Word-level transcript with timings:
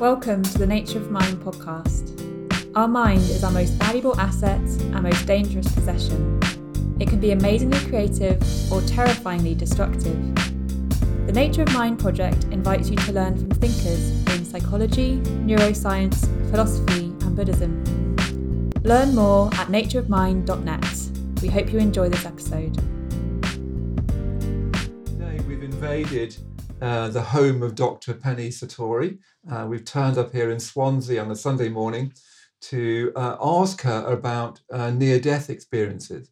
Welcome 0.00 0.42
to 0.42 0.58
the 0.58 0.66
Nature 0.66 0.98
of 0.98 1.10
Mind 1.10 1.40
podcast. 1.42 2.10
Our 2.74 2.88
mind 2.88 3.20
is 3.20 3.44
our 3.44 3.50
most 3.50 3.70
valuable 3.74 4.18
asset 4.18 4.60
and 4.60 5.02
most 5.02 5.26
dangerous 5.26 5.72
possession. 5.72 6.40
It 6.98 7.08
can 7.08 7.20
be 7.20 7.30
amazingly 7.30 7.78
creative 7.88 8.42
or 8.72 8.80
terrifyingly 8.82 9.54
destructive. 9.54 10.16
The 11.26 11.32
Nature 11.32 11.62
of 11.62 11.72
Mind 11.72 11.98
project 11.98 12.44
invites 12.44 12.90
you 12.90 12.96
to 12.96 13.12
learn 13.12 13.38
from 13.38 13.50
thinkers 13.50 14.10
in 14.34 14.44
psychology, 14.44 15.18
neuroscience, 15.18 16.26
philosophy, 16.50 17.04
and 17.24 17.36
Buddhism. 17.36 17.84
Learn 18.82 19.14
more 19.14 19.48
at 19.54 19.68
natureofmind.net. 19.68 21.42
We 21.42 21.48
hope 21.48 21.72
you 21.72 21.78
enjoy 21.78 22.08
this 22.08 22.26
episode. 22.26 22.74
Today 25.06 25.40
we've 25.46 25.62
invaded 25.62 26.36
uh, 26.82 27.08
the 27.08 27.22
home 27.22 27.62
of 27.62 27.76
Dr. 27.76 28.12
Penny 28.12 28.48
Sartori. 28.48 29.18
Uh, 29.48 29.66
we've 29.68 29.84
turned 29.84 30.18
up 30.18 30.32
here 30.32 30.50
in 30.50 30.58
Swansea 30.58 31.22
on 31.22 31.30
a 31.30 31.36
Sunday 31.36 31.68
morning 31.68 32.12
to 32.62 33.12
uh, 33.14 33.36
ask 33.40 33.82
her 33.82 34.04
about 34.06 34.60
uh, 34.72 34.90
near 34.90 35.20
death 35.20 35.48
experiences. 35.48 36.28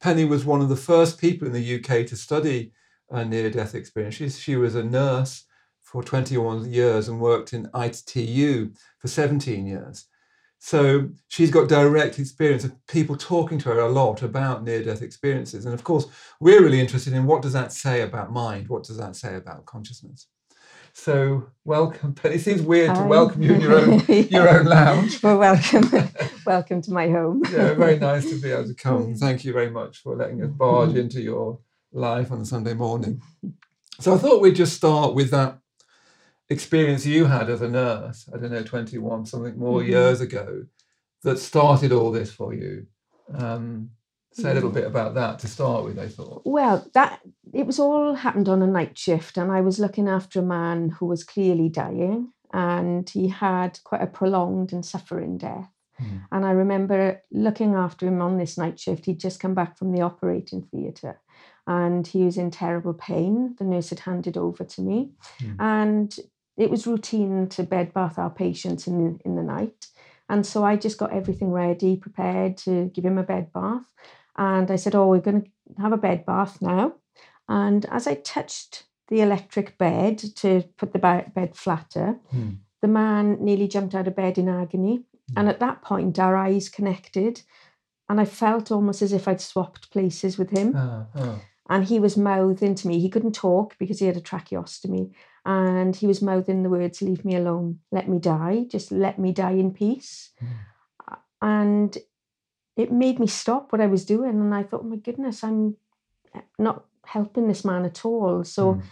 Penny 0.00 0.26
was 0.26 0.44
one 0.44 0.60
of 0.60 0.68
the 0.68 0.76
first 0.76 1.18
people 1.18 1.46
in 1.46 1.54
the 1.54 1.76
UK 1.76 2.06
to 2.06 2.16
study 2.16 2.72
near 3.10 3.48
death 3.48 3.74
experiences. 3.74 4.38
She 4.38 4.56
was 4.56 4.74
a 4.74 4.84
nurse 4.84 5.46
for 5.80 6.02
21 6.02 6.70
years 6.70 7.08
and 7.08 7.18
worked 7.18 7.54
in 7.54 7.70
ITU 7.74 8.70
for 8.98 9.08
17 9.08 9.66
years. 9.66 10.04
So 10.58 11.08
she's 11.28 11.50
got 11.50 11.68
direct 11.68 12.18
experience 12.18 12.64
of 12.64 12.74
people 12.88 13.16
talking 13.16 13.58
to 13.58 13.68
her 13.68 13.80
a 13.80 13.88
lot 13.88 14.22
about 14.22 14.64
near 14.64 14.82
death 14.82 15.02
experiences. 15.02 15.64
And 15.64 15.72
of 15.72 15.84
course, 15.84 16.06
we're 16.40 16.62
really 16.62 16.80
interested 16.80 17.12
in 17.12 17.26
what 17.26 17.42
does 17.42 17.52
that 17.52 17.72
say 17.72 18.02
about 18.02 18.32
mind? 18.32 18.68
What 18.68 18.82
does 18.82 18.96
that 18.96 19.14
say 19.14 19.36
about 19.36 19.66
consciousness? 19.66 20.26
So 20.92 21.48
welcome, 21.64 22.12
Penny. 22.14 22.34
It 22.34 22.40
seems 22.40 22.60
weird 22.60 22.94
to 22.96 23.02
welcome 23.02 23.40
you 23.40 23.54
in 23.54 23.60
your 23.60 23.78
own 23.78 24.02
your 24.08 24.48
own 24.48 24.66
lounge. 24.66 25.22
well, 25.22 25.38
welcome, 25.38 25.88
welcome 26.46 26.82
to 26.82 26.92
my 26.92 27.08
home. 27.08 27.42
Yeah, 27.52 27.74
very 27.74 27.98
nice 27.98 28.28
to 28.28 28.40
be 28.40 28.50
able 28.50 28.66
to 28.66 28.74
come. 28.74 29.14
Thank 29.14 29.44
you 29.44 29.52
very 29.52 29.70
much 29.70 29.98
for 29.98 30.16
letting 30.16 30.42
us 30.42 30.48
mm-hmm. 30.48 30.56
barge 30.56 30.96
into 30.96 31.20
your 31.20 31.60
life 31.92 32.32
on 32.32 32.40
a 32.40 32.44
Sunday 32.44 32.74
morning. 32.74 33.22
So 34.00 34.14
I 34.14 34.18
thought 34.18 34.42
we'd 34.42 34.56
just 34.56 34.74
start 34.74 35.14
with 35.14 35.30
that 35.30 35.58
experience 36.50 37.04
you 37.06 37.26
had 37.26 37.50
as 37.50 37.60
a 37.62 37.68
nurse, 37.68 38.28
I 38.34 38.38
don't 38.38 38.52
know, 38.52 38.62
21, 38.62 39.26
something 39.26 39.58
more 39.58 39.80
Mhm. 39.80 39.88
years 39.88 40.20
ago, 40.20 40.64
that 41.24 41.38
started 41.38 41.92
all 41.92 42.10
this 42.10 42.30
for 42.32 42.54
you. 42.54 42.86
Um, 43.34 43.90
say 44.32 44.50
a 44.50 44.54
little 44.54 44.70
Mhm. 44.70 44.74
bit 44.74 44.86
about 44.86 45.14
that 45.14 45.38
to 45.40 45.48
start 45.48 45.84
with, 45.84 45.98
I 45.98 46.08
thought. 46.08 46.42
Well, 46.44 46.86
that 46.94 47.20
it 47.52 47.66
was 47.66 47.78
all 47.78 48.14
happened 48.14 48.48
on 48.48 48.62
a 48.62 48.66
night 48.66 48.96
shift, 48.96 49.36
and 49.36 49.50
I 49.50 49.60
was 49.60 49.78
looking 49.80 50.08
after 50.08 50.40
a 50.40 50.44
man 50.44 50.90
who 50.90 51.06
was 51.06 51.24
clearly 51.24 51.68
dying, 51.68 52.32
and 52.52 53.08
he 53.08 53.28
had 53.28 53.78
quite 53.84 54.02
a 54.02 54.06
prolonged 54.06 54.72
and 54.72 54.84
suffering 54.86 55.36
death. 55.38 55.70
Mm. 56.00 56.20
And 56.30 56.46
I 56.46 56.52
remember 56.52 57.20
looking 57.32 57.74
after 57.74 58.06
him 58.06 58.22
on 58.22 58.38
this 58.38 58.56
night 58.56 58.78
shift. 58.78 59.04
He'd 59.06 59.18
just 59.20 59.40
come 59.40 59.52
back 59.52 59.76
from 59.76 59.90
the 59.92 60.00
operating 60.00 60.62
theatre 60.62 61.20
and 61.66 62.06
he 62.06 62.24
was 62.24 62.38
in 62.38 62.50
terrible 62.52 62.94
pain. 62.94 63.56
The 63.58 63.64
nurse 63.64 63.90
had 63.90 63.98
handed 64.00 64.36
over 64.38 64.62
to 64.64 64.80
me. 64.80 65.10
Mm. 65.40 65.56
And 65.58 66.16
it 66.58 66.70
was 66.70 66.86
routine 66.86 67.48
to 67.50 67.62
bed 67.62 67.94
bath 67.94 68.18
our 68.18 68.30
patients 68.30 68.86
in, 68.86 69.20
in 69.24 69.36
the 69.36 69.42
night. 69.42 69.86
And 70.28 70.44
so 70.44 70.64
I 70.64 70.76
just 70.76 70.98
got 70.98 71.12
everything 71.12 71.50
ready, 71.52 71.96
prepared 71.96 72.58
to 72.58 72.90
give 72.94 73.04
him 73.04 73.16
a 73.18 73.22
bed 73.22 73.52
bath. 73.52 73.84
And 74.36 74.70
I 74.70 74.76
said, 74.76 74.94
Oh, 74.94 75.08
we're 75.08 75.20
going 75.20 75.42
to 75.42 75.82
have 75.82 75.92
a 75.92 75.96
bed 75.96 76.26
bath 76.26 76.60
now. 76.60 76.94
And 77.48 77.86
as 77.86 78.06
I 78.06 78.14
touched 78.14 78.84
the 79.08 79.20
electric 79.22 79.78
bed 79.78 80.18
to 80.36 80.64
put 80.76 80.92
the 80.92 80.98
bed 80.98 81.56
flatter, 81.56 82.18
Mm. 82.34 82.58
the 82.82 82.88
man 82.88 83.38
nearly 83.40 83.66
jumped 83.68 83.94
out 83.94 84.06
of 84.08 84.14
bed 84.16 84.36
in 84.38 84.48
agony. 84.48 85.04
And 85.36 85.48
at 85.48 85.60
that 85.60 85.82
point, 85.82 86.18
our 86.18 86.36
eyes 86.36 86.68
connected. 86.68 87.42
And 88.08 88.20
I 88.20 88.24
felt 88.24 88.70
almost 88.70 89.02
as 89.02 89.12
if 89.12 89.28
I'd 89.28 89.40
swapped 89.40 89.90
places 89.90 90.38
with 90.38 90.50
him. 90.50 90.72
Ah, 90.76 91.06
ah. 91.14 91.40
And 91.70 91.84
he 91.84 91.98
was 92.00 92.16
mouthing 92.16 92.74
to 92.76 92.88
me. 92.88 92.98
He 92.98 93.10
couldn't 93.10 93.34
talk 93.34 93.76
because 93.78 93.98
he 93.98 94.06
had 94.06 94.16
a 94.16 94.22
tracheostomy. 94.22 95.10
And 95.48 95.96
he 95.96 96.06
was 96.06 96.20
mouthing 96.20 96.62
the 96.62 96.68
words, 96.68 97.00
Leave 97.00 97.24
me 97.24 97.34
alone, 97.34 97.78
let 97.90 98.06
me 98.06 98.18
die, 98.18 98.66
just 98.68 98.92
let 98.92 99.18
me 99.18 99.32
die 99.32 99.52
in 99.52 99.72
peace. 99.72 100.30
Mm. 100.42 101.18
And 101.40 101.98
it 102.76 102.92
made 102.92 103.18
me 103.18 103.26
stop 103.26 103.72
what 103.72 103.80
I 103.80 103.86
was 103.86 104.04
doing. 104.04 104.30
And 104.30 104.54
I 104.54 104.62
thought, 104.62 104.82
oh 104.84 104.88
my 104.88 104.96
goodness, 104.96 105.42
I'm 105.42 105.76
not 106.58 106.84
helping 107.04 107.48
this 107.48 107.64
man 107.64 107.86
at 107.86 108.04
all. 108.04 108.44
So 108.44 108.74
Mm. 108.74 108.82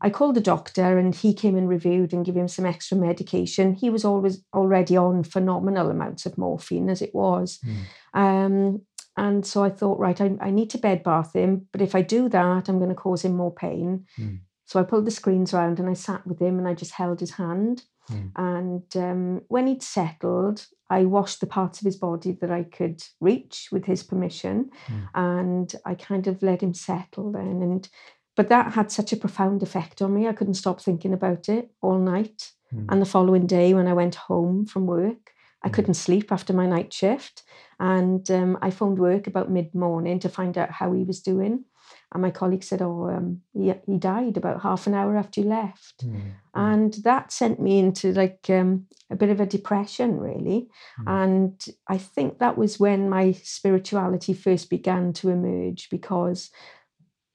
I 0.00 0.10
called 0.10 0.36
the 0.36 0.40
doctor 0.40 0.98
and 0.98 1.14
he 1.14 1.32
came 1.32 1.56
and 1.56 1.68
reviewed 1.68 2.12
and 2.12 2.26
gave 2.26 2.36
him 2.36 2.48
some 2.48 2.66
extra 2.66 2.96
medication. 2.96 3.72
He 3.72 3.88
was 3.88 4.04
always 4.04 4.44
already 4.52 4.96
on 4.98 5.24
phenomenal 5.24 5.90
amounts 5.90 6.26
of 6.26 6.36
morphine 6.36 6.90
as 6.90 7.00
it 7.00 7.14
was. 7.14 7.58
Mm. 7.64 7.76
Um, 8.12 8.82
and 9.16 9.46
so 9.46 9.64
I 9.64 9.70
thought, 9.70 9.98
right, 9.98 10.20
I, 10.20 10.36
I 10.40 10.50
need 10.50 10.70
to 10.70 10.78
bed 10.78 11.02
bath 11.02 11.32
him, 11.34 11.68
but 11.72 11.80
if 11.80 11.94
I 11.94 12.02
do 12.02 12.28
that, 12.28 12.68
I'm 12.68 12.78
going 12.78 12.90
to 12.90 12.94
cause 12.94 13.24
him 13.24 13.34
more 13.34 13.54
pain. 13.54 14.06
Mm. 14.18 14.40
So 14.64 14.80
I 14.80 14.84
pulled 14.84 15.04
the 15.04 15.10
screens 15.10 15.52
around 15.52 15.78
and 15.78 15.88
I 15.88 15.94
sat 15.94 16.26
with 16.26 16.40
him 16.40 16.58
and 16.58 16.66
I 16.66 16.74
just 16.74 16.92
held 16.92 17.20
his 17.20 17.32
hand. 17.32 17.84
Mm. 18.10 18.32
And 18.36 18.96
um, 18.96 19.42
when 19.48 19.66
he'd 19.66 19.82
settled, 19.82 20.66
I 20.90 21.04
washed 21.04 21.40
the 21.40 21.46
parts 21.46 21.80
of 21.80 21.86
his 21.86 21.96
body 21.96 22.32
that 22.40 22.50
I 22.50 22.62
could 22.64 23.02
reach 23.20 23.68
with 23.72 23.86
his 23.86 24.02
permission, 24.02 24.70
Mm. 24.88 25.08
and 25.14 25.74
I 25.86 25.94
kind 25.94 26.26
of 26.26 26.42
let 26.42 26.62
him 26.62 26.74
settle 26.74 27.32
then. 27.32 27.62
And 27.62 27.88
but 28.36 28.48
that 28.48 28.72
had 28.72 28.90
such 28.90 29.12
a 29.12 29.16
profound 29.16 29.62
effect 29.62 30.02
on 30.02 30.12
me. 30.12 30.26
I 30.28 30.32
couldn't 30.32 30.54
stop 30.54 30.80
thinking 30.80 31.12
about 31.14 31.48
it 31.48 31.70
all 31.80 31.98
night. 31.98 32.52
Mm. 32.74 32.86
And 32.90 33.00
the 33.00 33.06
following 33.06 33.46
day, 33.46 33.72
when 33.74 33.86
I 33.88 33.92
went 33.94 34.16
home 34.16 34.66
from 34.66 34.86
work, 34.86 35.30
I 35.62 35.68
Mm. 35.68 35.72
couldn't 35.72 35.94
sleep 35.94 36.30
after 36.32 36.52
my 36.52 36.66
night 36.66 36.92
shift. 36.92 37.42
And 37.80 38.28
um, 38.30 38.58
I 38.60 38.70
phoned 38.70 38.98
work 38.98 39.26
about 39.26 39.50
mid 39.50 39.74
morning 39.74 40.18
to 40.20 40.28
find 40.28 40.58
out 40.58 40.70
how 40.70 40.92
he 40.92 41.04
was 41.04 41.20
doing. 41.22 41.64
And 42.14 42.22
my 42.22 42.30
colleague 42.30 42.62
said, 42.62 42.80
Oh, 42.80 43.10
um, 43.10 43.42
he, 43.52 43.74
he 43.86 43.98
died 43.98 44.36
about 44.36 44.62
half 44.62 44.86
an 44.86 44.94
hour 44.94 45.16
after 45.16 45.40
you 45.40 45.48
left. 45.48 46.06
Mm. 46.06 46.20
And 46.54 46.94
that 47.02 47.32
sent 47.32 47.60
me 47.60 47.80
into 47.80 48.12
like 48.12 48.48
um, 48.48 48.86
a 49.10 49.16
bit 49.16 49.30
of 49.30 49.40
a 49.40 49.46
depression, 49.46 50.20
really. 50.20 50.68
Mm. 51.00 51.24
And 51.24 51.64
I 51.88 51.98
think 51.98 52.38
that 52.38 52.56
was 52.56 52.78
when 52.78 53.10
my 53.10 53.32
spirituality 53.32 54.32
first 54.32 54.70
began 54.70 55.12
to 55.14 55.30
emerge 55.30 55.90
because 55.90 56.50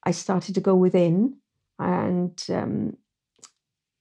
I 0.06 0.12
started 0.12 0.56
to 0.56 0.62
go 0.62 0.76
within. 0.76 1.38
And 1.78 2.42
um, 2.48 2.98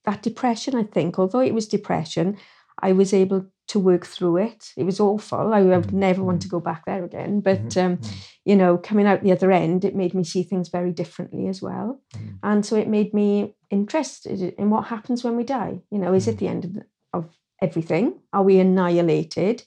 that 0.04 0.22
depression, 0.22 0.76
I 0.76 0.84
think, 0.84 1.18
although 1.18 1.40
it 1.40 1.54
was 1.54 1.66
depression, 1.66 2.36
I 2.80 2.92
was 2.92 3.12
able 3.12 3.46
to 3.68 3.78
work 3.78 4.06
through 4.06 4.38
it. 4.38 4.72
It 4.76 4.84
was 4.84 4.98
awful. 5.00 5.52
I 5.52 5.62
would 5.62 5.88
Mm, 5.88 5.92
never 5.92 6.22
want 6.22 6.38
mm. 6.38 6.42
to 6.42 6.48
go 6.48 6.60
back 6.60 6.84
there 6.86 7.04
again. 7.04 7.40
But, 7.40 7.68
Mhm, 7.68 7.84
um, 7.84 7.98
you 8.44 8.56
know, 8.56 8.78
coming 8.78 9.06
out 9.06 9.22
the 9.22 9.32
other 9.32 9.52
end, 9.52 9.84
it 9.84 9.94
made 9.94 10.14
me 10.14 10.24
see 10.24 10.42
things 10.42 10.68
very 10.70 10.92
differently 10.92 11.48
as 11.48 11.60
well. 11.62 12.00
And 12.42 12.64
so 12.64 12.76
it 12.76 12.88
made 12.88 13.12
me 13.12 13.54
interested 13.70 14.40
in 14.58 14.70
what 14.70 14.86
happens 14.86 15.22
when 15.22 15.36
we 15.36 15.44
die. 15.44 15.82
You 15.90 15.98
know, 15.98 16.14
is 16.14 16.26
it 16.28 16.38
the 16.38 16.48
end 16.48 16.64
of, 16.64 16.72
the, 16.74 16.84
of 17.12 17.24
everything? 17.60 18.20
Are 18.32 18.42
we 18.42 18.58
annihilated? 18.58 19.64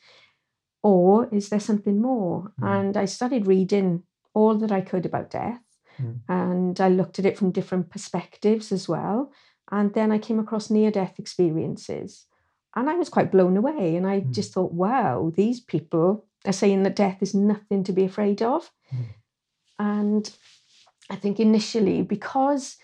Or 0.83 1.27
is 1.31 1.49
there 1.49 1.59
something 1.59 2.01
more? 2.01 2.53
And 2.61 2.97
I 2.97 3.05
started 3.05 3.45
reading 3.47 4.03
all 4.33 4.55
that 4.57 4.71
I 4.71 4.81
could 4.81 5.05
about 5.05 5.29
death. 5.29 5.61
And 6.27 6.79
I 6.81 6.87
looked 6.89 7.19
at 7.19 7.25
it 7.25 7.37
from 7.37 7.51
different 7.51 7.89
perspectives 7.91 8.71
as 8.71 8.89
well. 8.89 9.31
And 9.69 9.93
then 9.93 10.11
I 10.11 10.17
came 10.17 10.39
across 10.39 10.69
near 10.71 10.89
death 10.91 11.19
experiences. 11.19 12.25
And 12.75 12.89
I 12.89 12.95
was 12.95 13.09
quite 13.09 13.31
blown 13.31 13.57
away. 13.57 13.95
And 13.95 14.07
I 14.07 14.21
Mm. 14.21 14.31
just 14.31 14.53
thought, 14.53 14.71
wow, 14.73 15.31
these 15.35 15.59
people 15.59 16.25
are 16.45 16.53
saying 16.53 16.83
that 16.83 16.95
death 16.95 17.17
is 17.21 17.33
nothing 17.33 17.83
to 17.83 17.93
be 17.93 18.03
afraid 18.05 18.41
of. 18.41 18.71
Mm. 18.93 19.05
And 19.79 20.31
I 21.09 21.15
think 21.15 21.39
initially, 21.39 22.01
because 22.01 22.77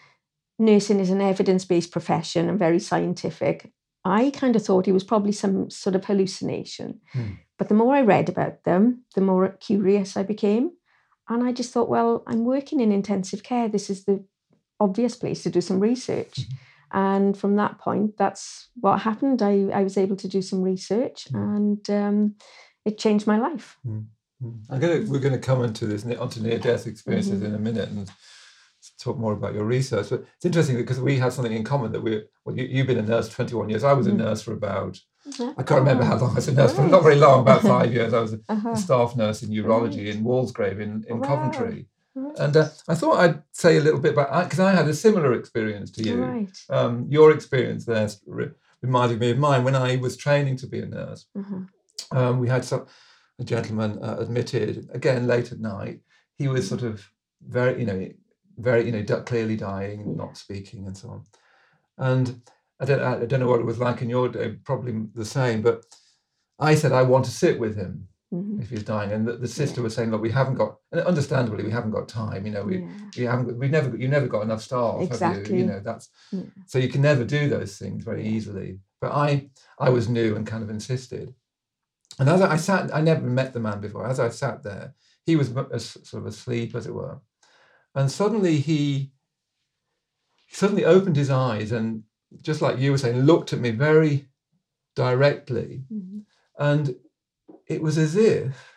nursing 0.60 1.00
is 1.00 1.10
an 1.10 1.22
evidence 1.22 1.66
based 1.66 1.92
profession 1.92 2.50
and 2.50 2.60
very 2.60 2.80
scientific, 2.80 3.72
I 4.04 4.32
kind 4.32 4.56
of 4.56 4.64
thought 4.66 4.88
it 4.88 4.94
was 4.94 5.04
probably 5.04 5.32
some 5.32 5.70
sort 5.70 5.96
of 5.96 6.06
hallucination. 6.06 7.00
Mm. 7.14 7.38
But 7.58 7.70
the 7.70 7.76
more 7.76 7.96
I 7.96 8.02
read 8.02 8.30
about 8.30 8.64
them, 8.64 9.04
the 9.16 9.22
more 9.22 9.50
curious 9.60 10.16
I 10.18 10.24
became. 10.24 10.72
And 11.30 11.44
I 11.44 11.52
just 11.52 11.74
thought, 11.74 11.90
well, 11.90 12.24
I'm 12.28 12.46
working 12.46 12.80
in 12.80 12.92
intensive 12.92 13.44
care. 13.44 13.68
This 13.68 13.90
is 13.90 14.06
the 14.06 14.24
obvious 14.80 15.16
place 15.16 15.44
to 15.44 15.50
do 15.50 15.60
some 15.62 15.80
research. 15.80 16.36
Mhm. 16.42 16.54
And 16.92 17.38
from 17.38 17.56
that 17.58 17.80
point, 17.80 18.18
that's 18.18 18.70
what 18.80 19.00
happened. 19.02 19.42
I, 19.42 19.68
I 19.74 19.84
was 19.84 19.98
able 19.98 20.16
to 20.18 20.28
do 20.28 20.42
some 20.42 20.62
research 20.62 21.28
Mm. 21.34 21.56
and 21.56 21.90
um, 21.90 22.36
it 22.86 22.98
changed 22.98 23.28
my 23.28 23.38
life. 23.38 23.78
Mm. 23.86 24.06
I'm 24.70 24.80
gonna 24.80 25.04
we're 25.08 25.20
gonna 25.20 25.40
come 25.40 25.64
into 25.64 25.86
this 25.88 26.06
onto 26.06 26.40
near 26.42 26.60
death 26.60 26.86
experiences 26.88 27.42
Mhm. 27.42 27.46
in 27.48 27.56
a 27.56 27.60
minute 27.60 27.90
and 27.90 28.10
talk 29.00 29.18
more 29.18 29.34
about 29.34 29.54
your 29.56 29.66
research. 29.66 30.10
But 30.12 30.26
it's 30.36 30.46
interesting 30.46 30.78
because 30.78 31.00
we 31.00 31.18
have 31.18 31.34
something 31.34 31.52
in 31.52 31.64
common 31.64 31.92
that 31.92 32.02
we 32.02 32.24
well 32.46 32.56
you, 32.56 32.66
you've 32.66 32.88
been 32.88 33.00
a 33.00 33.02
nurse 33.02 33.28
21 33.30 33.70
years. 33.70 33.84
I 33.84 33.94
was 33.94 34.08
a 34.08 34.12
Mm. 34.12 34.18
nurse 34.18 34.42
for 34.44 34.54
about 34.54 35.00
I 35.58 35.64
can't 35.64 35.82
remember 35.82 36.06
how 36.06 36.18
long 36.18 36.32
I 36.32 36.36
was 36.36 36.48
a 36.48 36.54
nurse, 36.54 36.72
but 36.74 36.84
Right. 36.84 36.92
not 36.92 37.04
very 37.04 37.16
long, 37.16 37.42
about 37.42 37.62
five 37.76 37.92
years. 37.94 38.14
I 38.14 38.22
was 38.22 38.34
a, 38.34 38.40
Uh-huh. 38.48 38.70
a 38.70 38.78
staff 38.78 39.16
nurse 39.18 39.44
in 39.44 39.50
urology 39.50 40.06
in 40.14 40.24
Walsgrave 40.24 40.80
in, 40.80 41.04
in 41.10 41.20
Wow. 41.20 41.28
Coventry. 41.28 41.88
And 42.38 42.58
uh, 42.58 42.70
I 42.88 42.96
thought 42.96 43.20
I'd 43.20 43.42
say 43.52 43.78
a 43.78 43.82
little 43.82 44.00
bit 44.00 44.14
about 44.14 44.44
because 44.46 44.60
I 44.60 44.72
had 44.74 44.88
a 44.88 44.94
similar 44.94 45.34
experience 45.34 45.92
to 45.92 46.04
you. 46.04 46.24
Right. 46.24 46.50
Um, 46.70 47.06
your 47.10 47.32
experience 47.32 47.86
there 47.86 48.10
re- 48.26 48.52
reminded 48.82 49.20
me 49.20 49.32
of 49.32 49.38
mine 49.38 49.64
when 49.64 49.76
I 49.76 49.98
was 49.98 50.18
training 50.18 50.58
to 50.58 50.68
be 50.68 50.80
a 50.80 50.86
nurse. 50.86 51.26
Uh-huh. 51.38 51.60
Um, 52.12 52.40
we 52.40 52.48
had 52.48 52.66
some 52.66 52.86
a 53.40 53.44
gentleman 53.44 54.00
uh, 54.02 54.18
admitted 54.20 54.90
again 54.94 55.28
late 55.28 55.52
at 55.52 55.60
night. 55.60 56.00
He 56.38 56.48
was 56.48 56.68
sort 56.68 56.82
of 56.82 57.08
very, 57.48 57.80
you 57.80 57.86
know, 57.86 58.10
very, 58.58 58.86
you 58.86 58.92
know, 58.92 59.04
clearly 59.22 59.56
dying, 59.56 60.16
not 60.18 60.38
speaking, 60.38 60.88
and 60.88 60.98
so 60.98 61.10
on. 61.10 61.24
And 61.98 62.42
I 62.80 62.86
don't, 62.86 63.02
I 63.02 63.26
don't 63.26 63.40
know 63.40 63.48
what 63.48 63.60
it 63.60 63.66
was 63.66 63.80
like 63.80 64.02
in 64.02 64.10
your 64.10 64.30
day. 64.30 64.56
Probably 64.64 64.94
the 65.14 65.26
same. 65.26 65.62
But 65.62 65.86
I 66.60 66.74
said 66.74 66.92
I 66.92 67.04
want 67.04 67.26
to 67.26 67.32
sit 67.32 67.60
with 67.60 67.76
him 67.76 68.08
Mhm. 68.34 68.62
if 68.62 68.70
he's 68.70 68.84
dying, 68.84 69.12
and 69.14 69.26
the, 69.28 69.38
the 69.38 69.48
sister 69.48 69.80
Yeah. 69.80 69.84
was 69.86 69.96
saying, 69.96 70.12
"Look, 70.12 70.22
we 70.22 70.32
haven't 70.32 70.56
got, 70.56 70.80
and 70.92 71.00
understandably, 71.02 71.64
we 71.64 71.72
haven't 71.72 71.92
got 71.92 72.10
time. 72.10 72.46
You 72.46 72.52
know, 72.52 72.64
we 72.64 72.80
Yeah. 72.80 72.90
we 73.18 73.24
haven't, 73.24 73.58
we 73.58 73.68
never, 73.70 73.96
you 73.96 74.08
never 74.10 74.28
got 74.28 74.42
enough 74.44 74.62
staff. 74.62 74.94
Have 74.96 75.02
you? 75.02 75.08
Exactly. 75.08 75.60
you 75.60 75.66
know, 75.66 75.80
that's 75.80 76.10
Yeah. 76.32 76.42
so 76.66 76.78
you 76.78 76.90
can 76.90 77.02
never 77.02 77.24
do 77.24 77.48
those 77.48 77.78
things 77.78 78.04
very 78.04 78.28
easily. 78.28 78.80
But 79.00 79.12
I, 79.14 79.50
I 79.80 79.90
was 79.92 80.10
new 80.10 80.36
and 80.36 80.46
kind 80.46 80.62
of 80.64 80.70
insisted. 80.70 81.34
And 82.20 82.28
as 82.28 82.42
I, 82.42 82.54
I 82.54 82.58
sat, 82.58 82.94
I 82.94 83.00
never 83.02 83.22
met 83.28 83.54
the 83.54 83.60
man 83.60 83.80
before. 83.80 84.06
As 84.08 84.20
I 84.20 84.30
sat 84.30 84.64
there, 84.64 84.96
he 85.26 85.36
was 85.36 85.56
as- 85.72 85.98
sort 86.10 86.24
of 86.24 86.28
asleep, 86.28 86.74
as 86.76 86.86
it 86.88 86.94
were, 86.94 87.20
and 87.96 88.12
suddenly 88.12 88.58
he, 88.58 89.12
he 90.48 90.56
suddenly 90.56 90.84
opened 90.84 91.16
his 91.16 91.30
eyes 91.30 91.72
and, 91.72 92.04
just 92.42 92.62
like 92.62 92.78
you 92.80 92.92
were 92.92 92.98
saying, 92.98 93.22
looked 93.22 93.54
at 93.54 93.60
me 93.60 93.72
very 93.72 94.28
directly, 94.96 95.84
Mhm. 95.94 96.24
and 96.60 96.96
it 97.68 97.82
was 97.82 97.98
as 97.98 98.16
if. 98.16 98.74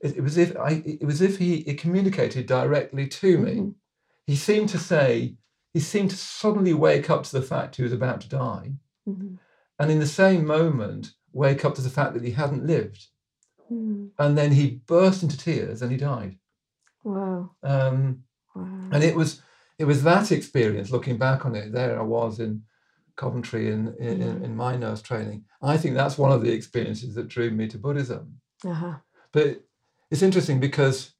It, 0.00 0.16
it 0.16 0.20
was 0.20 0.36
if 0.38 0.56
I. 0.56 0.82
It 0.84 1.04
was 1.04 1.20
if 1.20 1.38
he, 1.38 1.62
he 1.62 1.74
communicated 1.74 2.46
directly 2.46 3.08
to 3.08 3.38
me 3.38 3.54
Mhm. 3.54 3.74
he 4.26 4.36
seemed 4.36 4.68
to 4.70 4.78
say, 4.78 5.36
he 5.72 5.80
seemed 5.80 6.10
to 6.10 6.16
suddenly 6.16 6.74
wake 6.74 7.08
up 7.10 7.24
to 7.24 7.32
the 7.32 7.42
fact 7.42 7.76
he 7.76 7.82
was 7.82 7.92
about 7.92 8.20
to 8.22 8.28
die, 8.28 8.72
Mhm. 9.08 9.38
and 9.78 9.90
in 9.90 9.98
the 9.98 10.06
same 10.06 10.44
moment, 10.46 11.14
wake 11.32 11.64
up 11.64 11.74
to 11.76 11.82
the 11.82 11.90
fact 11.90 12.14
that 12.14 12.24
he 12.24 12.30
hadn't 12.32 12.66
lived. 12.66 13.06
Mhm. 13.70 14.10
And 14.18 14.36
then 14.38 14.52
he 14.52 14.82
burst 14.86 15.22
into 15.22 15.36
tears 15.38 15.82
and 15.82 15.90
he 15.90 15.98
died. 15.98 16.38
Wow. 17.04 17.50
Um, 17.62 18.24
Wow. 18.54 18.88
and 18.92 19.02
it 19.02 19.14
was 19.16 19.42
it 19.78 19.84
was 19.86 20.02
that 20.02 20.32
experience, 20.32 20.90
looking 20.90 21.18
back 21.18 21.46
on 21.46 21.54
it, 21.54 21.70
there 21.72 21.98
I 22.00 22.02
was 22.02 22.40
in 22.40 22.64
Coventry 23.22 23.70
in, 23.70 23.94
in, 23.98 24.22
in, 24.22 24.44
in 24.44 24.56
my 24.56 24.76
nurse 24.76 25.02
training. 25.02 25.44
I 25.60 25.76
think 25.76 25.94
that's 25.94 26.16
one 26.16 26.32
of 26.32 26.40
the 26.42 26.52
experiences 26.52 27.14
that 27.16 27.28
drew 27.28 27.50
me 27.50 27.66
to 27.68 27.76
Buddhism. 27.78 28.40
uh-huh. 28.64 28.94
But 29.32 29.46
it's 30.10 30.22
interesting 30.22 30.58
because 30.60 31.12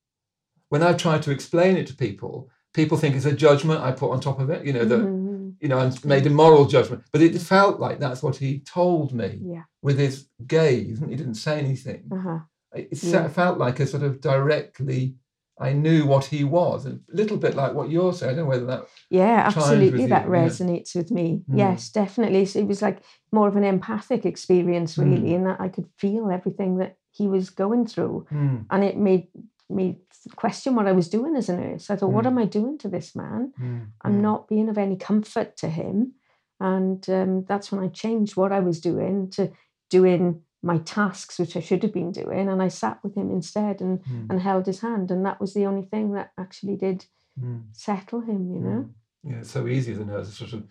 when 0.70 0.82
I 0.82 0.92
try 0.94 1.18
to 1.18 1.30
explain 1.30 1.76
it 1.76 1.86
to 1.88 1.94
people, 2.06 2.48
people 2.72 2.96
think 2.98 3.16
it's 3.16 3.24
a 3.26 3.32
judgment 3.46 3.80
I 3.82 3.92
put 3.92 4.12
on 4.12 4.20
top 4.20 4.38
of 4.40 4.48
it, 4.48 4.64
you 4.64 4.72
know, 4.72 4.84
that 4.86 5.00
Mhm. 5.00 5.54
you 5.60 5.68
know, 5.68 5.80
and 5.80 6.04
made 6.04 6.26
a 6.26 6.30
moral 6.30 6.64
judgment. 6.66 7.02
But 7.12 7.20
it 7.22 7.36
felt 7.54 7.80
like 7.80 7.98
that's 7.98 8.22
what 8.22 8.36
he 8.36 8.60
told 8.60 9.12
me 9.12 9.30
Yeah. 9.54 9.64
with 9.82 9.98
his 9.98 10.28
gaze. 10.46 11.00
He 11.00 11.16
didn't 11.16 11.34
say 11.46 11.58
anything. 11.58 12.02
Uh-huh. 12.12 12.38
It 12.74 12.88
it 12.92 13.02
Yeah. 13.02 13.28
felt 13.28 13.58
like 13.58 13.80
a 13.80 13.86
sort 13.86 14.04
of 14.04 14.20
directly, 14.20 15.16
I 15.60 15.72
knew 15.72 16.06
what 16.06 16.26
he 16.26 16.44
was. 16.44 16.86
A 16.86 16.98
little 17.08 17.36
bit 17.36 17.54
like 17.56 17.74
what 17.74 17.90
you're 17.90 18.12
saying. 18.12 18.32
I 18.32 18.36
don't 18.36 18.44
know 18.44 18.50
whether 18.50 18.66
that. 18.66 18.86
Yeah, 19.10 19.42
absolutely. 19.46 20.02
you, 20.02 20.08
That 20.08 20.24
yeah. 20.26 20.30
resonates 20.30 20.94
with 20.94 21.10
me. 21.10 21.42
Mm. 21.50 21.58
Yes, 21.58 21.90
definitely. 21.90 22.44
So 22.46 22.58
It 22.60 22.66
was 22.68 22.82
like 22.82 22.98
more 23.32 23.48
of 23.48 23.56
an 23.56 23.64
empathic 23.64 24.24
experience, 24.24 24.96
really, 24.98 25.30
Mm. 25.30 25.34
in 25.34 25.44
that 25.44 25.60
I 25.60 25.68
could 25.68 25.86
feel 25.98 26.30
everything 26.30 26.76
that 26.78 26.96
he 27.10 27.26
was 27.28 27.50
going 27.50 27.86
through. 27.86 28.26
Hmm, 28.28 28.56
And 28.70 28.84
it 28.84 28.96
made 28.96 29.28
me 29.68 29.98
question 30.36 30.74
what 30.76 30.86
I 30.86 30.92
was 30.92 31.08
doing 31.08 31.36
as 31.36 31.48
a 31.48 31.56
nurse. 31.56 31.90
I 31.90 31.96
thought, 31.96 32.12
what 32.12 32.24
Mm. 32.24 32.28
am 32.28 32.38
I 32.38 32.44
doing 32.44 32.78
to 32.78 32.88
this 32.88 33.14
man? 33.16 33.52
hmm, 33.56 33.78
I'm 34.04 34.14
hmm, 34.14 34.22
not 34.22 34.48
being 34.48 34.68
of 34.68 34.78
any 34.78 34.96
comfort 34.96 35.56
to 35.58 35.68
him. 35.68 36.12
And 36.60 37.08
um, 37.10 37.44
that's 37.44 37.70
when 37.70 37.82
I 37.84 37.88
changed 37.88 38.36
what 38.36 38.52
I 38.52 38.60
was 38.60 38.80
doing 38.80 39.30
to 39.30 39.52
doing 39.90 40.42
my 40.62 40.78
tasks, 40.78 41.38
which 41.38 41.56
I 41.56 41.60
should 41.60 41.82
have 41.82 41.92
been 41.92 42.12
doing. 42.12 42.48
And 42.48 42.62
I 42.62 42.68
sat 42.68 42.98
with 43.02 43.16
him 43.16 43.30
instead 43.30 43.80
and, 43.80 44.00
hmm, 44.04 44.26
and 44.30 44.40
held 44.40 44.66
his 44.66 44.80
hand. 44.80 45.10
And 45.10 45.24
that 45.24 45.40
was 45.40 45.54
the 45.54 45.66
only 45.66 45.86
thing 45.86 46.12
that 46.12 46.32
actually 46.38 46.76
did 46.76 47.06
hmm, 47.38 47.58
settle 47.72 48.20
him, 48.20 48.52
you 48.52 48.60
know? 48.60 48.82
hmm. 48.82 49.30
Yeah, 49.30 49.38
it's 49.38 49.50
so 49.50 49.66
easy 49.66 49.92
as 49.92 49.98
a 49.98 50.04
nurse 50.04 50.30
to 50.30 50.34
sort 50.34 50.52
of 50.52 50.68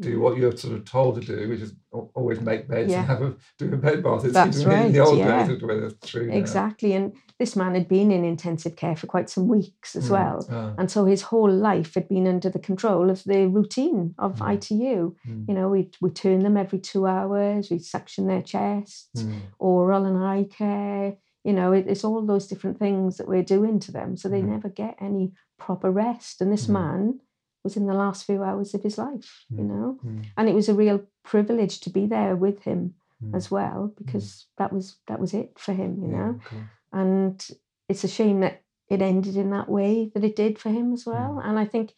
do 0.00 0.20
what 0.20 0.36
you're 0.38 0.56
sort 0.56 0.74
of 0.76 0.84
told 0.84 1.20
to 1.20 1.26
do, 1.26 1.48
which 1.48 1.60
is 1.60 1.74
always 2.14 2.40
make 2.40 2.68
beds 2.68 2.90
Yeah. 2.90 3.00
and 3.00 3.08
have 3.08 3.22
a 3.22 3.36
do 3.58 3.72
a 3.72 3.76
bed 3.76 4.02
bath. 4.02 4.24
It's 4.24 4.34
That's 4.34 4.60
even 4.60 4.86
in 4.86 4.92
the 4.92 5.00
old 5.00 5.18
yeah. 5.18 5.38
days, 5.38 5.44
I 5.44 5.52
don't 5.52 5.62
know 5.62 5.68
whether 5.68 5.86
it's 5.86 6.10
true. 6.10 6.26
now. 6.28 6.34
Exactly. 6.34 6.92
And 6.94 7.12
this 7.38 7.56
man 7.56 7.74
had 7.74 7.88
been 7.88 8.10
in 8.10 8.24
intensive 8.24 8.76
care 8.76 8.96
for 8.96 9.06
quite 9.06 9.28
some 9.30 9.46
weeks 9.48 9.96
as 9.96 10.06
Mm, 10.08 10.10
well. 10.10 10.46
ah, 10.50 10.74
And 10.78 10.90
so 10.90 11.04
his 11.04 11.22
whole 11.22 11.50
life 11.50 11.94
had 11.94 12.08
been 12.08 12.26
under 12.26 12.48
the 12.50 12.58
control 12.58 13.10
of 13.10 13.22
the 13.24 13.46
routine 13.48 14.14
of 14.18 14.38
Mm. 14.38 14.52
ITU. 14.54 15.14
mm, 15.26 15.44
You 15.48 15.54
know, 15.54 15.68
we 15.68 15.90
we 16.00 16.10
turn 16.10 16.40
them 16.40 16.56
every 16.56 16.78
two 16.78 17.06
hours, 17.06 17.70
we 17.70 17.78
suction 17.78 18.26
their 18.26 18.42
chests, 18.42 19.24
mm, 19.24 19.32
oral 19.58 20.04
and 20.04 20.18
eye 20.18 20.44
care. 20.50 21.16
You 21.44 21.54
know, 21.54 21.72
it, 21.72 21.86
it's 21.88 22.04
all 22.04 22.24
those 22.26 22.46
different 22.46 22.78
things 22.78 23.16
that 23.16 23.26
we're 23.28 23.42
doing 23.56 23.78
to 23.80 23.92
them. 23.92 24.16
So 24.16 24.28
they 24.28 24.42
Mhm. 24.42 24.48
never 24.54 24.68
get 24.68 24.96
any 25.00 25.32
proper 25.58 25.90
rest. 25.90 26.40
And 26.42 26.52
this 26.52 26.66
Mm. 26.66 26.72
man 26.74 27.20
was 27.64 27.76
in 27.76 27.86
the 27.86 27.94
last 27.94 28.24
few 28.24 28.42
hours 28.42 28.74
of 28.74 28.82
his 28.82 28.96
life, 28.98 29.44
you 29.50 29.64
Mm. 29.64 29.68
know. 29.68 29.98
mm, 30.04 30.24
And 30.36 30.48
it 30.48 30.54
was 30.54 30.68
a 30.68 30.74
real 30.74 31.00
privilege 31.22 31.80
to 31.80 31.90
be 31.90 32.06
there 32.06 32.34
with 32.36 32.62
him 32.62 32.94
mm. 33.22 33.34
as 33.34 33.50
well, 33.50 33.92
because 33.96 34.46
that 34.56 34.72
was 34.72 34.96
that 35.06 35.20
was 35.20 35.34
it 35.34 35.58
for 35.58 35.72
him, 35.74 36.02
you 36.02 36.08
know. 36.08 36.40
course. 36.44 36.62
And 36.92 37.50
it's 37.88 38.04
a 38.04 38.08
shame 38.08 38.40
that 38.40 38.62
it 38.88 39.02
ended 39.02 39.36
in 39.36 39.50
that 39.50 39.68
way 39.68 40.10
that 40.14 40.24
it 40.24 40.36
did 40.36 40.58
for 40.58 40.70
him 40.70 40.92
as 40.92 41.04
Mm. 41.04 41.12
well. 41.12 41.38
And 41.40 41.58
I 41.58 41.66
think 41.66 41.94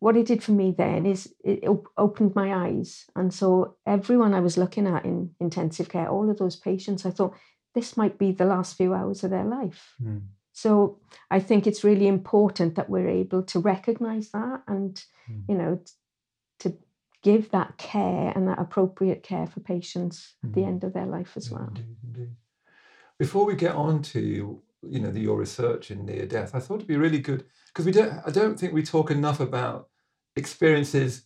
what 0.00 0.16
it 0.16 0.26
did 0.26 0.42
for 0.42 0.52
me 0.52 0.70
then 0.76 1.06
is 1.06 1.34
it 1.44 1.64
op- 1.66 1.88
opened 1.96 2.34
my 2.34 2.52
eyes. 2.66 3.06
And 3.16 3.32
so 3.32 3.76
everyone 3.86 4.34
I 4.34 4.40
was 4.40 4.58
looking 4.58 4.86
at 4.86 5.04
in 5.04 5.34
intensive 5.40 5.88
care, 5.88 6.08
all 6.10 6.28
of 6.30 6.36
those 6.38 6.56
patients, 6.56 7.06
I 7.06 7.10
thought 7.10 7.34
this 7.74 7.96
might 7.96 8.18
be 8.18 8.32
the 8.32 8.44
last 8.44 8.76
few 8.76 8.92
hours 8.92 9.24
of 9.24 9.30
their 9.30 9.44
life. 9.44 9.94
Mm. 10.54 10.58
So 10.58 10.98
I 11.30 11.40
think 11.40 11.66
it's 11.66 11.84
really 11.84 12.06
important 12.06 12.74
that 12.76 12.88
we're 12.88 13.08
able 13.08 13.42
to 13.42 13.58
recognize 13.60 14.30
that 14.30 14.62
and, 14.66 15.02
Mm. 15.28 15.44
you 15.48 15.54
know, 15.56 15.76
t- 15.84 15.92
to 16.60 16.76
give 17.22 17.50
that 17.50 17.76
care 17.78 18.32
and 18.34 18.46
that 18.48 18.58
appropriate 18.58 19.22
care 19.22 19.46
for 19.46 19.60
patients 19.60 20.36
at 20.44 20.52
the 20.52 20.60
Mhm. 20.60 20.66
end 20.68 20.84
of 20.84 20.92
their 20.92 21.06
life 21.06 21.36
as 21.36 21.50
well. 21.50 21.68
Indeed, 21.68 21.96
indeed. 22.04 22.36
Before 23.18 23.46
we 23.46 23.54
get 23.54 23.74
on 23.74 24.02
to 24.02 24.62
you 24.86 25.00
know 25.00 25.10
the, 25.10 25.20
your 25.20 25.38
research 25.38 25.90
in 25.90 26.04
near 26.04 26.26
death, 26.26 26.54
I 26.54 26.60
thought 26.60 26.74
it'd 26.76 26.86
be 26.86 26.96
really 26.98 27.20
good 27.20 27.46
because 27.68 27.86
we 27.86 27.92
don't. 27.92 28.12
I 28.26 28.30
don't 28.30 28.58
think 28.60 28.74
we 28.74 28.82
talk 28.82 29.10
enough 29.10 29.40
about 29.40 29.88
experiences, 30.36 31.24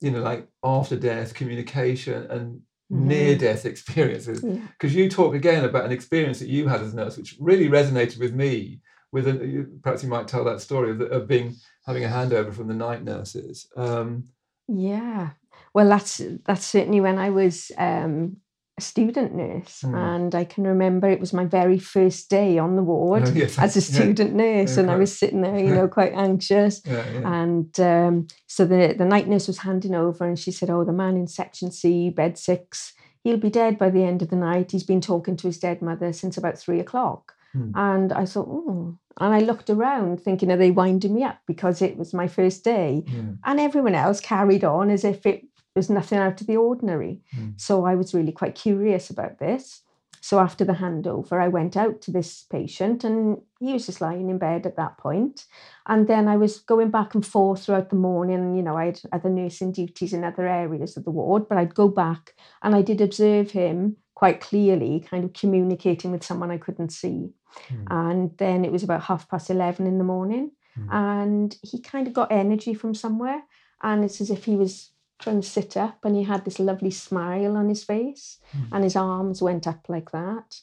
you 0.00 0.10
know, 0.10 0.22
like 0.22 0.48
after 0.64 0.96
death 0.98 1.32
communication 1.34 2.28
and 2.30 2.62
near 2.90 3.36
death 3.36 3.66
experiences. 3.66 4.42
Yeah. 4.42 4.60
Because 4.72 4.94
you 4.94 5.08
talk 5.08 5.34
again 5.34 5.64
about 5.64 5.84
an 5.84 5.92
experience 5.92 6.38
that 6.38 6.48
you 6.48 6.68
had 6.68 6.82
as 6.82 6.92
a 6.92 6.96
nurse, 6.96 7.16
which 7.16 7.36
really 7.40 7.68
resonated 7.68 8.20
with 8.20 8.34
me. 8.34 8.80
With 9.12 9.28
a, 9.28 9.66
perhaps 9.82 10.02
you 10.02 10.08
might 10.08 10.28
tell 10.28 10.44
that 10.44 10.60
story 10.60 10.90
of, 10.90 10.98
the, 10.98 11.06
of 11.06 11.26
being 11.26 11.54
having 11.86 12.04
a 12.04 12.08
handover 12.08 12.52
from 12.52 12.68
the 12.68 12.74
night 12.74 13.02
nurses. 13.04 13.68
Um, 13.76 14.24
Yeah. 14.68 15.30
Well, 15.72 15.88
that's 15.88 16.20
that's 16.44 16.66
certainly 16.66 17.00
when 17.00 17.18
I 17.18 17.30
was 17.30 17.70
um, 17.78 18.38
a 18.78 18.82
student 18.82 19.34
nurse, 19.34 19.80
Mm. 19.82 19.94
and 19.94 20.34
I 20.34 20.44
can 20.44 20.64
remember 20.64 21.08
it 21.08 21.20
was 21.20 21.32
my 21.32 21.46
very 21.46 21.78
first 21.78 22.28
day 22.28 22.58
on 22.58 22.76
the 22.76 22.82
ward 22.82 23.22
oh, 23.26 23.32
yes, 23.32 23.58
as 23.58 23.74
a 23.76 23.80
yeah, 23.80 23.98
student 23.98 24.34
nurse, 24.34 24.76
Yeah, 24.76 24.82
and 24.82 24.90
I 24.90 24.96
was 24.96 25.18
sitting 25.18 25.40
there, 25.40 25.58
you 25.58 25.74
know, 25.74 25.88
quite 25.98 26.12
anxious. 26.12 26.82
Yeah, 26.84 27.04
yeah. 27.10 27.42
And 27.42 27.80
um, 27.80 28.26
so 28.46 28.66
the 28.66 28.94
the 28.96 29.06
night 29.06 29.28
nurse 29.28 29.46
was 29.46 29.58
handing 29.58 29.94
over, 29.94 30.26
and 30.26 30.38
she 30.38 30.50
said, 30.52 30.68
"Oh, 30.70 30.84
the 30.84 30.92
man 30.92 31.16
in 31.16 31.26
section 31.26 31.70
C, 31.70 32.10
bed 32.10 32.36
six, 32.36 32.92
he'll 33.24 33.38
be 33.38 33.50
dead 33.50 33.78
by 33.78 33.88
the 33.90 34.04
end 34.04 34.20
of 34.22 34.28
the 34.28 34.36
night. 34.36 34.72
He's 34.72 34.84
been 34.84 35.00
talking 35.00 35.36
to 35.36 35.46
his 35.46 35.58
dead 35.58 35.80
mother 35.80 36.12
since 36.12 36.36
about 36.36 36.58
three 36.58 36.80
o'clock." 36.80 37.32
Hmm. 37.54 37.70
And 37.74 38.12
I 38.12 38.26
thought, 38.26 38.48
oh, 38.48 38.98
and 39.18 39.34
I 39.34 39.38
looked 39.40 39.70
around, 39.70 40.20
thinking, 40.20 40.50
"Are 40.50 40.58
they 40.58 40.70
winding 40.70 41.14
me 41.14 41.24
up 41.24 41.38
because 41.46 41.80
it 41.80 41.96
was 41.96 42.12
my 42.12 42.28
first 42.28 42.62
day?" 42.62 43.04
yeah. 43.06 43.22
and 43.46 43.58
everyone 43.58 43.94
else 43.94 44.20
carried 44.20 44.64
on 44.64 44.90
as 44.90 45.02
if 45.04 45.24
it 45.24 45.46
was 45.76 45.90
nothing 45.90 46.18
out 46.18 46.40
of 46.40 46.46
the 46.46 46.56
ordinary. 46.56 47.20
Mm. 47.36 47.60
So 47.60 47.84
I 47.84 47.94
was 47.94 48.14
really 48.14 48.32
quite 48.32 48.54
curious 48.54 49.10
about 49.10 49.38
this. 49.38 49.82
So 50.20 50.40
after 50.40 50.64
the 50.64 50.72
handover, 50.72 51.40
I 51.40 51.46
went 51.46 51.76
out 51.76 52.00
to 52.02 52.10
this 52.10 52.46
patient 52.50 53.04
and 53.04 53.40
he 53.60 53.74
was 53.74 53.86
just 53.86 54.00
lying 54.00 54.28
in 54.28 54.38
bed 54.38 54.66
at 54.66 54.76
that 54.76 54.98
point. 54.98 55.44
And 55.86 56.08
then 56.08 56.26
I 56.26 56.36
was 56.36 56.58
going 56.58 56.90
back 56.90 57.14
and 57.14 57.24
forth 57.24 57.64
throughout 57.64 57.90
the 57.90 57.96
morning. 57.96 58.56
You 58.56 58.62
know, 58.62 58.76
I 58.76 58.86
had 58.86 59.00
other 59.12 59.30
nursing 59.30 59.70
duties 59.70 60.12
in 60.12 60.24
other 60.24 60.48
areas 60.48 60.96
of 60.96 61.04
the 61.04 61.12
ward, 61.12 61.48
but 61.48 61.58
I'd 61.58 61.76
go 61.76 61.88
back 61.88 62.34
and 62.62 62.74
I 62.74 62.82
did 62.82 63.00
observe 63.00 63.52
him 63.52 63.96
quite 64.14 64.40
clearly, 64.40 65.06
kind 65.08 65.24
of 65.24 65.32
communicating 65.32 66.10
with 66.10 66.24
someone 66.24 66.50
I 66.50 66.58
couldn't 66.58 66.90
see. 66.90 67.30
Mm. 67.68 67.86
And 67.90 68.38
then 68.38 68.64
it 68.64 68.72
was 68.72 68.82
about 68.82 69.02
half 69.02 69.28
past 69.28 69.48
11 69.48 69.86
in 69.86 69.98
the 69.98 70.04
morning 70.04 70.50
Mm. 70.78 70.88
and 70.92 71.56
he 71.62 71.80
kind 71.80 72.06
of 72.06 72.12
got 72.12 72.30
energy 72.30 72.74
from 72.74 72.94
somewhere 72.94 73.42
and 73.82 74.04
it's 74.04 74.20
as 74.20 74.30
if 74.30 74.44
he 74.44 74.56
was 74.56 74.90
trying 75.18 75.40
to 75.40 75.48
sit 75.48 75.76
up 75.76 76.04
and 76.04 76.14
he 76.16 76.24
had 76.24 76.44
this 76.44 76.58
lovely 76.58 76.90
smile 76.90 77.56
on 77.56 77.68
his 77.68 77.84
face 77.84 78.38
Mm. 78.56 78.68
and 78.72 78.84
his 78.84 78.96
arms 78.96 79.40
went 79.42 79.66
up 79.66 79.88
like 79.88 80.10
that 80.12 80.60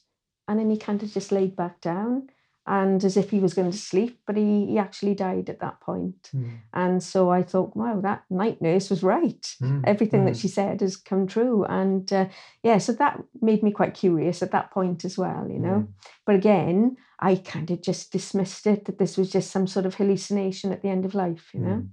and 0.47 0.59
then 0.59 0.69
he 0.69 0.77
kind 0.77 1.01
of 1.03 1.11
just 1.11 1.31
laid 1.31 1.55
back 1.55 1.81
down 1.81 2.29
and 2.65 3.03
as 3.03 3.17
if 3.17 3.29
he 3.29 3.39
was 3.39 3.53
going 3.53 3.69
to 3.69 3.77
sleep, 3.77 4.21
but 4.25 4.37
he, 4.37 4.67
he 4.67 4.77
actually 4.77 5.13
died 5.13 5.49
at 5.49 5.59
that 5.59 5.81
point. 5.81 6.29
Mm. 6.33 6.59
And 6.73 7.03
so 7.03 7.29
I 7.29 7.43
thought, 7.43 7.75
wow, 7.75 7.99
that 7.99 8.23
night 8.29 8.61
nurse 8.61 8.89
was 8.89 9.03
right. 9.03 9.41
Mm. 9.61 9.81
Everything 9.85 10.23
that 10.23 10.35
Mm. 10.35 10.41
she 10.41 10.47
said 10.47 10.79
has 10.79 10.95
come 10.95 11.27
true. 11.27 11.65
And 11.65 12.11
uh, 12.13 12.27
yeah, 12.63 12.77
so 12.77 12.93
that 12.93 13.21
made 13.41 13.63
me 13.63 13.71
quite 13.71 13.93
curious 13.95 14.41
at 14.41 14.51
that 14.51 14.71
point 14.71 15.03
as 15.03 15.17
well, 15.17 15.45
you 15.49 15.59
know. 15.59 15.79
Mm. 15.81 15.87
But 16.25 16.35
again, 16.35 16.95
I 17.19 17.35
kind 17.35 17.69
of 17.69 17.81
just 17.81 18.13
dismissed 18.13 18.65
it 18.65 18.85
that 18.85 18.97
this 18.97 19.17
was 19.17 19.29
just 19.29 19.51
some 19.51 19.67
sort 19.67 19.85
of 19.85 19.95
hallucination 19.95 20.71
at 20.71 20.81
the 20.81 20.89
end 20.89 21.03
of 21.03 21.13
life, 21.15 21.49
you 21.53 21.59
know. 21.59 21.83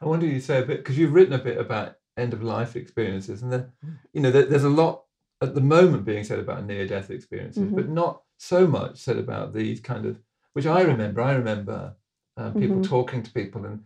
I 0.00 0.06
wonder 0.06 0.26
you 0.26 0.40
say 0.40 0.58
a 0.60 0.64
bit 0.66 0.78
because 0.78 0.96
you've 0.98 1.12
written 1.12 1.34
a 1.34 1.38
bit 1.42 1.58
about 1.58 1.96
end 2.16 2.32
of 2.32 2.42
life 2.42 2.76
experiences, 2.76 3.42
and 3.42 3.52
there, 3.52 3.72
you 4.12 4.20
know, 4.20 4.30
there, 4.30 4.44
there's 4.46 4.64
a 4.64 4.68
lot 4.68 5.04
at 5.40 5.54
the 5.54 5.60
moment 5.60 6.04
being 6.04 6.24
said 6.24 6.38
about 6.38 6.64
near 6.64 6.86
death 6.86 7.10
experiences, 7.10 7.62
Mhm. 7.70 7.74
but 7.76 7.88
not 7.88 8.22
so 8.38 8.66
much 8.66 8.98
said 8.98 9.16
about 9.16 9.54
these 9.54 9.80
kind 9.80 10.04
of, 10.06 10.18
which 10.52 10.66
I 10.66 10.82
remember. 10.82 11.20
I 11.22 11.34
remember 11.34 11.94
uh, 12.36 12.50
people 12.52 12.76
Mhm. 12.78 12.84
talking 12.84 13.22
to 13.24 13.32
people, 13.32 13.64
and, 13.64 13.82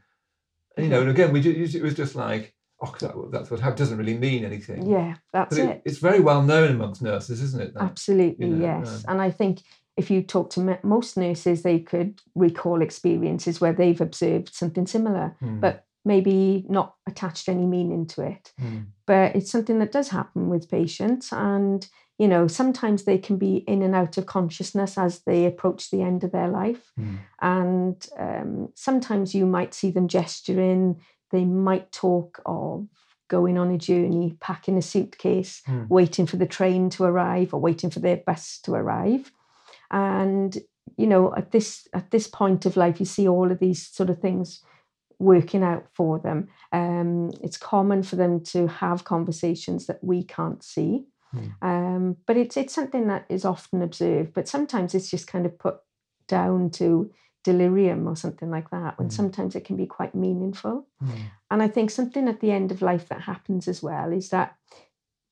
you 0.76 0.88
know, 0.88 1.00
and 1.00 1.08
again, 1.10 1.32
we 1.32 1.40
ju- 1.40 1.50
it 1.74 1.82
was 1.82 1.94
just 1.94 2.14
like, 2.14 2.54
oh, 2.82 2.94
that, 3.00 3.14
that's 3.30 3.50
what 3.50 3.60
happened. 3.60 3.78
Doesn't 3.78 3.96
really 3.96 4.16
mean 4.18 4.44
anything. 4.44 4.90
Yeah, 4.90 5.14
that's 5.32 5.56
it. 5.56 5.68
it, 5.70 5.82
it's 5.86 5.98
very 5.98 6.20
well 6.20 6.42
known 6.42 6.70
amongst 6.72 7.00
nurses, 7.00 7.40
isn't 7.42 7.62
it? 7.62 7.72
that- 7.74 7.82
Absolutely, 7.82 8.46
you 8.48 8.56
know, 8.56 8.62
yes. 8.66 9.04
um, 9.06 9.12
and 9.12 9.22
I 9.22 9.30
think 9.30 9.60
if 9.96 10.10
you 10.10 10.22
talk 10.22 10.50
to 10.50 10.78
most 10.82 11.16
nurses, 11.16 11.62
they 11.62 11.78
could 11.78 12.20
recall 12.34 12.82
experiences 12.82 13.58
where 13.60 13.72
they've 13.74 14.00
observed 14.00 14.54
something 14.54 14.86
similar, 14.86 15.34
Mm, 15.42 15.60
but 15.60 15.86
maybe 16.04 16.64
not 16.68 16.94
attached 17.06 17.48
any 17.48 17.66
meaning 17.66 18.06
to 18.06 18.22
it. 18.22 18.52
mm, 18.60 18.86
But 19.06 19.36
it's 19.36 19.50
something 19.50 19.78
that 19.78 19.92
does 19.92 20.08
happen 20.08 20.48
with 20.48 20.70
patients. 20.70 21.32
And, 21.32 21.86
you 22.18 22.28
know, 22.28 22.46
sometimes 22.46 23.04
they 23.04 23.18
can 23.18 23.36
be 23.36 23.56
in 23.56 23.82
and 23.82 23.94
out 23.94 24.18
of 24.18 24.26
consciousness 24.26 24.98
as 24.98 25.20
they 25.20 25.46
approach 25.46 25.90
the 25.90 26.02
end 26.02 26.24
of 26.24 26.32
their 26.32 26.48
life. 26.48 26.92
mm, 26.98 27.18
And 27.40 28.06
um, 28.18 28.68
sometimes 28.74 29.34
you 29.34 29.46
might 29.46 29.74
see 29.74 29.90
them 29.90 30.08
gesturing, 30.08 31.00
they 31.30 31.44
might 31.44 31.92
talk 31.92 32.40
of 32.44 32.88
going 33.28 33.56
on 33.56 33.70
a 33.70 33.78
journey, 33.78 34.36
packing 34.40 34.76
a 34.76 34.82
suitcase, 34.82 35.62
Mm. 35.66 35.88
waiting 35.88 36.26
for 36.26 36.36
the 36.36 36.46
train 36.46 36.90
to 36.90 37.04
arrive 37.04 37.54
or 37.54 37.60
waiting 37.60 37.90
for 37.90 38.00
their 38.00 38.18
bus 38.18 38.58
to 38.64 38.74
arrive. 38.74 39.32
And 39.90 40.58
you 40.98 41.06
know, 41.06 41.34
at 41.34 41.52
this 41.52 41.88
at 41.94 42.10
this 42.10 42.26
point 42.26 42.66
of 42.66 42.76
life, 42.76 43.00
you 43.00 43.06
see 43.06 43.26
all 43.28 43.50
of 43.50 43.58
these 43.58 43.86
sort 43.86 44.10
of 44.10 44.18
things 44.18 44.62
working 45.22 45.62
out 45.62 45.84
for 45.94 46.18
them. 46.18 46.48
Um, 46.72 47.30
it's 47.42 47.56
common 47.56 48.02
for 48.02 48.16
them 48.16 48.40
to 48.52 48.66
have 48.66 49.04
conversations 49.04 49.86
that 49.86 50.02
we 50.02 50.24
can't 50.24 50.62
see. 50.62 51.06
Mm. 51.34 51.52
Um, 51.62 52.16
but 52.26 52.36
it's 52.36 52.56
it's 52.56 52.74
something 52.74 53.06
that 53.08 53.24
is 53.28 53.44
often 53.44 53.80
observed, 53.82 54.34
but 54.34 54.48
sometimes 54.48 54.94
it's 54.94 55.10
just 55.10 55.26
kind 55.32 55.46
of 55.46 55.58
put 55.58 55.76
down 56.28 56.70
to 56.70 57.10
delirium 57.44 58.06
or 58.06 58.16
something 58.16 58.50
like 58.50 58.70
that, 58.70 58.98
when 58.98 59.08
Mm. 59.08 59.12
sometimes 59.12 59.54
it 59.56 59.64
can 59.64 59.76
be 59.76 59.86
quite 59.86 60.14
meaningful. 60.14 60.86
mm, 61.02 61.08
And 61.50 61.62
I 61.62 61.68
think 61.68 61.90
something 61.90 62.28
at 62.28 62.40
the 62.40 62.50
end 62.52 62.70
of 62.72 62.82
life 62.82 63.08
that 63.08 63.22
happens 63.22 63.66
as 63.68 63.82
well 63.82 64.12
is 64.12 64.28
that 64.28 64.56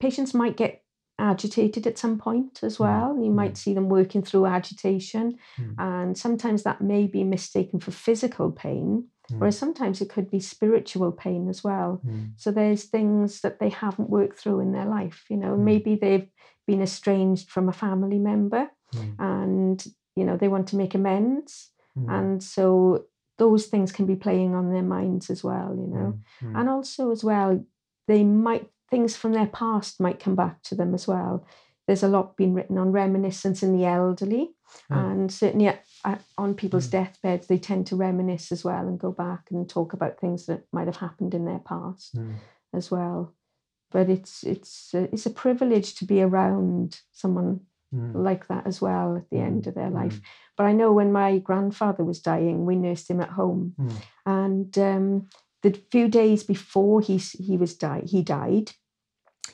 patients 0.00 0.34
might 0.34 0.56
get 0.56 0.82
agitated 1.18 1.86
at 1.86 1.98
some 1.98 2.16
point 2.18 2.62
as 2.62 2.76
Mm, 2.78 2.80
well. 2.80 3.18
You 3.24 3.30
might 3.30 3.56
see 3.58 3.74
them 3.74 3.88
working 3.90 4.22
through 4.22 4.46
agitation, 4.46 5.38
Mm. 5.58 5.74
and 5.78 6.18
sometimes 6.18 6.62
that 6.62 6.80
may 6.80 7.06
be 7.06 7.24
mistaken 7.24 7.78
for 7.80 7.90
physical 7.92 8.50
pain, 8.50 9.09
Mm. 9.30 9.38
whereas 9.38 9.58
sometimes 9.58 10.00
it 10.00 10.08
could 10.10 10.30
be 10.30 10.40
spiritual 10.40 11.12
pain 11.12 11.48
as 11.48 11.62
well. 11.64 12.00
mm, 12.04 12.32
So 12.36 12.50
there's 12.50 12.84
things 12.84 13.40
that 13.42 13.58
they 13.60 13.68
haven't 13.70 14.10
worked 14.10 14.38
through 14.38 14.60
in 14.60 14.72
their 14.72 14.86
life. 14.86 15.24
You 15.30 15.36
know, 15.36 15.56
Mm. 15.56 15.64
maybe 15.64 15.94
they've 15.96 16.28
been 16.66 16.82
estranged 16.82 17.48
from 17.50 17.68
a 17.68 17.72
family 17.72 18.18
member 18.18 18.70
mm, 18.94 19.14
and, 19.18 19.84
you 20.16 20.24
know, 20.24 20.36
they 20.36 20.48
want 20.48 20.68
to 20.68 20.76
make 20.76 20.94
amends. 20.94 21.70
mm, 21.96 22.08
And 22.08 22.42
so 22.42 23.04
those 23.38 23.66
things 23.66 23.92
can 23.92 24.06
be 24.06 24.16
playing 24.16 24.54
on 24.54 24.70
their 24.72 24.82
minds 24.82 25.30
as 25.30 25.42
well, 25.42 25.74
you 25.74 25.86
know. 25.86 26.18
mm, 26.42 26.48
mm. 26.48 26.60
And 26.60 26.68
also 26.68 27.10
as 27.10 27.22
well, 27.24 27.64
they 28.06 28.24
might 28.24 28.68
things 28.90 29.16
from 29.16 29.32
their 29.32 29.46
past 29.46 30.00
might 30.00 30.18
come 30.18 30.34
back 30.34 30.60
to 30.64 30.74
them 30.74 30.94
as 30.94 31.06
well. 31.06 31.46
There's 31.90 32.04
a 32.04 32.08
lot 32.08 32.36
been 32.36 32.54
written 32.54 32.78
on 32.78 32.92
reminiscence 32.92 33.64
in 33.64 33.76
the 33.76 33.84
elderly, 33.84 34.50
Yeah. 34.88 35.10
and 35.10 35.32
certainly 35.32 35.66
at, 35.66 35.82
at, 36.04 36.22
on 36.38 36.54
people's 36.54 36.86
Mm. 36.86 36.92
deathbeds, 36.92 37.48
they 37.48 37.58
tend 37.58 37.88
to 37.88 37.96
reminisce 37.96 38.52
as 38.52 38.62
well 38.64 38.86
and 38.86 38.96
go 38.96 39.10
back 39.10 39.50
and 39.50 39.68
talk 39.68 39.92
about 39.92 40.20
things 40.20 40.46
that 40.46 40.62
might 40.72 40.86
have 40.86 40.98
happened 40.98 41.34
in 41.34 41.46
their 41.46 41.58
past 41.58 42.14
Mm. 42.16 42.34
as 42.72 42.92
well. 42.92 43.34
But 43.90 44.08
it's 44.08 44.44
it's 44.44 44.94
a, 44.94 45.12
it's 45.12 45.26
a 45.26 45.30
privilege 45.44 45.96
to 45.96 46.04
be 46.04 46.22
around 46.22 47.00
someone 47.10 47.60
Mm. 47.92 48.14
like 48.14 48.46
that 48.46 48.68
as 48.68 48.80
well 48.80 49.16
at 49.16 49.28
the 49.30 49.38
Mm, 49.38 49.46
end 49.46 49.66
of 49.66 49.74
their 49.74 49.90
life. 49.90 50.20
But 50.56 50.66
I 50.66 50.72
know 50.72 50.92
when 50.92 51.10
my 51.10 51.38
grandfather 51.40 52.04
was 52.04 52.22
dying, 52.22 52.64
we 52.66 52.76
nursed 52.76 53.10
him 53.10 53.20
at 53.20 53.30
home, 53.30 53.74
Mm. 53.80 53.96
and 54.26 54.78
um, 54.78 55.28
the 55.62 55.72
few 55.90 56.06
days 56.08 56.44
before 56.44 57.00
he 57.00 57.16
he 57.48 57.56
was 57.56 57.74
die 57.76 58.02
he 58.06 58.22
died, 58.22 58.70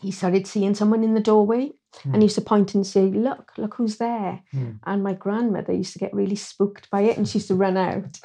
he 0.01 0.11
started 0.11 0.47
seeing 0.47 0.75
someone 0.75 1.03
in 1.05 1.15
the 1.15 1.21
doorway, 1.21 1.73
and 2.05 2.17
he 2.17 2.23
used 2.25 2.35
to 2.35 2.43
point 2.43 2.75
and 2.75 2.87
say, 2.87 3.07
"Look, 3.07 3.53
look 3.57 3.75
who's 3.77 3.97
there." 3.97 4.43
Mm. 4.55 4.81
And 4.85 5.03
my 5.03 5.15
grandmother 5.15 5.73
used 5.73 5.95
to 5.95 5.99
get 5.99 6.13
really 6.13 6.37
spooked 6.37 6.91
by 6.91 7.03
it, 7.03 7.17
and 7.17 7.27
she 7.27 7.39
used 7.39 7.49
to 7.49 7.55
run 7.67 7.77
out. 7.79 8.19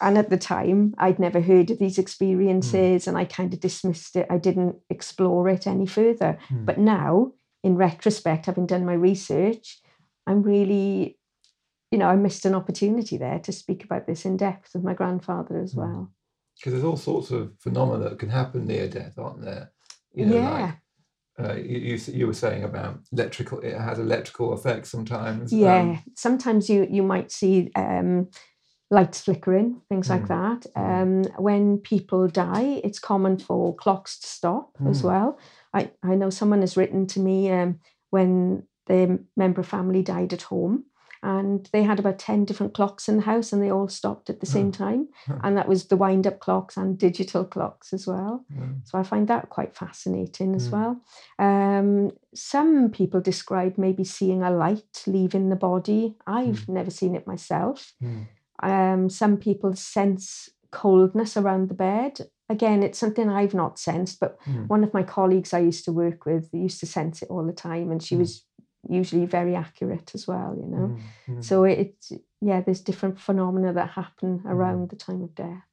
And 0.00 0.16
at 0.16 0.30
the 0.30 0.38
time, 0.38 0.94
I'd 0.98 1.18
never 1.18 1.40
heard 1.40 1.70
of 1.70 1.78
these 1.78 1.98
experiences, 1.98 3.08
and 3.08 3.18
I 3.18 3.24
kind 3.24 3.52
of 3.52 3.60
dismissed 3.60 4.14
it. 4.16 4.26
I 4.30 4.38
didn't 4.38 4.76
explore 4.88 5.48
it 5.48 5.66
any 5.66 5.86
further. 5.86 6.38
Mm. 6.50 6.64
But 6.66 6.78
now, 6.78 7.32
in 7.64 7.76
retrospect, 7.76 8.46
having 8.46 8.66
done 8.66 8.86
my 8.86 8.94
research, 8.94 9.80
I'm 10.26 10.42
really, 10.42 11.18
you 11.90 11.98
know, 11.98 12.06
I 12.06 12.14
missed 12.16 12.46
an 12.46 12.54
opportunity 12.54 13.16
there 13.16 13.40
to 13.40 13.50
speak 13.52 13.82
about 13.84 14.06
this 14.06 14.24
in 14.24 14.36
depth 14.36 14.70
with 14.74 14.84
my 14.84 14.94
grandfather 14.94 15.58
as 15.58 15.74
Mm. 15.74 15.78
well. 15.78 16.12
because 16.56 16.72
there's 16.74 16.84
all 16.84 16.96
sorts 16.96 17.30
of 17.30 17.58
phenomena 17.58 18.10
that 18.10 18.18
can 18.18 18.28
happen 18.28 18.66
near 18.66 18.86
death, 18.86 19.18
aren't 19.18 19.40
there? 19.40 19.72
You 20.12 20.26
know, 20.26 20.34
yeah, 20.36 20.50
like 20.60 20.74
uh, 21.44 21.54
you, 21.54 21.98
you 22.12 22.26
were 22.26 22.34
saying 22.34 22.64
about 22.64 22.98
electrical, 23.12 23.60
it 23.60 23.78
has 23.78 23.98
electrical 23.98 24.52
effects 24.54 24.90
sometimes. 24.90 25.52
yeah. 25.52 25.80
um, 25.80 25.98
Sometimes 26.16 26.68
you 26.68 26.86
you 26.90 27.02
might 27.02 27.30
see 27.32 27.70
um, 27.76 28.28
lights 28.90 29.20
flickering, 29.22 29.80
things 29.88 30.08
like 30.10 30.22
Mm. 30.24 30.28
that. 30.28 30.66
Mm. 30.76 31.02
Um, 31.02 31.42
when 31.44 31.78
people 31.78 32.28
die, 32.28 32.80
it's 32.84 32.98
common 32.98 33.38
for 33.38 33.74
clocks 33.76 34.18
to 34.20 34.26
stop 34.26 34.70
as 34.88 35.00
Mm. 35.02 35.04
well. 35.04 35.38
I 35.72 35.90
I 36.02 36.14
know 36.16 36.30
someone 36.30 36.60
has 36.60 36.76
written 36.76 37.06
to 37.06 37.20
me 37.20 37.50
um, 37.50 37.78
when 38.10 38.64
their 38.86 39.18
member 39.36 39.60
of 39.60 39.68
family 39.68 40.02
died 40.02 40.32
at 40.32 40.42
home. 40.42 40.84
And 41.22 41.68
they 41.72 41.82
had 41.82 41.98
about 41.98 42.18
10 42.18 42.46
different 42.46 42.72
clocks 42.72 43.08
in 43.08 43.16
the 43.16 43.22
house 43.24 43.52
and 43.52 43.62
they 43.62 43.70
all 43.70 43.88
stopped 43.88 44.30
at 44.30 44.40
the 44.40 44.46
same 44.46 44.72
time. 44.72 45.08
Huh. 45.26 45.38
And 45.44 45.56
that 45.56 45.68
was 45.68 45.86
the 45.88 45.96
wind 45.96 46.26
up 46.26 46.40
clocks 46.40 46.76
and 46.78 46.96
digital 46.96 47.44
clocks 47.44 47.92
as 47.92 48.06
well. 48.06 48.44
um, 48.58 48.80
So 48.84 48.98
I 48.98 49.02
find 49.02 49.28
that 49.28 49.50
quite 49.50 49.76
fascinating 49.76 50.54
as 50.54 50.70
well. 50.70 51.00
Um, 51.38 52.12
some 52.34 52.90
people 52.90 53.20
describe 53.20 53.76
maybe 53.76 54.04
seeing 54.04 54.42
a 54.42 54.50
light 54.50 55.02
leaving 55.06 55.50
the 55.50 55.56
body. 55.56 56.14
I've 56.26 56.66
never 56.68 56.90
seen 56.90 57.14
it 57.14 57.26
myself. 57.26 57.92
Um, 58.62 59.08
some 59.10 59.36
people 59.36 59.74
sense 59.74 60.48
coldness 60.70 61.36
around 61.36 61.68
the 61.68 61.74
bed. 61.74 62.20
Again, 62.48 62.82
it's 62.82 62.98
something 62.98 63.28
I've 63.28 63.54
not 63.54 63.78
sensed, 63.78 64.20
but 64.20 64.38
mm, 64.44 64.66
one 64.68 64.82
of 64.84 64.92
my 64.92 65.02
colleagues 65.02 65.54
I 65.54 65.60
used 65.60 65.84
to 65.84 65.92
work 65.92 66.26
with 66.26 66.48
used 66.52 66.80
to 66.80 66.86
sense 66.86 67.22
it 67.22 67.28
all 67.30 67.44
the 67.46 67.52
time, 67.52 67.90
and 67.92 68.02
she 68.02 68.16
Mm. 68.16 68.18
was 68.20 68.44
usually 68.88 69.26
very 69.26 69.54
accurate 69.54 70.12
as 70.14 70.26
well, 70.26 70.56
you 70.56 70.66
know. 70.66 70.88
mm, 70.88 71.00
mm. 71.28 71.44
So 71.44 71.64
it's 71.64 72.12
yeah, 72.40 72.60
there's 72.62 72.80
different 72.80 73.20
phenomena 73.20 73.72
that 73.74 73.90
happen 73.90 74.38
Mm. 74.40 74.50
around 74.52 74.90
the 74.90 74.96
time 74.96 75.22
of 75.22 75.34
death. 75.34 75.64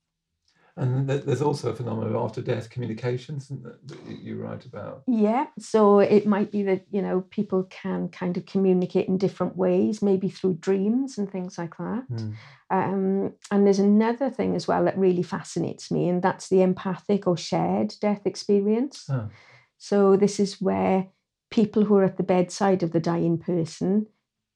and 0.79 1.09
there's 1.09 1.41
also 1.41 1.71
a 1.71 1.75
phenomenon 1.75 2.15
of 2.15 2.21
after 2.23 2.41
death 2.41 2.69
communications 2.69 3.47
that 3.49 3.79
you- 4.23 4.39
write 4.41 4.65
about. 4.65 5.01
Yeah, 5.07 5.47
so 5.57 5.99
it 5.99 6.25
might 6.27 6.51
be 6.51 6.61
that 6.63 6.85
you 6.91 7.01
know 7.01 7.21
people 7.21 7.63
can 7.81 8.09
kind 8.09 8.37
of 8.37 8.45
communicate 8.45 9.07
in 9.07 9.17
different 9.17 9.55
ways, 9.57 10.01
maybe 10.01 10.29
through 10.29 10.55
dreams 10.55 11.17
and 11.17 11.31
things 11.31 11.57
like 11.57 11.75
that. 11.77 12.05
Mm, 12.11 12.33
Um, 12.69 13.33
and 13.51 13.65
there's 13.65 13.79
another 13.79 14.29
thing 14.29 14.55
as 14.55 14.67
well 14.67 14.83
that 14.85 14.97
really 14.97 15.23
fascinates 15.23 15.89
me, 15.89 16.09
and 16.09 16.21
that's 16.21 16.47
the 16.49 16.61
empathic 16.61 17.25
or 17.27 17.37
shared 17.37 17.95
death 18.01 18.23
experience. 18.25 19.05
ah, 19.09 19.29
So 19.77 20.17
this 20.17 20.39
is 20.39 20.61
where 20.61 21.07
people 21.49 21.85
who 21.85 21.95
are 21.95 22.03
at 22.03 22.17
the 22.17 22.23
bedside 22.23 22.83
of 22.83 22.91
the 22.91 22.99
dying 22.99 23.37
person 23.37 24.07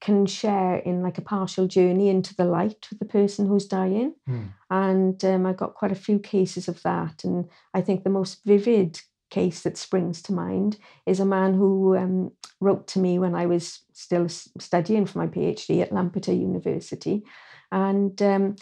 can 0.02 0.26
share 0.26 0.78
in 0.78 1.04
like 1.04 1.20
a 1.20 1.22
partial 1.22 1.68
journey 1.68 2.10
into 2.10 2.36
the 2.36 2.44
light 2.44 2.88
with 2.90 3.00
the 3.00 3.06
person 3.06 3.48
who's 3.48 3.68
dying. 3.68 4.16
mm, 4.28 4.50
And 4.70 5.24
um, 5.24 5.46
I 5.46 5.54
got 5.54 5.76
quite 5.76 5.92
a 5.92 5.96
few 5.96 6.18
cases 6.18 6.68
of 6.68 6.82
that. 6.82 7.24
And 7.24 7.48
I 7.74 7.82
think 7.82 8.04
the 8.04 8.10
most 8.10 8.42
vivid 8.44 9.00
case 9.30 9.62
that 9.62 9.78
springs 9.78 10.22
to 10.24 10.34
mind 10.34 10.78
is 11.06 11.20
a 11.20 11.26
man 11.26 11.54
who 11.54 11.96
um, 11.96 12.32
wrote 12.60 12.88
to 12.88 13.00
me 13.00 13.20
when 13.20 13.36
I 13.36 13.46
was 13.46 13.82
still 13.94 14.28
studying 14.28 15.06
for 15.06 15.20
my 15.20 15.28
PhD 15.28 15.82
at 15.82 15.92
Lampeter 15.92 16.34
University. 16.34 17.24
And 17.72 18.20
um, 18.24 18.56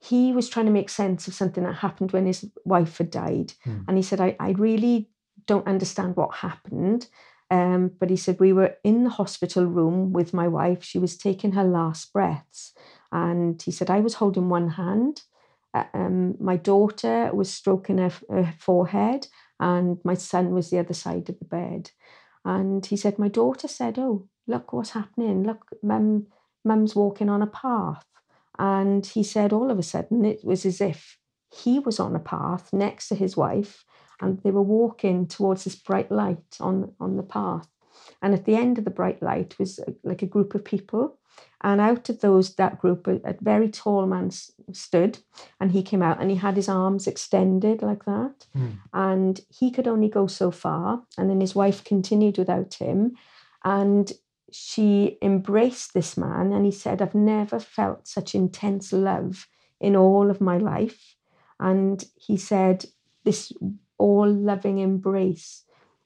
he 0.00 0.32
was 0.32 0.48
trying 0.48 0.66
to 0.66 0.72
make 0.72 0.88
sense 0.88 1.28
of 1.28 1.34
something 1.34 1.64
that 1.64 1.74
happened 1.74 2.12
when 2.12 2.26
his 2.26 2.50
wife 2.64 2.98
had 2.98 3.10
died. 3.10 3.52
Hmm. 3.62 3.82
And 3.86 3.96
he 3.96 4.02
said, 4.02 4.20
I, 4.20 4.36
I 4.40 4.52
really 4.52 5.10
don't 5.46 5.68
understand 5.68 6.16
what 6.16 6.34
happened. 6.34 7.08
Um, 7.52 7.92
but 8.00 8.10
he 8.10 8.16
said 8.16 8.40
we 8.40 8.54
were 8.54 8.76
in 8.84 9.04
the 9.04 9.10
hospital 9.10 9.66
room 9.66 10.12
with 10.14 10.34
my 10.34 10.48
wife. 10.48 10.82
She 10.84 10.98
was 10.98 11.18
taking 11.18 11.52
her 11.52 11.64
last 11.64 12.12
breaths. 12.12 12.74
And 13.12 13.62
he 13.62 13.72
said, 13.72 13.90
I 13.90 14.00
was 14.00 14.14
holding 14.16 14.50
one 14.50 14.70
hand. 14.70 15.22
Uh, 15.74 15.84
um, 15.94 16.36
my 16.40 16.56
daughter 16.56 17.30
was 17.34 17.52
stroking 17.52 17.98
her, 17.98 18.12
her 18.30 18.54
forehead, 18.58 19.28
and 19.60 19.98
my 20.04 20.14
son 20.14 20.52
was 20.52 20.70
the 20.70 20.80
other 20.80 20.94
side 20.94 21.28
of 21.30 21.38
the 21.40 21.46
bed. 21.46 21.92
And 22.44 22.84
he 22.86 22.96
said, 22.96 23.18
My 23.18 23.28
daughter 23.28 23.68
said, 23.68 23.98
Oh, 23.98 24.28
look 24.46 24.72
what's 24.72 24.90
happening. 24.90 25.44
Look, 25.44 25.66
mum, 25.82 26.28
mum's 26.64 26.96
walking 26.96 27.28
on 27.30 27.42
a 27.42 27.46
path. 27.46 28.04
And 28.58 29.04
he 29.06 29.22
said, 29.22 29.52
all 29.52 29.70
of 29.70 29.78
a 29.78 29.82
sudden, 29.82 30.24
it 30.24 30.44
was 30.44 30.66
as 30.66 30.80
if 30.80 31.18
he 31.50 31.78
was 31.78 32.00
on 32.00 32.14
a 32.16 32.20
path 32.20 32.70
next 32.72 33.08
to 33.08 33.14
his 33.14 33.36
wife 33.36 33.84
and 34.22 34.40
they 34.42 34.50
were 34.50 34.62
walking 34.62 35.26
towards 35.26 35.64
this 35.64 35.74
bright 35.74 36.10
light 36.10 36.56
on, 36.60 36.94
on 37.00 37.16
the 37.16 37.22
path. 37.22 37.68
And 38.22 38.32
at 38.32 38.44
the 38.44 38.54
end 38.54 38.78
of 38.78 38.84
the 38.84 38.90
bright 38.90 39.22
light 39.22 39.58
was 39.58 39.78
uh, 39.80 39.92
like 40.02 40.22
a 40.22 40.26
group 40.26 40.54
of 40.54 40.64
people. 40.64 41.18
And 41.62 41.80
out 41.80 42.08
of 42.08 42.20
those, 42.20 42.54
that 42.54 42.78
group, 42.80 43.06
a, 43.06 43.20
a 43.24 43.34
very 43.40 43.68
tall 43.68 44.06
man 44.06 44.30
stood 44.72 45.18
and 45.60 45.72
he 45.72 45.82
came 45.82 46.02
out 46.02 46.20
and 46.20 46.30
he 46.30 46.36
had 46.36 46.56
his 46.56 46.68
arms 46.68 47.06
extended 47.06 47.82
like 47.82 48.04
that. 48.04 48.46
Mm. 48.56 48.78
And 48.92 49.40
he 49.48 49.70
could 49.70 49.88
only 49.88 50.08
go 50.08 50.26
so 50.26 50.50
far. 50.50 51.02
And 51.18 51.28
then 51.28 51.40
his 51.40 51.54
wife 51.54 51.84
continued 51.84 52.38
without 52.38 52.74
him. 52.74 53.16
And 53.64 54.12
she 54.52 55.18
embraced 55.22 55.94
this 55.94 56.16
man 56.16 56.52
and 56.52 56.64
he 56.64 56.72
said, 56.72 57.00
I've 57.00 57.14
never 57.14 57.58
felt 57.58 58.06
such 58.06 58.34
intense 58.34 58.92
love 58.92 59.48
in 59.80 59.96
all 59.96 60.30
of 60.30 60.40
my 60.40 60.58
life. 60.58 61.16
And 61.58 62.04
he 62.16 62.36
said, 62.36 62.84
This 63.24 63.52
all 64.02 64.30
loving 64.30 64.78
embrace. 64.78 65.64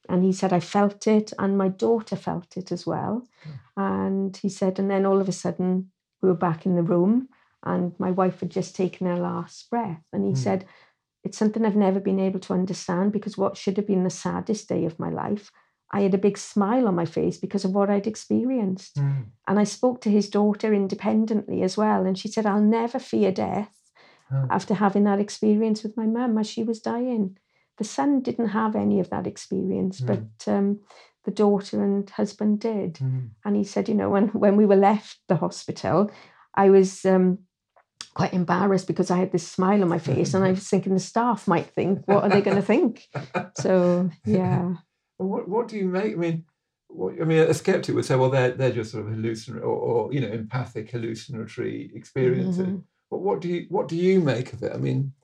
And 0.09 0.23
he 0.23 0.33
said, 0.33 0.53
I 0.53 0.61
felt 0.61 1.07
it, 1.07 1.33
and 1.39 1.59
my 1.59 1.69
daughter 1.69 2.17
felt 2.17 2.57
it 2.57 2.71
as 2.71 2.87
well. 2.87 3.27
Mm. 3.45 3.53
And 3.77 4.37
he 4.37 4.49
said, 4.49 4.79
and 4.79 4.91
then 4.91 5.05
all 5.05 5.21
of 5.21 5.29
a 5.29 5.33
sudden, 5.33 5.91
we 6.23 6.29
were 6.29 6.43
back 6.49 6.65
in 6.67 6.77
the 6.77 6.83
room, 6.95 7.29
and 7.65 7.99
my 7.99 8.11
wife 8.11 8.41
had 8.41 8.51
just 8.51 8.77
taken 8.77 9.07
her 9.07 9.17
last 9.17 9.69
breath. 9.69 10.05
And 10.13 10.25
he 10.25 10.33
mm. 10.33 10.39
said, 10.39 10.65
It's 11.25 11.39
something 11.39 11.65
I've 11.65 11.85
never 11.87 11.99
been 11.99 12.21
able 12.21 12.41
to 12.41 12.53
understand 12.53 13.13
because 13.13 13.37
what 13.37 13.57
should 13.57 13.77
have 13.79 13.87
been 13.87 14.05
the 14.05 14.11
saddest 14.11 14.69
day 14.69 14.85
of 14.85 15.01
my 15.01 15.11
life 15.11 15.51
I 15.93 16.01
had 16.01 16.15
a 16.15 16.19
big 16.19 16.37
smile 16.37 16.89
on 16.89 16.95
my 16.95 17.05
face 17.05 17.39
because 17.39 17.65
of 17.65 17.73
what 17.73 17.91
I'd 17.91 18.07
experienced. 18.07 18.97
Mm. 18.97 19.27
And 19.47 19.59
I 19.59 19.65
spoke 19.65 20.01
to 20.03 20.11
his 20.11 20.29
daughter 20.29 20.75
independently 20.75 21.63
as 21.63 21.77
well. 21.77 22.05
And 22.05 22.19
she 22.19 22.29
said, 22.29 22.45
I'll 22.45 22.61
never 22.61 22.99
fear 22.99 23.31
death 23.31 23.75
oh. 24.33 24.47
after 24.51 24.75
having 24.75 25.05
that 25.05 25.21
experience 25.21 25.83
with 25.83 25.97
my 25.97 26.07
mum 26.07 26.39
as 26.39 26.49
she 26.49 26.65
was 26.65 26.81
dying. 26.81 27.39
The 27.79 27.85
son 27.85 28.21
didn't 28.21 28.49
have 28.49 28.75
any 28.75 29.01
of 29.01 29.11
that 29.11 29.27
experience, 29.27 30.01
mm. 30.01 30.07
but 30.07 30.53
um, 30.53 30.81
the 31.25 31.31
daughter 31.31 31.85
and 31.85 32.09
husband 32.09 32.61
did. 32.61 32.95
Mm. 32.95 33.31
And 33.45 33.57
he 33.57 33.65
said, 33.65 33.89
you 33.89 33.95
know, 33.95 34.09
when, 34.09 34.29
when 34.29 34.57
we 34.57 34.65
were 34.65 34.77
left 34.77 35.19
the 35.29 35.37
hospital, 35.37 36.11
I 36.55 36.71
was 36.71 37.05
um, 37.05 37.39
quite 38.15 38.33
embarrassed 38.33 38.87
because 38.87 39.11
I 39.11 39.19
had 39.19 39.33
this 39.33 39.47
smile 39.47 39.83
on 39.83 39.89
my 39.89 39.99
face 39.99 40.33
and 40.33 40.43
I 40.43 40.51
was 40.51 40.67
thinking 40.67 40.95
the 40.95 41.01
staff 41.01 41.47
might 41.47 41.67
think, 41.67 42.03
what 42.07 42.25
are 42.25 42.31
they 42.31 42.41
going 42.41 42.57
to 42.57 42.63
think? 42.63 43.07
So, 43.59 44.11
yeah. 44.25 44.75
What 45.19 45.49
what 45.49 45.69
do 45.69 45.77
you 45.77 45.89
make? 45.89 46.13
I 46.13 46.17
mean, 46.17 46.45
what, 46.89 47.15
I 47.21 47.25
mean, 47.25 47.39
a 47.39 47.55
skeptic 47.55 47.95
would 47.95 48.05
say, 48.05 48.17
well, 48.17 48.29
they're 48.29 48.51
they're 48.51 48.73
just 48.73 48.93
sort 48.93 49.07
of 49.07 49.13
hallucinatory 49.13 49.65
or, 49.65 49.75
or 49.75 50.13
you 50.13 50.21
know 50.21 50.29
empathic 50.29 50.91
hallucinatory 50.91 51.91
experiences. 51.95 52.67
Mm-hmm. 52.67 52.77
But 53.11 53.19
what 53.19 53.41
do 53.41 53.49
you 53.49 53.67
what 53.71 53.89
do 53.89 53.97
you 53.97 54.21
make 54.21 54.53
of 54.53 54.63
it? 54.63 54.73
I 54.75 54.77
mean, 54.77 55.15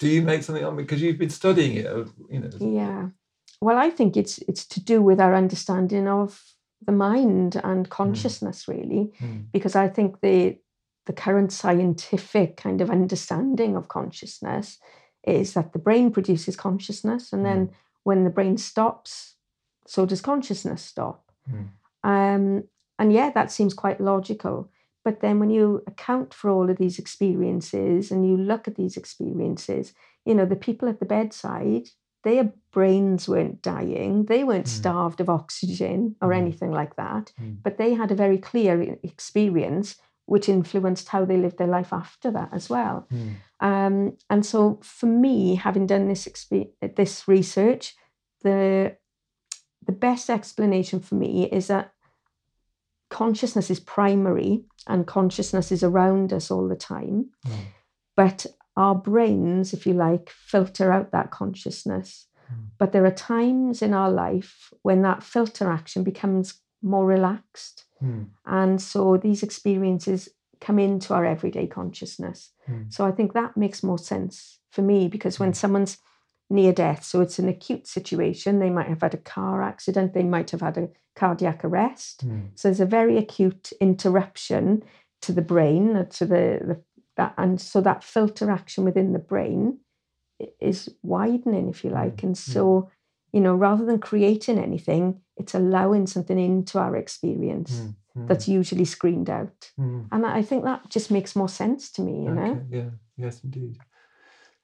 do 0.00 0.08
you 0.08 0.22
make 0.22 0.42
something 0.42 0.64
on 0.64 0.76
because 0.76 1.00
you've 1.00 1.18
been 1.18 1.30
studying 1.30 1.76
it? 1.76 1.84
You 2.28 2.40
know. 2.40 2.50
Yeah. 2.58 3.08
Well, 3.60 3.76
I 3.78 3.90
think 3.90 4.16
it's 4.16 4.38
it's 4.48 4.66
to 4.66 4.82
do 4.82 5.00
with 5.00 5.20
our 5.20 5.34
understanding 5.34 6.08
of 6.08 6.42
the 6.84 6.92
mind 6.92 7.60
and 7.62 7.86
hmm. 7.86 7.90
consciousness, 7.90 8.64
mm. 8.64 8.68
really, 8.68 9.12
mm. 9.20 9.44
because 9.52 9.76
I 9.76 9.88
think 9.88 10.20
the 10.22 10.58
the 11.06 11.12
current 11.12 11.52
scientific 11.52 12.56
kind 12.56 12.80
of 12.80 12.90
understanding 12.90 13.76
of 13.76 13.88
consciousness 13.88 14.78
is 15.26 15.52
that 15.52 15.72
the 15.72 15.78
brain 15.78 16.10
produces 16.10 16.56
consciousness, 16.56 17.32
and 17.32 17.42
mm. 17.42 17.48
then 17.48 17.70
when 18.02 18.24
the 18.24 18.30
brain 18.30 18.56
stops, 18.56 19.34
so 19.86 20.06
does 20.06 20.22
consciousness 20.22 20.82
stop? 20.82 21.30
Mm. 21.50 21.68
Um, 22.02 22.64
and 22.98 23.12
yeah, 23.12 23.30
that 23.30 23.52
seems 23.52 23.74
quite 23.74 24.00
logical. 24.00 24.70
But 25.04 25.20
then 25.20 25.38
when 25.40 25.50
you 25.50 25.82
account 25.86 26.34
for 26.34 26.50
all 26.50 26.68
of 26.68 26.76
these 26.76 26.98
experiences 26.98 28.10
and 28.10 28.28
you 28.28 28.36
look 28.36 28.68
at 28.68 28.76
these 28.76 28.96
experiences, 28.96 29.94
you 30.24 30.34
know, 30.34 30.44
the 30.44 30.56
people 30.56 30.88
at 30.88 31.00
the 31.00 31.06
bedside, 31.06 31.88
their 32.22 32.52
brains 32.70 33.28
weren't 33.28 33.62
dying, 33.62 34.26
they 34.26 34.44
weren't 34.44 34.66
mm. 34.66 34.68
starved 34.68 35.20
of 35.20 35.30
oxygen 35.30 36.16
or 36.20 36.28
mm. 36.28 36.36
anything 36.36 36.70
like 36.70 36.96
that, 36.96 37.32
mm. 37.40 37.56
but 37.62 37.78
they 37.78 37.94
had 37.94 38.10
a 38.10 38.14
very 38.16 38.36
clear 38.36 38.98
experience 39.02 39.96
which 40.30 40.48
influenced 40.48 41.08
how 41.08 41.24
they 41.24 41.36
lived 41.36 41.58
their 41.58 41.66
life 41.66 41.92
after 41.92 42.30
that 42.30 42.48
as 42.52 42.70
well. 42.70 43.04
Hmm. 43.10 43.30
Um, 43.58 44.16
and 44.30 44.46
so 44.46 44.78
for 44.80 45.06
me, 45.06 45.56
having 45.56 45.88
done 45.88 46.06
this 46.06 46.28
exp- 46.28 46.70
this 46.94 47.26
research, 47.26 47.96
the 48.44 48.96
the 49.84 49.92
best 49.92 50.30
explanation 50.30 51.00
for 51.00 51.16
me 51.16 51.48
is 51.50 51.66
that 51.66 51.92
consciousness 53.08 53.70
is 53.70 53.80
primary 53.80 54.62
and 54.86 55.06
consciousness 55.06 55.70
is 55.72 55.82
around 55.82 56.32
us 56.32 56.50
all 56.50 56.68
the 56.68 56.76
time. 56.76 57.30
Mm. 57.46 57.52
But 58.16 58.46
our 58.76 58.94
brains, 58.94 59.72
if 59.72 59.86
you 59.86 59.94
like, 59.94 60.30
filter 60.30 60.92
out 60.92 61.12
that 61.12 61.30
consciousness. 61.30 62.26
Mm. 62.52 62.68
But 62.78 62.92
there 62.92 63.04
are 63.04 63.10
times 63.10 63.82
in 63.82 63.94
our 63.94 64.10
life 64.10 64.72
when 64.82 65.02
that 65.02 65.22
filter 65.22 65.70
action 65.70 66.02
becomes 66.02 66.60
more 66.82 67.06
relaxed. 67.06 67.84
Mm. 68.02 68.28
And 68.46 68.80
so 68.80 69.16
these 69.16 69.42
experiences 69.42 70.28
come 70.60 70.78
into 70.78 71.14
our 71.14 71.24
everyday 71.24 71.66
consciousness. 71.66 72.52
Mm. 72.68 72.92
So 72.92 73.06
I 73.06 73.12
think 73.12 73.32
that 73.32 73.56
makes 73.56 73.82
more 73.82 73.98
sense 73.98 74.58
for 74.70 74.82
me 74.82 75.08
because 75.08 75.40
when 75.40 75.50
hmm. 75.50 75.54
someone's 75.54 75.98
near 76.50 76.72
death. 76.72 77.04
So 77.04 77.20
it's 77.20 77.38
an 77.38 77.48
acute 77.48 77.86
situation. 77.86 78.58
They 78.58 78.70
might 78.70 78.88
have 78.88 79.00
had 79.00 79.14
a 79.14 79.18
car 79.18 79.62
accident, 79.62 80.12
they 80.12 80.24
might 80.24 80.50
have 80.50 80.60
had 80.60 80.76
a 80.76 80.88
cardiac 81.14 81.64
arrest. 81.64 82.26
Mm. 82.26 82.50
So 82.56 82.68
there's 82.68 82.80
a 82.80 82.86
very 82.86 83.16
acute 83.16 83.72
interruption 83.80 84.82
to 85.22 85.32
the 85.32 85.42
brain, 85.42 85.96
uh, 85.96 86.04
to 86.04 86.26
the, 86.26 86.60
the 86.62 86.82
that, 87.16 87.34
and 87.36 87.60
so 87.60 87.80
that 87.80 88.02
filter 88.02 88.50
action 88.50 88.84
within 88.84 89.12
the 89.12 89.18
brain 89.18 89.78
is 90.60 90.88
widening, 91.02 91.68
if 91.68 91.84
you 91.84 91.90
like. 91.90 92.16
Mm. 92.16 92.22
And 92.22 92.38
hmm. 92.38 92.52
so, 92.52 92.90
you 93.32 93.40
know, 93.40 93.54
rather 93.54 93.84
than 93.84 93.98
creating 93.98 94.58
anything, 94.58 95.20
it's 95.36 95.54
allowing 95.54 96.06
something 96.06 96.38
into 96.38 96.78
our 96.78 96.96
experience. 96.96 97.72
Mm. 97.72 97.94
That's 98.26 98.48
usually 98.48 98.84
screened 98.84 99.30
out, 99.30 99.70
hmm. 99.76 100.02
and 100.10 100.26
I 100.26 100.42
think 100.42 100.64
that 100.64 100.90
just 100.90 101.12
makes 101.12 101.36
more 101.36 101.48
sense 101.48 101.92
to 101.92 102.02
me. 102.02 102.24
You 102.24 102.30
okay. 102.30 102.40
know, 102.40 102.66
yeah, 102.68 102.90
yes, 103.16 103.40
indeed. 103.44 103.78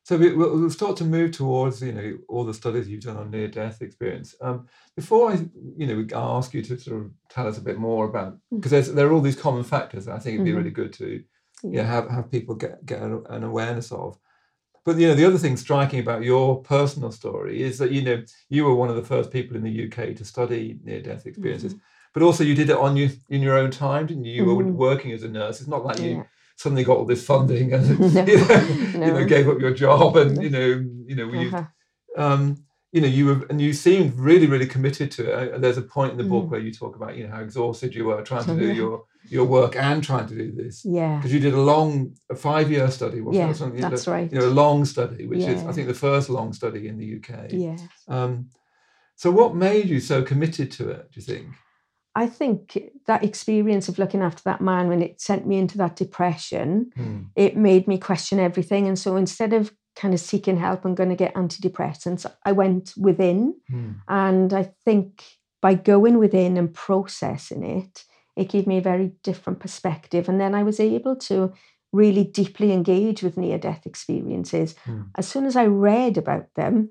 So 0.07 0.17
we, 0.17 0.33
will 0.33 0.57
we'll 0.57 0.71
start 0.71 0.97
to 0.99 1.05
move 1.05 1.33
towards 1.33 1.83
you 1.83 1.91
know 1.91 2.17
all 2.29 2.45
the 2.45 2.55
studies 2.55 2.87
you've 2.87 3.03
done 3.03 3.17
on 3.17 3.29
near 3.29 3.49
death 3.49 3.83
experience. 3.83 4.37
Um, 4.41 4.69
before 4.95 5.33
I 5.33 5.49
you 5.77 5.89
know 5.89 6.07
I 6.17 6.37
ask 6.37 6.55
you 6.55 6.63
to 6.63 6.79
sort 6.79 7.01
of 7.01 7.11
tell 7.29 7.49
us 7.49 7.59
a 7.59 7.61
bit 7.61 7.77
more 7.77 8.05
about 8.09 8.39
because 8.57 8.89
mm. 8.89 8.95
there 8.95 9.09
are 9.09 9.13
all 9.13 9.21
these 9.21 9.35
common 9.35 9.65
factors. 9.65 10.05
That 10.05 10.15
I 10.15 10.21
think 10.21 10.35
it'd 10.35 10.45
be 10.45 10.53
mm-hmm. 10.53 10.59
really 10.59 10.71
good 10.71 10.93
to 10.93 11.25
yeah. 11.65 11.83
have 11.83 12.09
have 12.09 12.31
people 12.31 12.55
get 12.55 12.87
get 12.87 13.03
an 13.03 13.43
awareness 13.43 13.91
of. 13.91 14.17
But 14.85 14.97
you 14.97 15.09
know 15.09 15.17
the 15.17 15.25
other 15.25 15.39
thing 15.39 15.57
striking 15.57 15.99
about 15.99 16.23
your 16.23 16.63
personal 16.63 17.11
story 17.11 17.61
is 17.61 17.77
that 17.79 17.91
you 17.91 18.03
know 18.03 18.23
you 18.49 18.65
were 18.65 18.77
one 18.77 18.91
of 18.91 18.95
the 18.95 19.03
first 19.03 19.33
people 19.33 19.57
in 19.57 19.65
the 19.65 19.87
UK 19.87 20.15
to 20.15 20.25
study 20.25 20.79
near 20.85 21.03
death 21.03 21.27
experiences. 21.27 21.75
Mm-hmm. 21.75 21.83
But 22.15 22.23
also 22.23 22.45
you 22.45 22.55
did 22.55 22.71
it 22.71 22.77
on 22.77 22.97
you 22.97 23.11
in 23.29 23.43
your 23.43 23.59
own 23.59 23.73
time, 23.73 24.07
didn't 24.07 24.25
you? 24.25 24.35
You 24.35 24.45
mm-hmm. 24.45 24.69
were 24.69 24.73
working 24.73 25.11
as 25.11 25.25
a 25.25 25.29
nurse. 25.29 25.59
It's 25.59 25.69
not 25.69 25.85
like 25.85 25.99
you 25.99 26.25
suddenly 26.57 26.85
got 26.85 26.97
all 26.97 27.05
this 27.05 27.25
funding 27.25 27.73
and 27.73 28.01
no, 28.15 28.25
you, 28.25 28.39
know, 28.39 28.47
no. 28.47 28.67
you, 29.07 29.13
know, 29.13 29.25
gave 29.25 29.49
up 29.49 29.61
your 29.61 29.75
job 29.75 30.17
and 30.17 30.43
you 30.43 30.51
know 30.51 30.85
you 31.07 31.15
know 31.15 31.29
uh-huh. 31.29 31.65
you, 32.17 32.23
um, 32.23 32.57
you 32.93 33.01
know 33.01 33.09
you 33.09 33.27
were 33.27 33.47
and 33.51 33.61
you 33.61 33.73
seemed 33.73 34.19
really 34.19 34.47
really 34.47 34.67
committed 34.67 35.11
to 35.13 35.31
it. 35.31 35.61
There's 35.61 35.79
a 35.79 35.83
point 35.83 36.13
in 36.13 36.19
the 36.19 36.25
book 36.25 36.47
mm. 36.47 36.51
where 36.51 36.61
you 36.61 36.73
talk 36.73 36.97
about 36.97 37.17
you 37.17 37.27
know 37.27 37.35
how 37.35 37.41
exhausted 37.41 37.95
you 37.95 38.07
were 38.07 38.23
trying 38.23 38.47
to 38.47 38.57
do 38.59 38.73
your 38.73 39.05
your 39.29 39.45
work 39.45 39.77
and 39.77 40.03
trying 40.03 40.27
to 40.29 40.35
do 40.35 40.53
this. 40.53 40.85
Yeah. 40.85 41.17
Because 41.17 41.33
you 41.33 41.41
did 41.41 41.55
a 41.55 41.61
long 41.61 42.15
a 42.31 42.37
five 42.37 42.71
year 42.71 42.91
study, 42.91 43.21
wasn't 43.21 43.45
yeah, 43.45 43.51
it? 43.51 43.57
Something 43.57 43.81
that's 43.81 44.07
right. 44.07 44.33
You 44.33 44.39
know, 44.39 44.47
a 44.47 44.51
long 44.51 44.85
study, 44.85 45.27
which 45.27 45.41
yeah. 45.41 45.51
is 45.51 45.65
I 45.65 45.73
think 45.73 45.89
the 45.89 45.95
first 45.95 46.31
long 46.31 46.53
study 46.53 46.89
in 46.89 46.97
the 46.97 47.17
UK. 47.17 47.51
Yes. 47.51 47.83
Um, 48.09 48.51
so 49.17 49.31
what 49.31 49.55
made 49.55 49.89
you 49.89 50.01
so 50.01 50.23
committed 50.23 50.71
to 50.73 50.91
it? 50.91 51.11
Do 51.13 51.21
you 51.21 51.23
think? 51.23 51.49
I 52.17 52.27
think 52.27 52.79
that 53.07 53.23
experience 53.23 53.91
of 53.91 53.99
looking 53.99 54.23
after 54.23 54.43
that 54.45 54.63
man 54.63 54.89
when 54.89 55.03
it 55.03 55.21
sent 55.21 55.47
me 55.47 55.59
into 55.59 55.77
that 55.77 55.97
depression, 55.97 56.91
mm. 56.97 57.27
it 57.37 57.59
made 57.59 57.87
me 57.87 57.99
question 57.99 58.41
everything. 58.41 58.89
And 58.89 58.99
so 58.99 59.17
instead 59.17 59.53
of 59.53 59.71
kind 59.97 60.15
of 60.15 60.21
seeking 60.21 60.57
help 60.57 60.87
and 60.87 60.97
going 60.97 61.11
to 61.11 61.15
get 61.15 61.35
antidepressants, 61.35 62.25
I 62.43 62.53
went 62.53 62.95
within. 62.97 63.55
Mm. 63.71 63.97
And 64.09 64.55
I 64.55 64.73
think 64.83 65.25
by 65.61 65.75
going 65.75 66.17
within 66.17 66.57
and 66.57 66.73
processing 66.73 67.63
it, 67.63 68.05
it 68.35 68.49
gave 68.49 68.67
me 68.67 68.79
a 68.79 68.83
very 68.83 69.13
different 69.23 69.61
perspective. 69.61 70.27
And 70.27 70.41
then 70.41 70.55
I 70.55 70.63
was 70.63 70.81
able 70.81 71.17
to 71.17 71.53
really 71.93 72.25
deeply 72.25 72.73
engage 72.73 73.23
with 73.23 73.37
near 73.37 73.59
death 73.59 73.85
experiences. 73.85 74.75
Mm. 74.87 75.11
As 75.17 75.29
soon 75.29 75.45
as 75.45 75.55
I 75.55 75.67
read 75.67 76.17
about 76.17 76.47
them, 76.55 76.91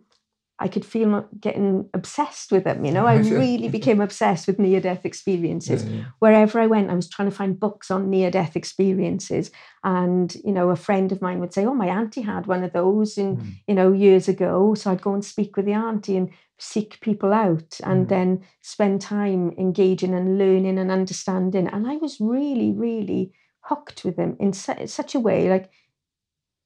I 0.58 0.70
could 0.70 0.86
feel 0.86 1.28
getting 1.40 1.90
obsessed 1.94 2.52
with 2.52 2.64
them. 2.64 2.86
You 2.86 2.92
know, 2.94 3.06
I 3.14 3.16
really 3.18 3.68
became 3.68 4.00
obsessed 4.00 4.48
with 4.48 4.58
near 4.58 4.80
death 4.80 5.06
experiences. 5.06 5.84
Yeah, 5.84 5.92
yeah. 5.98 6.04
Wherever 6.20 6.60
I 6.62 6.68
went, 6.68 6.90
I 6.90 6.96
was 6.96 7.10
trying 7.10 7.30
to 7.30 7.36
find 7.36 7.60
books 7.60 7.92
on 7.92 8.10
near 8.10 8.32
death 8.32 8.56
experiences. 8.56 9.52
And, 9.84 10.34
you 10.46 10.52
know, 10.54 10.70
a 10.70 10.76
friend 10.76 11.12
of 11.12 11.22
mine 11.22 11.40
would 11.40 11.54
say, 11.54 11.66
Oh, 11.66 11.74
my 11.74 11.88
auntie 11.88 12.22
had 12.22 12.48
one 12.48 12.64
of 12.64 12.74
those 12.74 13.18
in, 13.18 13.38
Mm. 13.38 13.52
you 13.68 13.76
know, 13.76 13.92
years 13.92 14.28
ago. 14.30 14.76
So 14.76 14.92
I'd 14.92 15.02
go 15.02 15.14
and 15.14 15.26
speak 15.26 15.58
with 15.58 15.66
the 15.66 15.74
auntie 15.74 16.16
and 16.18 16.30
seek 16.58 17.02
people 17.02 17.34
out 17.34 17.80
and 17.84 18.06
Mm. 18.06 18.10
then 18.10 18.42
spend 18.62 19.02
time 19.02 19.52
engaging 19.58 20.14
and 20.14 20.38
learning 20.38 20.78
and 20.80 20.90
understanding. 20.90 21.68
And 21.68 21.86
I 21.86 21.98
was 21.98 22.22
really, 22.22 22.72
really 22.72 23.34
hooked 23.62 24.06
with 24.06 24.16
them 24.16 24.38
in 24.40 24.54
su- 24.54 24.88
such 24.88 25.16
a 25.16 25.20
way 25.20 25.50
like 25.50 25.70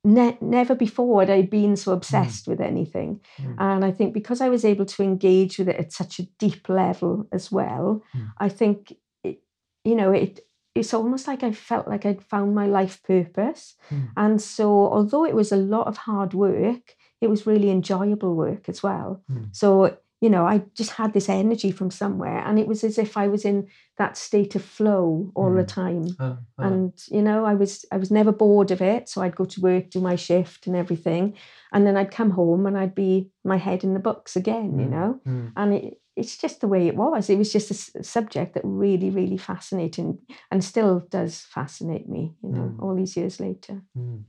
ne- 0.03 0.37
never 0.41 0.75
before 0.75 1.21
had 1.21 1.29
I 1.29 1.41
been 1.43 1.75
so 1.75 1.91
obsessed 1.93 2.47
with 2.47 2.61
anything. 2.61 3.21
Mm. 3.37 3.55
And 3.59 3.85
I 3.85 3.91
think 3.91 4.13
because 4.13 4.41
I 4.41 4.49
was 4.49 4.63
able 4.65 4.85
to 4.85 5.03
engage 5.03 5.57
with 5.59 5.69
it 5.69 5.75
at 5.75 5.91
such 5.93 6.19
a 6.19 6.27
deep 6.37 6.69
level 6.69 7.27
as 7.31 7.51
well, 7.51 8.01
Mm. 8.15 8.31
I 8.37 8.49
think, 8.49 8.93
it, 9.23 9.41
you 9.83 9.95
know, 9.95 10.11
it 10.11 10.39
it's 10.75 10.93
almost 10.93 11.27
like 11.27 11.43
I 11.43 11.51
felt 11.51 11.87
like 11.87 12.05
I'd 12.05 12.21
found 12.23 12.53
my 12.55 12.67
life 12.67 13.01
purpose. 13.03 13.75
Mm. 13.89 14.09
And 14.15 14.41
so, 14.41 14.69
although 14.69 15.25
it 15.25 15.35
was 15.35 15.51
a 15.51 15.57
lot 15.57 15.87
of 15.87 15.97
hard 15.97 16.33
work, 16.33 16.95
it 17.21 17.29
was 17.29 17.47
really 17.47 17.69
enjoyable 17.69 18.35
work 18.35 18.69
as 18.69 18.81
well. 18.83 19.21
Mm. 19.29 19.53
So, 19.53 19.97
you 20.21 20.29
know, 20.29 20.45
I 20.45 20.63
just 20.75 20.91
had 20.91 21.13
this 21.13 21.29
energy 21.29 21.71
from 21.71 21.91
somewhere, 21.91 22.39
and 22.45 22.59
it 22.59 22.67
was 22.67 22.83
as 22.83 22.97
if 22.97 23.15
I 23.17 23.27
was 23.27 23.45
in 23.45 23.67
that 23.97 24.17
state 24.17 24.55
of 24.55 24.63
flow 24.63 25.31
all 25.35 25.53
the 25.53 25.63
Mm. 25.63 25.67
time 25.67 26.05
Ah, 26.19 26.37
ah. 26.57 26.63
and 26.67 26.93
you 27.09 27.21
know 27.21 27.45
i 27.45 27.53
was 27.53 27.85
i 27.91 27.97
was 27.97 28.09
never 28.11 28.31
bored 28.31 28.71
of 28.71 28.81
it 28.81 29.09
so 29.09 29.21
i'd 29.21 29.35
go 29.35 29.45
to 29.45 29.61
work 29.61 29.89
do 29.89 29.99
my 30.01 30.15
shift 30.15 30.67
and 30.67 30.75
everything 30.75 31.33
and 31.73 31.85
then 31.85 31.97
i'd 31.97 32.11
come 32.11 32.31
home 32.31 32.65
and 32.65 32.77
i'd 32.77 32.95
be 32.95 33.29
my 33.43 33.57
head 33.57 33.83
in 33.83 33.93
the 33.93 33.99
books 33.99 34.35
again 34.37 34.79
you 34.79 34.85
Mm, 34.87 34.91
know 34.91 35.19
mm. 35.27 35.51
and 35.55 35.73
it, 35.73 36.01
it's 36.15 36.37
just 36.37 36.61
the 36.61 36.67
way 36.67 36.87
it 36.87 36.95
was 36.95 37.29
it 37.29 37.37
was 37.37 37.51
just 37.51 37.71
a 37.71 37.73
s- 37.73 38.07
subject 38.07 38.53
that 38.53 38.63
really 38.63 39.09
really 39.09 39.37
fascinating 39.37 40.17
and 40.51 40.63
still 40.63 40.99
does 41.09 41.41
fascinate 41.41 42.07
me 42.07 42.35
you 42.43 42.49
know 42.49 42.67
Mm. 42.77 42.81
all 42.83 42.95
these 42.95 43.17
years 43.17 43.39
later 43.39 43.81
Mm. 43.97 44.23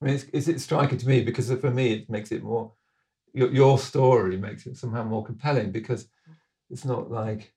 I 0.00 0.04
mean, 0.04 0.14
is 0.32 0.48
it's 0.48 0.64
striking 0.64 0.98
to 0.98 1.08
me 1.08 1.22
because 1.22 1.52
for 1.52 1.70
me 1.70 1.92
it 1.92 2.10
makes 2.10 2.30
it 2.32 2.42
more. 2.42 2.72
Your, 3.32 3.50
your 3.52 3.78
story 3.78 4.36
makes 4.36 4.66
it 4.66 4.76
somehow 4.76 5.04
more 5.04 5.24
compelling 5.24 5.70
because 5.70 6.08
it's 6.70 6.84
not 6.84 7.10
like 7.10 7.52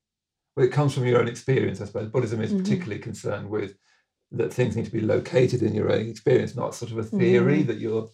well, 0.56 0.66
it 0.66 0.72
comes 0.72 0.94
from 0.94 1.06
your 1.06 1.20
own 1.20 1.28
experience. 1.28 1.82
I 1.82 1.86
suppose 1.86 2.10
Buddhism 2.10 2.42
is 2.42 2.54
Mhm. 2.54 2.60
particularly 2.60 3.00
concerned 3.02 3.50
with 3.50 3.76
that 4.32 4.54
things 4.54 4.76
need 4.76 4.86
to 4.86 4.92
be 4.92 5.02
located 5.02 5.62
in 5.64 5.74
your 5.74 5.92
own 5.92 6.08
experience, 6.08 6.56
not 6.56 6.76
sort 6.76 6.92
of 6.92 6.98
a 7.00 7.04
theory 7.04 7.64
Mhm. 7.64 7.68
that 7.68 7.80
you're. 7.80 8.10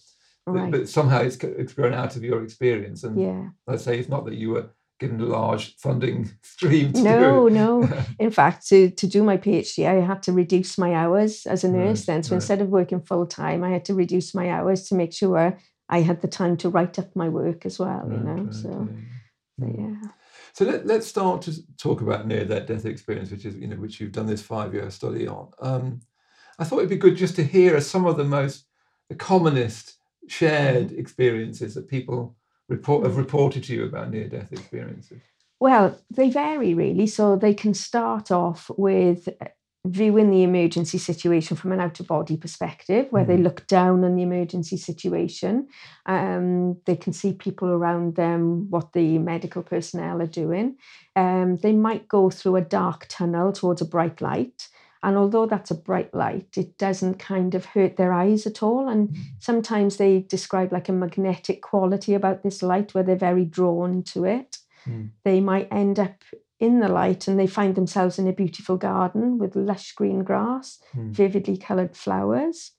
Right 0.47 0.71
but 0.71 0.89
somehow 0.89 1.21
it's, 1.21 1.35
it's 1.43 1.73
grown 1.73 1.93
out 1.93 2.15
of 2.15 2.23
your 2.23 2.43
experience, 2.43 3.03
and 3.03 3.19
yeah 3.21 3.49
I 3.67 3.75
say 3.75 3.99
it's 3.99 4.09
not 4.09 4.25
that 4.25 4.33
you 4.33 4.49
were 4.49 4.69
given 4.99 5.21
a 5.21 5.25
large 5.25 5.75
funding 5.77 6.29
stream. 6.41 6.91
To 6.93 7.03
no 7.03 7.47
do 7.49 7.55
no 7.55 7.89
in 8.19 8.31
fact 8.31 8.67
to, 8.69 8.89
to 8.89 9.05
do 9.07 9.23
my 9.23 9.37
phd 9.37 9.85
i 9.85 9.93
had 10.05 10.23
to 10.23 10.31
reduce 10.33 10.77
my 10.77 10.93
hours 10.95 11.45
as 11.45 11.63
a 11.63 11.71
nurse 11.71 11.99
Right, 11.99 12.05
then 12.07 12.23
so 12.23 12.31
right. 12.31 12.37
instead 12.37 12.61
of 12.61 12.69
working 12.69 12.99
full 13.01 13.25
time 13.27 13.63
i 13.63 13.69
had 13.69 13.85
to 13.85 13.93
reduce 13.93 14.33
my 14.33 14.49
hours 14.49 14.87
to 14.89 14.95
make 14.95 15.13
sure 15.13 15.57
i 15.89 16.02
had 16.02 16.21
the 16.21 16.28
time 16.28 16.56
to 16.58 16.69
write 16.69 16.97
up 16.99 17.15
my 17.15 17.30
work 17.30 17.65
as 17.65 17.80
well 17.80 18.08
you 18.12 18.19
know 18.19 18.47
so 18.52 18.69
yeah. 18.69 18.86
so, 19.60 19.65
Mm. 19.65 19.78
yeah 19.78 20.10
So 20.54 20.65
let, 20.65 20.86
let's 20.86 21.08
start 21.08 21.41
to 21.43 21.54
talk 21.78 22.02
about 22.02 22.28
near 22.28 22.43
that 22.45 22.67
death 22.67 22.86
experience, 22.86 23.32
which 23.32 23.45
is 23.45 23.56
you 23.56 23.67
know 23.67 23.75
which 23.75 23.99
you've 23.99 24.12
done 24.13 24.25
this 24.28 24.41
five 24.41 24.73
year 24.73 24.89
study 24.89 25.28
on. 25.28 25.49
Um, 25.60 26.02
I 26.58 26.63
thought 26.63 26.80
it'd 26.80 26.89
be 26.89 26.95
good 26.97 27.17
just 27.17 27.36
to 27.36 27.43
hear 27.43 27.80
some 27.82 28.06
of 28.06 28.17
the 28.17 28.23
most 28.23 28.65
the 29.10 29.15
commonest 29.15 29.97
shared 30.28 30.91
experiences 30.91 31.73
that 31.75 31.88
people 31.88 32.36
report 32.67 33.06
have 33.06 33.15
Mm. 33.15 33.23
reported 33.25 33.63
to 33.65 33.73
you 33.75 33.86
about 33.86 34.12
near 34.12 34.28
death 34.28 34.52
experiences. 34.52 35.21
Well, 35.60 35.97
they 36.10 36.30
vary 36.30 36.73
really. 36.73 37.08
So 37.08 37.36
they 37.36 37.54
can 37.54 37.73
start 37.73 38.32
off 38.32 38.69
with 38.78 39.28
viewing 39.87 40.29
the 40.29 40.43
emergency 40.43 40.97
situation 40.97 41.55
from 41.55 41.71
an 41.71 41.79
out 41.79 41.99
of 41.99 42.07
body 42.07 42.35
perspective, 42.35 43.07
where 43.11 43.23
they 43.23 43.37
Mhm. 43.37 43.43
look 43.43 43.65
down 43.67 44.03
on 44.03 44.15
the 44.15 44.23
emergency 44.23 44.75
situation. 44.77 45.67
Um, 46.05 46.77
they 46.85 46.95
can 46.97 47.13
see 47.13 47.33
people 47.33 47.69
around 47.69 48.15
them, 48.15 48.69
what 48.69 48.91
the 48.93 49.17
medical 49.19 49.63
personnel 49.63 50.21
are 50.21 50.27
doing. 50.27 50.75
Um, 51.15 51.57
they 51.57 51.73
might 51.73 52.07
go 52.07 52.29
through 52.29 52.57
a 52.57 52.61
dark 52.61 53.05
tunnel 53.09 53.51
towards 53.53 53.81
a 53.81 53.85
bright 53.85 54.21
light. 54.21 54.67
And 55.01 55.15
although 55.15 55.45
that's 55.45 55.71
a 55.71 55.75
bright 55.75 56.13
light, 56.13 56.57
it 56.57 56.77
doesn't 56.77 57.19
kind 57.19 57.55
of 57.55 57.63
hurt 57.63 57.95
their 57.95 58.11
eyes 58.11 58.45
at 58.45 58.61
all. 58.61 58.89
And 58.89 59.15
sometimes 59.39 59.95
they 59.95 60.19
describe 60.23 60.73
like 60.73 60.89
a 60.89 60.93
magnetic 60.93 61.61
quality 61.61 62.13
about 62.13 62.43
this 62.43 62.61
light 62.61 62.93
where 62.93 63.03
they're 63.05 63.15
very 63.15 63.45
drawn 63.45 64.03
to 64.03 64.25
it 64.25 64.57
Mm. 64.87 65.09
they 65.25 65.41
might 65.41 65.67
end 65.71 65.99
up 65.99 66.23
in 66.59 66.79
the 66.79 66.89
light 66.89 67.27
and 67.27 67.39
they 67.39 67.47
find 67.47 67.75
themselves 67.75 68.19
in 68.19 68.27
a 68.27 68.33
beautiful 68.33 68.77
garden 68.77 69.37
with 69.37 69.55
lush 69.55 69.93
green 69.93 70.23
grass, 70.23 70.79
Mm. 70.95 71.11
vividly 71.11 71.57
coloured 71.57 71.95
flowers. 71.95 72.71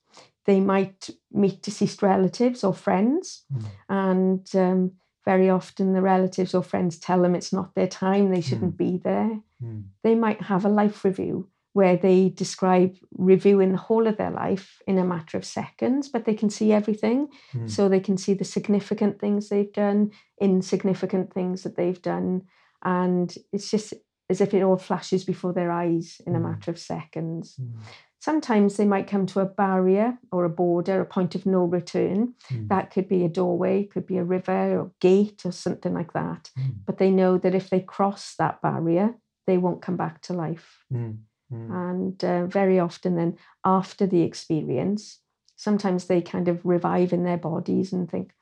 They 0.45 0.61
might 0.61 1.11
meet 1.33 1.63
deceased 1.63 2.03
relatives 2.03 2.63
or 2.65 2.75
friends, 2.75 3.45
Mm. 3.53 3.65
and 3.89 4.57
um, 4.57 4.93
very 5.25 5.49
often 5.51 5.93
the 5.93 6.03
relatives 6.03 6.55
or 6.55 6.63
friends 6.63 6.99
tell 6.99 7.23
them 7.23 7.35
it's 7.35 7.53
not 7.53 7.75
their 7.75 7.87
time, 7.89 8.31
they 8.31 8.41
shouldn't 8.41 8.77
be 8.77 8.99
there. 8.99 9.41
Mm. 9.63 9.85
They 10.03 10.15
might 10.15 10.43
have 10.43 10.65
a 10.65 10.69
life 10.83 11.05
review 11.05 11.49
where 11.73 11.97
they 11.97 12.31
describe 12.31 12.97
reviewing 13.13 13.71
the 13.73 13.79
whole 13.79 14.07
of 14.09 14.17
their 14.17 14.31
life 14.31 14.83
in 14.89 14.99
a 14.99 15.05
matter 15.05 15.39
of 15.39 15.45
seconds, 15.45 16.09
but 16.09 16.25
they 16.25 16.35
can 16.35 16.51
see 16.51 16.73
everything. 16.73 17.29
Mm. 17.55 17.71
So 17.71 17.89
they 17.89 18.01
can 18.01 18.17
see 18.17 18.35
the 18.35 18.45
significant 18.45 19.21
things 19.21 19.49
they've 19.49 19.73
done, 19.73 20.11
insignificant 20.41 21.33
things 21.33 21.63
that 21.63 21.77
they've 21.77 22.03
done. 22.03 22.43
And 22.85 23.35
it's 23.53 23.71
just 23.71 23.93
as 24.29 24.41
if 24.41 24.55
it 24.55 24.63
all 24.63 24.77
flashes 24.79 25.25
before 25.25 25.53
their 25.53 25.71
eyes 25.73 26.21
in 26.27 26.35
a 26.37 26.39
Mm. 26.39 26.43
matter 26.51 26.71
of 26.71 26.79
seconds. 26.79 27.57
Mm. 27.61 27.73
Sometimes 28.21 28.77
they 28.77 28.85
might 28.87 29.07
come 29.09 29.25
to 29.27 29.41
a 29.41 29.47
barrier 29.47 30.19
or 30.31 30.45
a 30.45 30.51
border, 30.51 31.01
a 31.01 31.07
point 31.07 31.35
of 31.35 31.47
no 31.47 31.65
return. 31.65 32.35
Mm. 32.49 32.69
That 32.69 32.91
could 32.91 33.09
be 33.09 33.25
a 33.25 33.29
doorway, 33.29 33.85
could 33.85 34.07
be 34.07 34.19
a 34.19 34.25
river 34.25 34.79
or 34.79 34.93
gate 35.01 35.43
or 35.45 35.53
something 35.53 35.95
like 35.95 36.13
that. 36.13 36.51
Mm. 36.59 36.75
But 36.87 36.99
they 36.99 37.11
know 37.11 37.39
that 37.39 37.55
if 37.55 37.71
they 37.71 37.81
cross 37.81 38.35
that 38.37 38.61
barrier, 38.63 39.15
they 39.47 39.59
won't 39.59 39.83
come 39.83 39.97
back 39.97 40.21
to 40.23 40.33
life. 40.35 40.85
Mm. 40.93 41.19
Mm. 41.53 41.71
And 41.91 42.25
uh, 42.25 42.47
very 42.47 42.79
often, 42.79 43.17
then 43.17 43.37
after 43.65 44.07
the 44.07 44.23
experience, 44.23 45.19
sometimes 45.57 46.05
they 46.05 46.21
kind 46.23 46.47
of 46.47 46.65
revive 46.65 47.13
in 47.13 47.25
their 47.25 47.39
bodies 47.39 47.93
and 47.93 48.09
think, 48.09 48.33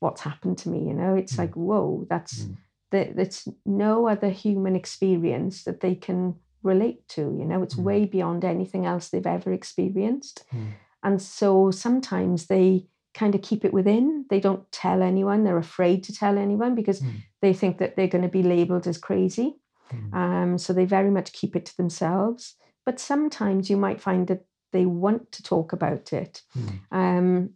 "What's 0.00 0.20
happened 0.22 0.58
to 0.58 0.68
me?" 0.68 0.86
You 0.88 0.92
know, 0.94 1.14
it's 1.14 1.38
like, 1.38 1.54
"Whoa, 1.54 2.06
that's. 2.10 2.46
That, 2.94 3.16
that's 3.18 3.40
no 3.66 3.92
other 4.12 4.30
human 4.30 4.74
experience 4.76 5.64
that 5.64 5.80
they 5.80 5.94
can 6.06 6.34
relate 6.62 7.06
to." 7.16 7.20
You 7.40 7.46
know, 7.50 7.62
it's 7.62 7.76
Mm. 7.78 7.84
way 7.90 8.00
beyond 8.16 8.44
anything 8.44 8.84
else 8.86 9.04
they've 9.08 9.34
ever 9.36 9.52
experienced. 9.52 10.44
Mm. 10.52 10.66
And 11.02 11.20
so 11.20 11.70
sometimes 11.70 12.46
they 12.46 12.86
kind 13.20 13.34
of 13.34 13.42
keep 13.42 13.64
it 13.64 13.74
within. 13.74 14.06
They 14.30 14.40
don't 14.40 14.64
tell 14.72 15.00
anyone. 15.02 15.44
They're 15.44 15.66
afraid 15.70 16.02
to 16.04 16.12
tell 16.22 16.36
anyone 16.38 16.74
because 16.74 17.00
Mm. 17.02 17.12
they 17.42 17.52
think 17.52 17.78
that 17.78 17.94
they're 17.94 18.14
going 18.14 18.28
to 18.30 18.38
be 18.38 18.42
labeled 18.54 18.86
as 18.86 18.98
crazy. 18.98 19.48
Mm. 19.92 20.14
Um, 20.22 20.58
so 20.58 20.72
they 20.72 20.86
very 20.86 21.10
much 21.10 21.32
keep 21.40 21.54
it 21.56 21.64
to 21.66 21.76
themselves. 21.76 22.42
But 22.86 22.98
sometimes 23.00 23.68
you 23.70 23.76
might 23.76 24.00
find 24.00 24.26
that 24.28 24.42
they 24.72 24.86
want 24.86 25.30
to 25.32 25.42
talk 25.42 25.72
about 25.72 26.12
it. 26.12 26.42
Mm. 26.58 26.68
Um, 26.90 27.50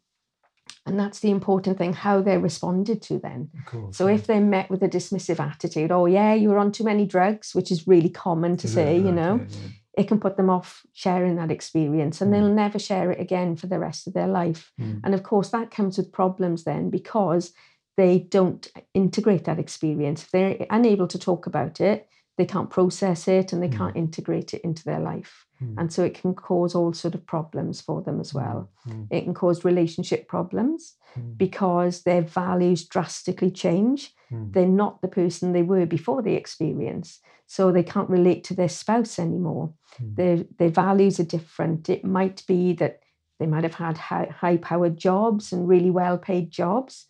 and 0.89 0.99
that's 0.99 1.21
the 1.21 1.31
important 1.31 1.79
thing 1.79 1.93
how 1.93 2.21
they're 2.23 2.41
responded 2.41 3.03
to 3.03 3.19
then. 3.19 3.51
Of 3.59 3.67
course. 3.67 3.97
So 3.97 4.07
yeah. 4.07 4.15
if 4.15 4.27
they're 4.27 4.41
met 4.41 4.71
with 4.71 4.83
a 4.83 4.89
dismissive 4.89 5.41
attitude, 5.41 5.93
oh, 5.93 6.07
yeah, 6.07 6.35
you 6.35 6.49
were 6.49 6.59
on 6.59 6.73
too 6.73 6.85
many 6.85 7.07
drugs, 7.07 7.55
which 7.55 7.71
is 7.71 7.87
really 7.87 8.11
common 8.11 8.57
to 8.59 8.69
say, 8.69 8.97
you 8.97 9.13
know, 9.13 9.41
yeah. 9.49 9.57
it 9.97 10.09
can 10.09 10.19
put 10.21 10.37
them 10.37 10.51
off 10.51 10.85
sharing 10.93 11.37
that 11.37 11.51
experience 11.51 12.21
and 12.21 12.31
Mm. 12.31 12.35
they'll 12.35 12.55
never 12.55 12.79
share 12.79 13.11
it 13.11 13.21
again 13.21 13.57
for 13.57 13.67
the 13.69 13.79
rest 13.79 14.07
of 14.07 14.13
their 14.15 14.29
life. 14.29 14.73
Mm. 14.81 15.01
And 15.05 15.15
of 15.15 15.23
course, 15.23 15.51
that 15.51 15.71
comes 15.71 15.99
with 15.99 16.13
problems 16.13 16.65
then 16.65 16.91
because 16.91 17.53
they 17.97 18.21
don't 18.21 18.71
integrate 18.95 19.45
that 19.45 19.59
experience. 19.59 20.23
If 20.23 20.31
they're 20.31 20.67
unable 20.71 21.09
to 21.09 21.19
talk 21.19 21.47
about 21.47 21.81
it, 21.81 22.09
they 22.37 22.47
can't 22.47 22.71
process 22.71 23.27
it 23.27 23.53
and 23.53 23.61
they 23.61 23.69
Mm. 23.69 23.77
can't 23.77 23.97
integrate 23.97 24.55
it 24.55 24.61
into 24.63 24.85
their 24.85 25.01
life. 25.01 25.45
Mm. 25.63 25.75
And 25.79 25.93
so 25.93 26.05
it 26.05 26.15
can 26.15 26.35
cause 26.35 26.75
all 26.75 26.93
sort 26.93 27.15
of 27.15 27.27
problems 27.27 27.81
for 27.81 28.03
them 28.03 28.21
as 28.21 28.33
well. 28.33 28.71
Mm. 28.89 29.07
It 29.11 29.23
can 29.25 29.35
cause 29.35 29.65
relationship 29.65 30.29
problems 30.29 30.95
Mm. 31.17 31.39
because 31.39 32.03
their 32.03 32.21
values 32.21 32.85
drastically 32.85 33.51
change. 33.51 34.15
Mm. 34.31 34.53
They're 34.53 34.67
not 34.67 35.01
the 35.01 35.09
person 35.09 35.53
they 35.53 35.63
were 35.63 35.87
before 35.87 36.21
the 36.23 36.35
experience. 36.35 37.21
So 37.47 37.73
they 37.73 37.83
can't 37.83 38.11
relate 38.11 38.45
to 38.45 38.55
their 38.55 38.69
spouse 38.69 39.19
anymore. 39.19 39.73
Their, 39.99 40.45
their 40.59 40.69
values 40.69 41.19
are 41.19 41.25
different. 41.25 41.89
It 41.89 42.05
might 42.05 42.45
be 42.47 42.75
that 42.75 43.01
they 43.41 43.47
might 43.47 43.65
have 43.65 43.75
had 43.75 43.97
high, 43.97 44.27
high 44.27 44.59
powered 44.59 44.99
jobs 44.99 45.51
and 45.53 45.67
really 45.67 45.91
well 45.91 46.19
paid 46.19 46.51
jobs, 46.51 47.07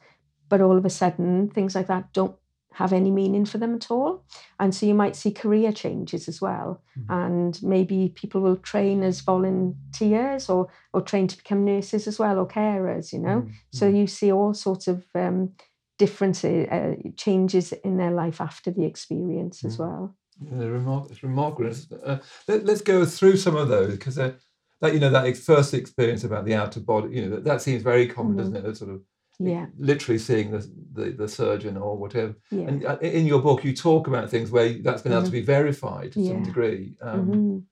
but 0.48 0.60
all 0.60 0.76
of 0.78 0.84
a 0.84 0.90
sudden 0.90 1.50
things 1.50 1.74
like 1.74 1.88
that 1.88 2.12
don't 2.12 2.36
have 2.78 2.92
any 2.92 3.10
meaning 3.10 3.44
for 3.44 3.58
them 3.58 3.74
at 3.74 3.90
all. 3.90 4.22
And 4.60 4.72
so 4.72 4.86
you 4.86 4.94
might 4.94 5.16
see 5.16 5.32
career 5.32 5.72
changes 5.72 6.28
as 6.28 6.40
well. 6.40 6.80
Mm. 6.96 7.06
And 7.26 7.62
maybe 7.62 8.12
people 8.14 8.40
will 8.40 8.56
train 8.56 9.02
as 9.02 9.20
volunteers 9.20 10.48
or, 10.48 10.68
or 10.92 11.00
train 11.02 11.26
to 11.28 11.36
become 11.36 11.64
nurses 11.64 12.06
as 12.06 12.18
well 12.18 12.38
or 12.38 12.46
carers, 12.46 13.12
you 13.12 13.18
know. 13.18 13.42
Mm. 13.42 13.52
So 13.72 13.88
you 13.88 14.06
see 14.06 14.30
all 14.32 14.54
sorts 14.54 14.86
of 14.86 15.04
um, 15.14 15.54
differences, 15.98 16.68
uh, 16.68 16.94
changes 17.16 17.72
in 17.72 17.96
their 17.96 18.12
life 18.12 18.40
after 18.40 18.70
the 18.70 18.84
experience 18.84 19.64
as 19.64 19.76
Mm. 19.76 19.80
well. 19.80 20.16
Yeah, 20.40 20.68
remar- 20.78 21.10
it's 21.10 21.22
remarkable. 21.24 21.72
Uh, 22.04 22.18
let, 22.46 22.64
let's 22.64 22.82
go 22.82 23.04
through 23.04 23.38
some 23.38 23.56
of 23.56 23.68
those 23.68 23.90
because 23.90 24.14
that 24.14 24.94
you 24.94 25.00
know 25.00 25.10
that 25.10 25.36
first 25.36 25.74
experience 25.74 26.22
about 26.22 26.44
the 26.44 26.54
outer 26.54 26.80
body, 26.80 27.16
you 27.16 27.22
know 27.22 27.30
that, 27.30 27.44
that 27.44 27.60
seems 27.60 27.82
very 27.82 28.06
common, 28.06 28.36
doesn't 28.36 28.54
it? 28.54 28.62
That 28.62 28.76
sort 28.76 28.92
of 28.92 29.00
Yeah, 29.38 29.66
literally 29.78 30.18
seeing 30.18 30.50
the, 30.50 30.68
the 30.92 31.10
the 31.10 31.28
surgeon 31.28 31.76
or 31.76 31.96
whatever. 31.96 32.34
yeah. 32.50 32.68
And 32.68 32.84
uh, 32.84 32.98
in 33.00 33.26
your 33.26 33.40
book, 33.40 33.64
you 33.64 33.74
talk 33.74 34.06
about 34.08 34.30
things 34.30 34.50
where 34.50 34.72
that's 34.82 35.02
been 35.02 35.12
able 35.12 35.24
to 35.26 35.30
be 35.30 35.42
verified 35.42 36.12
to 36.12 36.18
some 36.20 36.36
Mm-hmm. 36.36 36.38
Yeah. 36.40 36.44
degree. 36.44 36.94
Um, 37.00 37.26
Mhm. 37.28 37.62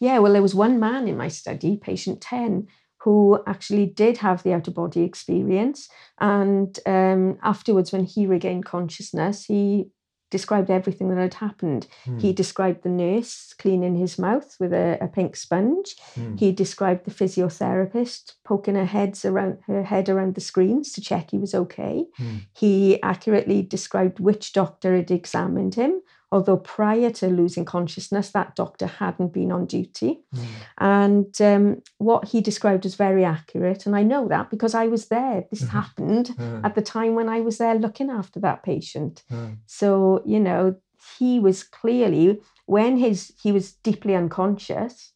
Yeah, 0.00 0.18
well, 0.20 0.32
there 0.32 0.42
was 0.42 0.54
one 0.54 0.78
man 0.78 1.08
in 1.08 1.16
my 1.16 1.28
study, 1.28 1.76
patient 1.76 2.20
10, 2.20 2.68
who 2.98 3.42
actually 3.46 3.86
did 3.86 4.18
have 4.18 4.42
the 4.42 4.52
out 4.52 4.68
of 4.68 4.74
body 4.74 5.02
experience. 5.02 5.88
And 6.20 6.78
um, 6.86 7.38
afterwards, 7.42 7.92
when 7.92 8.04
he 8.04 8.26
regained 8.26 8.64
consciousness, 8.64 9.44
he 9.44 9.90
described 10.30 10.70
everything 10.70 11.08
that 11.08 11.18
had 11.18 11.34
happened. 11.34 11.86
hmm, 12.04 12.18
He 12.18 12.32
described 12.32 12.82
the 12.82 12.88
nurse 12.90 13.54
cleaning 13.58 13.96
his 13.96 14.18
mouth 14.18 14.56
with 14.60 14.72
a, 14.72 14.98
a 15.00 15.08
pink 15.08 15.36
sponge. 15.36 15.96
hmm, 16.14 16.36
He 16.36 16.52
described 16.52 17.04
the 17.04 17.10
physiotherapist 17.10 18.34
poking 18.44 18.74
her 18.74 18.84
heads 18.84 19.24
around 19.24 19.58
her 19.66 19.82
head 19.84 20.08
around 20.08 20.34
the 20.34 20.40
screens 20.40 20.92
to 20.92 21.00
check 21.00 21.30
he 21.30 21.38
was 21.38 21.54
okay. 21.54 22.06
hmm, 22.16 22.36
He 22.52 23.02
accurately 23.02 23.62
described 23.62 24.20
which 24.20 24.52
doctor 24.52 24.96
had 24.96 25.10
examined 25.10 25.74
him, 25.74 26.00
although 26.30 26.56
prior 26.58 27.10
to 27.10 27.28
losing 27.28 27.64
consciousness, 27.64 28.30
that 28.30 28.54
doctor 28.54 28.86
hadn't 28.86 29.32
been 29.32 29.50
on 29.52 29.66
duty. 29.66 30.20
hmm, 30.32 30.42
And 30.78 31.40
um, 31.40 31.82
what 31.98 32.28
he 32.28 32.40
described 32.40 32.84
was 32.84 32.94
very 32.96 33.24
accurate. 33.24 33.86
And 33.86 33.96
I 33.96 34.02
know 34.02 34.28
that 34.28 34.50
because 34.50 34.74
I 34.74 34.86
was 34.88 35.08
there. 35.08 35.44
This 35.50 35.64
Mhm. 35.64 35.68
happened 35.70 36.36
uh, 36.38 36.60
at 36.66 36.74
the 36.74 36.82
time 36.82 37.14
when 37.14 37.28
I 37.28 37.40
was 37.40 37.58
there 37.58 37.74
looking 37.74 38.10
after 38.10 38.40
that 38.40 38.62
patient. 38.62 39.24
uh, 39.30 39.48
So, 39.66 40.22
you 40.24 40.40
know, 40.40 40.76
he 41.18 41.40
was 41.40 41.62
clearly, 41.62 42.40
when 42.66 42.96
his 42.98 43.32
he 43.42 43.52
was 43.52 43.72
deeply 43.72 44.14
unconscious, 44.14 45.12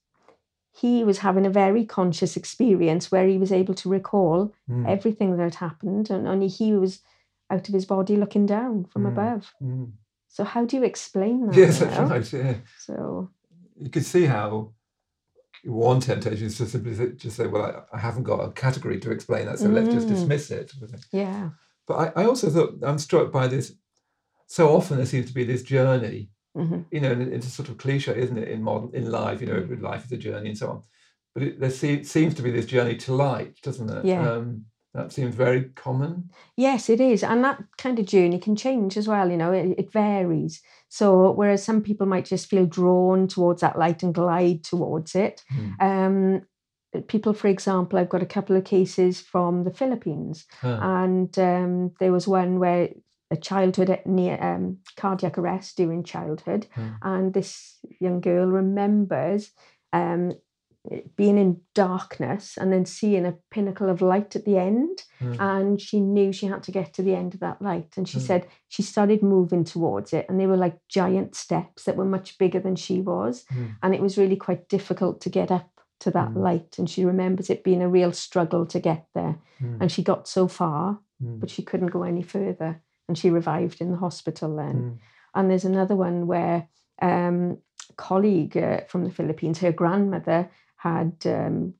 he 0.74 1.04
was 1.04 1.18
having 1.18 1.44
a 1.46 1.50
very 1.50 1.84
conscious 1.84 2.36
experience 2.36 3.12
where 3.12 3.26
he 3.26 3.38
was 3.38 3.52
able 3.52 3.74
to 3.74 3.88
recall 3.90 4.52
hmm, 4.66 4.86
everything 4.86 5.36
that 5.36 5.42
had 5.42 5.56
happened 5.56 6.10
and 6.10 6.26
only 6.26 6.48
he 6.48 6.72
was 6.72 7.02
out 7.50 7.68
of 7.68 7.74
his 7.74 7.84
body 7.84 8.16
looking 8.16 8.46
down 8.46 8.84
from 8.86 9.02
Mm. 9.04 9.08
above. 9.08 9.54
So 10.32 10.44
how 10.44 10.64
do 10.64 10.76
you 10.78 10.82
explain 10.82 11.46
that? 11.46 11.56
Yes, 11.56 11.78
that's 11.78 11.98
right. 11.98 12.32
Yeah. 12.32 12.54
So 12.78 13.30
you 13.78 13.90
can 13.90 14.02
see 14.02 14.24
how 14.24 14.72
one 15.64 16.00
temptation 16.00 16.46
is 16.46 16.56
to 16.56 16.66
simply 16.66 16.94
just 17.16 17.36
say, 17.36 17.46
"Well, 17.46 17.86
I, 17.92 17.96
I 17.96 18.00
haven't 18.00 18.22
got 18.24 18.40
a 18.40 18.50
category 18.52 18.98
to 19.00 19.10
explain 19.10 19.44
that, 19.46 19.58
so 19.58 19.68
let's 19.68 19.90
just 19.92 20.06
Mm. 20.06 20.14
dismiss 20.14 20.50
it." 20.50 20.72
yeah. 21.12 21.50
But 21.86 22.14
I, 22.16 22.22
I 22.22 22.24
also 22.24 22.48
thought 22.48 22.78
I'm 22.82 22.98
struck 22.98 23.30
by 23.30 23.46
this. 23.46 23.74
So 24.46 24.74
often 24.74 24.96
there 24.96 25.06
seems 25.06 25.26
to 25.26 25.34
be 25.34 25.44
this 25.44 25.62
journey, 25.62 26.30
hmm 26.54 26.80
you 26.90 27.00
know, 27.00 27.10
and 27.12 27.22
it's 27.32 27.46
a 27.46 27.50
sort 27.50 27.68
of 27.68 27.76
cliche, 27.76 28.18
isn't 28.18 28.38
it, 28.38 28.48
in 28.48 28.62
modern 28.62 28.90
in 28.94 29.10
life? 29.10 29.40
You 29.42 29.48
know, 29.48 29.60
Mm. 29.60 29.82
life 29.82 30.06
is 30.06 30.12
a 30.12 30.16
journey 30.16 30.48
and 30.50 30.58
so 30.58 30.70
on. 30.70 30.82
But 31.34 31.42
it, 31.42 31.60
there 31.60 31.70
se- 31.70 32.04
seems 32.04 32.34
to 32.36 32.42
be 32.42 32.50
this 32.50 32.66
journey 32.66 32.96
to 32.96 33.14
light, 33.14 33.60
doesn't 33.62 33.90
it? 33.90 34.04
Yeah. 34.06 34.30
Um, 34.30 34.64
that 34.94 35.12
seems 35.12 35.34
very 35.34 35.64
common. 35.74 36.30
Yes, 36.56 36.90
it 36.90 37.00
is. 37.00 37.22
And 37.22 37.42
that 37.44 37.62
kind 37.78 37.98
of 37.98 38.06
journey 38.06 38.38
can 38.38 38.56
change 38.56 38.96
as 38.96 39.08
well, 39.08 39.30
you 39.30 39.36
know, 39.36 39.52
it, 39.52 39.74
it 39.78 39.92
varies. 39.92 40.60
So 40.88 41.32
whereas 41.32 41.64
some 41.64 41.80
people 41.82 42.06
might 42.06 42.26
just 42.26 42.48
feel 42.50 42.66
drawn 42.66 43.26
towards 43.28 43.62
that 43.62 43.78
light 43.78 44.02
and 44.02 44.14
glide 44.14 44.64
towards 44.64 45.14
it. 45.14 45.42
Mm. 45.54 45.80
Um, 45.80 47.02
people, 47.08 47.32
for 47.32 47.48
example, 47.48 47.98
I've 47.98 48.10
got 48.10 48.22
a 48.22 48.26
couple 48.26 48.54
of 48.56 48.64
cases 48.64 49.20
from 49.20 49.64
the 49.64 49.72
Philippines, 49.72 50.44
Ah, 50.62 51.04
and 51.04 51.38
um, 51.38 51.92
there 51.98 52.12
was 52.12 52.28
one 52.28 52.58
where 52.58 52.90
a 53.30 53.36
childhood 53.36 53.98
near 54.04 54.38
um, 54.42 54.76
cardiac 54.96 55.38
arrest 55.38 55.78
during 55.78 56.04
childhood, 56.04 56.66
Mm. 56.76 56.98
and 57.02 57.32
this 57.32 57.78
young 57.98 58.20
girl 58.20 58.46
remembers 58.46 59.52
um, 59.94 60.32
being 61.16 61.38
in 61.38 61.60
darkness 61.74 62.56
and 62.58 62.72
then 62.72 62.84
seeing 62.84 63.24
a 63.24 63.36
pinnacle 63.50 63.88
of 63.88 64.02
light 64.02 64.34
at 64.34 64.44
the 64.44 64.58
end, 64.58 65.04
mm, 65.20 65.36
and 65.38 65.80
she 65.80 66.00
knew 66.00 66.32
she 66.32 66.46
had 66.46 66.62
to 66.64 66.72
get 66.72 66.92
to 66.94 67.02
the 67.02 67.14
end 67.14 67.34
of 67.34 67.40
that 67.40 67.62
light. 67.62 67.94
And 67.96 68.08
she 68.08 68.18
Mm. 68.18 68.22
said 68.22 68.46
she 68.68 68.82
started 68.82 69.22
moving 69.22 69.64
towards 69.64 70.12
it, 70.12 70.26
and 70.28 70.40
they 70.40 70.46
were 70.46 70.56
like 70.56 70.78
giant 70.88 71.34
steps 71.36 71.84
that 71.84 71.96
were 71.96 72.04
much 72.04 72.36
bigger 72.38 72.60
than 72.60 72.76
she 72.76 73.00
was, 73.00 73.44
mm, 73.52 73.76
and 73.82 73.94
it 73.94 74.02
was 74.02 74.18
really 74.18 74.36
quite 74.36 74.68
difficult 74.68 75.20
to 75.20 75.30
get 75.30 75.50
up 75.50 75.70
to 76.00 76.10
that 76.10 76.34
Mm. 76.34 76.42
light. 76.42 76.78
And 76.78 76.90
she 76.90 77.04
remembers 77.04 77.48
it 77.48 77.62
being 77.64 77.82
a 77.82 77.88
real 77.88 78.12
struggle 78.12 78.66
to 78.66 78.80
get 78.80 79.06
there, 79.14 79.38
mm, 79.60 79.78
and 79.80 79.90
she 79.92 80.02
got 80.02 80.26
so 80.26 80.48
far 80.48 80.98
mm, 81.22 81.38
but 81.40 81.50
she 81.50 81.62
couldn't 81.62 81.92
go 81.92 82.02
any 82.02 82.22
further. 82.22 82.82
And 83.08 83.16
she 83.18 83.30
revived 83.30 83.80
in 83.80 83.90
the 83.90 83.98
hospital 83.98 84.56
then. 84.56 85.00
And 85.34 85.50
there's 85.50 85.64
another 85.64 85.96
one 85.96 86.26
where 86.26 86.68
um, 87.00 87.58
a 87.90 87.92
colleague 87.94 88.56
uh, 88.56 88.80
from 88.88 89.04
the 89.04 89.10
philippines 89.10 89.58
her 89.58 89.72
grandmother 89.72 90.50
had 90.82 91.14
um, 91.26 91.74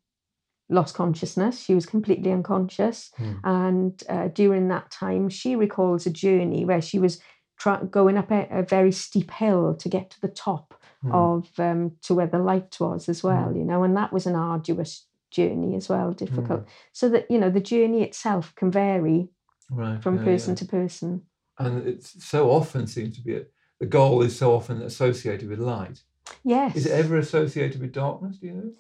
lost 0.68 0.94
consciousness 0.94 1.60
she 1.60 1.74
was 1.74 1.86
completely 1.86 2.32
unconscious 2.32 3.10
mm, 3.18 3.38
and 3.44 4.02
uh, 4.08 4.28
during 4.28 4.68
that 4.68 4.90
time 4.90 5.28
she 5.28 5.56
recalls 5.56 6.06
a 6.06 6.10
journey 6.10 6.64
where 6.64 6.80
she 6.80 6.98
was 6.98 7.20
try- 7.58 7.82
going 7.84 8.16
up 8.16 8.30
a, 8.30 8.46
a 8.50 8.62
very 8.62 8.92
steep 8.92 9.30
hill 9.30 9.74
to 9.74 9.88
get 9.88 10.10
to 10.10 10.20
the 10.20 10.28
top 10.28 10.74
mm. 11.04 11.12
of 11.12 11.48
um, 11.58 11.92
to 12.02 12.14
where 12.14 12.26
the 12.26 12.38
light 12.38 12.76
was 12.80 13.08
as 13.08 13.22
well 13.22 13.48
Mm. 13.48 13.58
you 13.58 13.64
know 13.64 13.82
and 13.82 13.96
that 13.96 14.12
was 14.12 14.26
an 14.26 14.36
arduous 14.36 15.06
journey 15.30 15.74
as 15.76 15.88
well 15.88 16.12
difficult 16.12 16.66
so 16.92 17.08
that 17.08 17.30
you 17.30 17.38
know 17.38 17.50
the 17.50 17.60
journey 17.60 18.02
itself 18.02 18.54
can 18.54 18.70
vary 18.70 19.28
right, 19.70 20.02
from 20.02 20.18
yeah, 20.18 20.24
person 20.24 20.52
yeah. 20.52 20.56
to 20.56 20.64
person. 20.66 21.22
and 21.58 21.86
it 21.86 22.04
so 22.04 22.50
often 22.50 22.86
seems 22.86 23.16
to 23.16 23.22
be 23.22 23.36
a, 23.36 23.42
the 23.80 23.86
goal 23.86 24.22
is 24.22 24.38
so 24.38 24.54
often 24.54 24.80
associated 24.80 25.48
with 25.48 25.58
light. 25.58 26.02
Yes. 26.44 26.76
Is 26.76 26.86
it 26.86 26.92
ever 26.92 27.16
associated 27.18 27.80
with 27.80 27.92
darkness? 27.92 28.38
Do 28.38 28.46
you 28.46 28.52
know? 28.52 28.70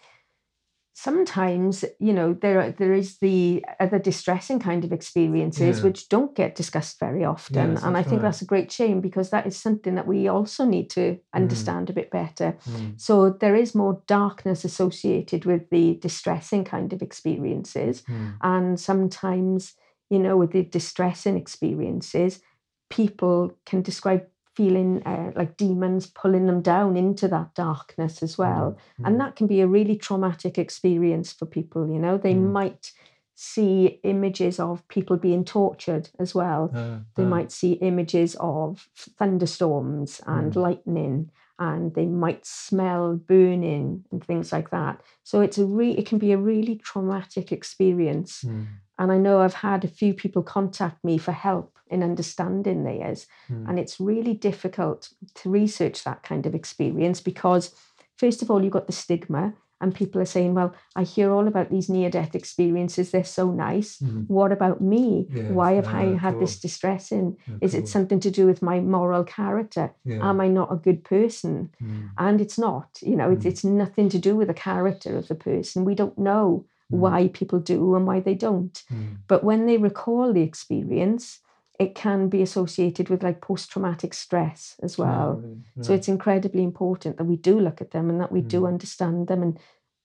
Sometimes, 0.94 1.86
you 1.98 2.12
know, 2.12 2.34
there 2.34 2.60
are- 2.60 2.70
there 2.70 2.92
is 2.92 3.18
the 3.18 3.64
other 3.80 3.98
distressing 3.98 4.58
kind 4.58 4.84
of 4.84 4.92
experiences 4.92 5.78
Yeah. 5.78 5.84
which 5.84 6.08
don't 6.10 6.34
get 6.36 6.54
discussed 6.54 7.00
very 7.00 7.24
often, 7.24 7.72
Yes, 7.72 7.82
and 7.82 7.96
I 7.96 8.02
think 8.02 8.20
right. 8.22 8.28
that's 8.28 8.42
a 8.42 8.46
great 8.46 8.70
shame 8.70 9.00
because 9.00 9.30
that 9.30 9.46
is 9.46 9.56
something 9.56 9.94
that 9.94 10.06
we 10.06 10.28
also 10.28 10.66
need 10.66 10.90
to 10.90 11.00
Mm. 11.14 11.20
understand 11.32 11.88
a 11.88 11.94
bit 11.94 12.10
better. 12.10 12.58
Mm, 12.66 13.00
So 13.00 13.30
there 13.30 13.56
is 13.56 13.74
more 13.74 14.02
darkness 14.06 14.64
associated 14.66 15.46
with 15.46 15.70
the 15.70 15.94
distressing 16.02 16.62
kind 16.62 16.92
of 16.92 17.00
experiences, 17.02 18.02
mm, 18.02 18.34
and 18.42 18.78
sometimes, 18.78 19.74
you 20.10 20.18
know, 20.18 20.36
with 20.36 20.50
the 20.52 20.62
distressing 20.62 21.36
experiences, 21.38 22.42
people 22.90 23.56
can 23.64 23.80
describe 23.80 24.26
feeling 24.54 25.02
uh, 25.06 25.32
like 25.34 25.56
demons 25.56 26.06
pulling 26.06 26.46
them 26.46 26.60
down 26.62 26.96
into 26.96 27.28
that 27.28 27.54
darkness 27.54 28.22
as 28.22 28.36
well. 28.38 28.76
mm, 28.98 29.06
And 29.06 29.20
that 29.20 29.36
can 29.36 29.46
be 29.46 29.60
a 29.60 29.66
really 29.66 29.96
traumatic 29.96 30.58
experience 30.58 31.32
for 31.32 31.46
people, 31.46 31.88
you 31.88 31.98
know. 31.98 32.18
They 32.18 32.34
Mm. 32.34 32.52
might 32.52 32.92
see 33.34 34.00
images 34.04 34.60
of 34.60 34.86
people 34.88 35.16
being 35.16 35.44
tortured 35.44 36.10
as 36.18 36.34
well. 36.34 36.70
uh, 36.74 37.00
They 37.16 37.24
uh, 37.24 37.26
might 37.26 37.50
see 37.52 37.72
images 37.72 38.36
of 38.40 38.88
thunderstorms 39.18 40.20
and 40.26 40.52
Mm. 40.52 40.56
lightning, 40.56 41.30
and 41.58 41.94
they 41.94 42.06
might 42.06 42.44
smell 42.46 43.16
burning 43.16 44.04
and 44.10 44.22
things 44.24 44.52
like 44.52 44.70
that. 44.70 45.00
So 45.22 45.40
it's 45.40 45.58
a 45.58 45.66
re- 45.66 45.96
it 45.96 46.06
can 46.06 46.18
be 46.18 46.32
a 46.32 46.38
really 46.38 46.76
traumatic 46.76 47.52
experience. 47.52 48.44
mm, 48.44 48.66
And 49.02 49.10
I 49.10 49.18
know 49.18 49.40
I've 49.40 49.54
had 49.54 49.84
a 49.84 49.88
few 49.88 50.14
people 50.14 50.44
contact 50.44 51.02
me 51.02 51.18
for 51.18 51.32
help 51.32 51.76
in 51.90 52.04
understanding 52.04 52.84
theirs. 52.84 53.26
mm, 53.50 53.68
And 53.68 53.76
it's 53.80 53.98
really 53.98 54.32
difficult 54.32 55.08
to 55.38 55.50
research 55.50 56.04
that 56.04 56.22
kind 56.22 56.46
of 56.46 56.54
experience 56.54 57.20
because, 57.20 57.74
first 58.16 58.42
of 58.42 58.48
all, 58.48 58.62
you've 58.62 58.72
got 58.78 58.86
the 58.86 58.92
stigma, 58.92 59.54
and 59.80 59.92
people 59.92 60.20
are 60.20 60.24
saying, 60.36 60.54
Well, 60.54 60.72
I 60.94 61.02
hear 61.02 61.32
all 61.32 61.48
about 61.48 61.68
these 61.70 61.88
near 61.88 62.10
death 62.10 62.36
experiences, 62.36 63.10
they're 63.10 63.24
so 63.24 63.50
nice. 63.50 63.98
mm, 63.98 64.24
What 64.28 64.52
about 64.52 64.80
me? 64.80 65.26
Yes, 65.34 65.50
Why 65.50 65.72
have 65.72 65.86
yeah, 65.86 65.98
I 65.98 66.04
had 66.26 66.38
this 66.38 66.60
distressing? 66.60 67.36
of 67.48 67.58
Is 67.60 67.74
it 67.74 67.88
something 67.88 68.20
to 68.20 68.30
do 68.30 68.46
with 68.46 68.62
my 68.62 68.78
moral 68.78 69.24
character? 69.24 69.90
Yeah. 70.04 70.20
Am 70.28 70.40
I 70.40 70.46
not 70.46 70.72
a 70.72 70.76
good 70.76 71.02
person? 71.02 71.70
mm, 71.82 72.10
And 72.18 72.40
it's 72.40 72.56
not, 72.56 73.00
you 73.02 73.16
know, 73.16 73.32
it's, 73.32 73.44
Mm. 73.44 73.48
it's 73.50 73.64
nothing 73.64 74.08
to 74.10 74.18
do 74.28 74.36
with 74.36 74.46
the 74.46 74.54
character 74.70 75.16
of 75.18 75.26
the 75.26 75.34
person. 75.34 75.84
We 75.84 75.96
don't 75.96 76.16
know. 76.16 76.66
Why 77.00 77.28
people 77.28 77.58
do 77.58 77.94
and 77.96 78.06
why 78.06 78.20
they 78.20 78.34
don't. 78.34 78.82
mm, 78.92 79.16
But 79.28 79.42
when 79.44 79.66
they 79.66 79.78
recall 79.78 80.32
the 80.32 80.42
experience, 80.42 81.40
it 81.78 81.94
can 81.94 82.28
be 82.28 82.42
associated 82.42 83.08
with 83.08 83.22
like 83.22 83.40
post 83.40 83.70
traumatic 83.70 84.14
stress 84.14 84.76
as 84.82 84.98
well. 84.98 85.40
really, 85.42 85.56
So 85.80 85.92
it's 85.94 86.08
incredibly 86.08 86.62
important 86.62 87.16
that 87.16 87.24
we 87.24 87.36
do 87.36 87.58
look 87.58 87.80
at 87.80 87.90
them 87.90 88.10
and 88.10 88.20
that 88.20 88.30
we 88.32 88.40
do 88.42 88.60
Mm. 88.62 88.68
understand 88.68 89.26
them 89.26 89.42
and 89.42 89.58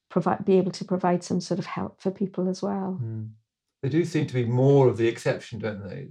provide 0.09 0.45
be 0.45 0.57
able 0.57 0.71
to 0.71 0.85
provide 0.85 1.23
some 1.23 1.41
sort 1.41 1.59
of 1.59 1.65
help 1.65 1.99
for 2.01 2.11
people 2.11 2.47
as 2.49 2.61
well. 2.63 2.99
Mm. 3.03 3.29
They 3.83 3.89
do 3.89 4.05
seem 4.05 4.25
to 4.27 4.33
be 4.33 4.45
more 4.45 4.87
of 4.87 4.97
the 4.97 5.07
exception, 5.07 5.59
don't 5.59 5.87
they? 5.87 6.07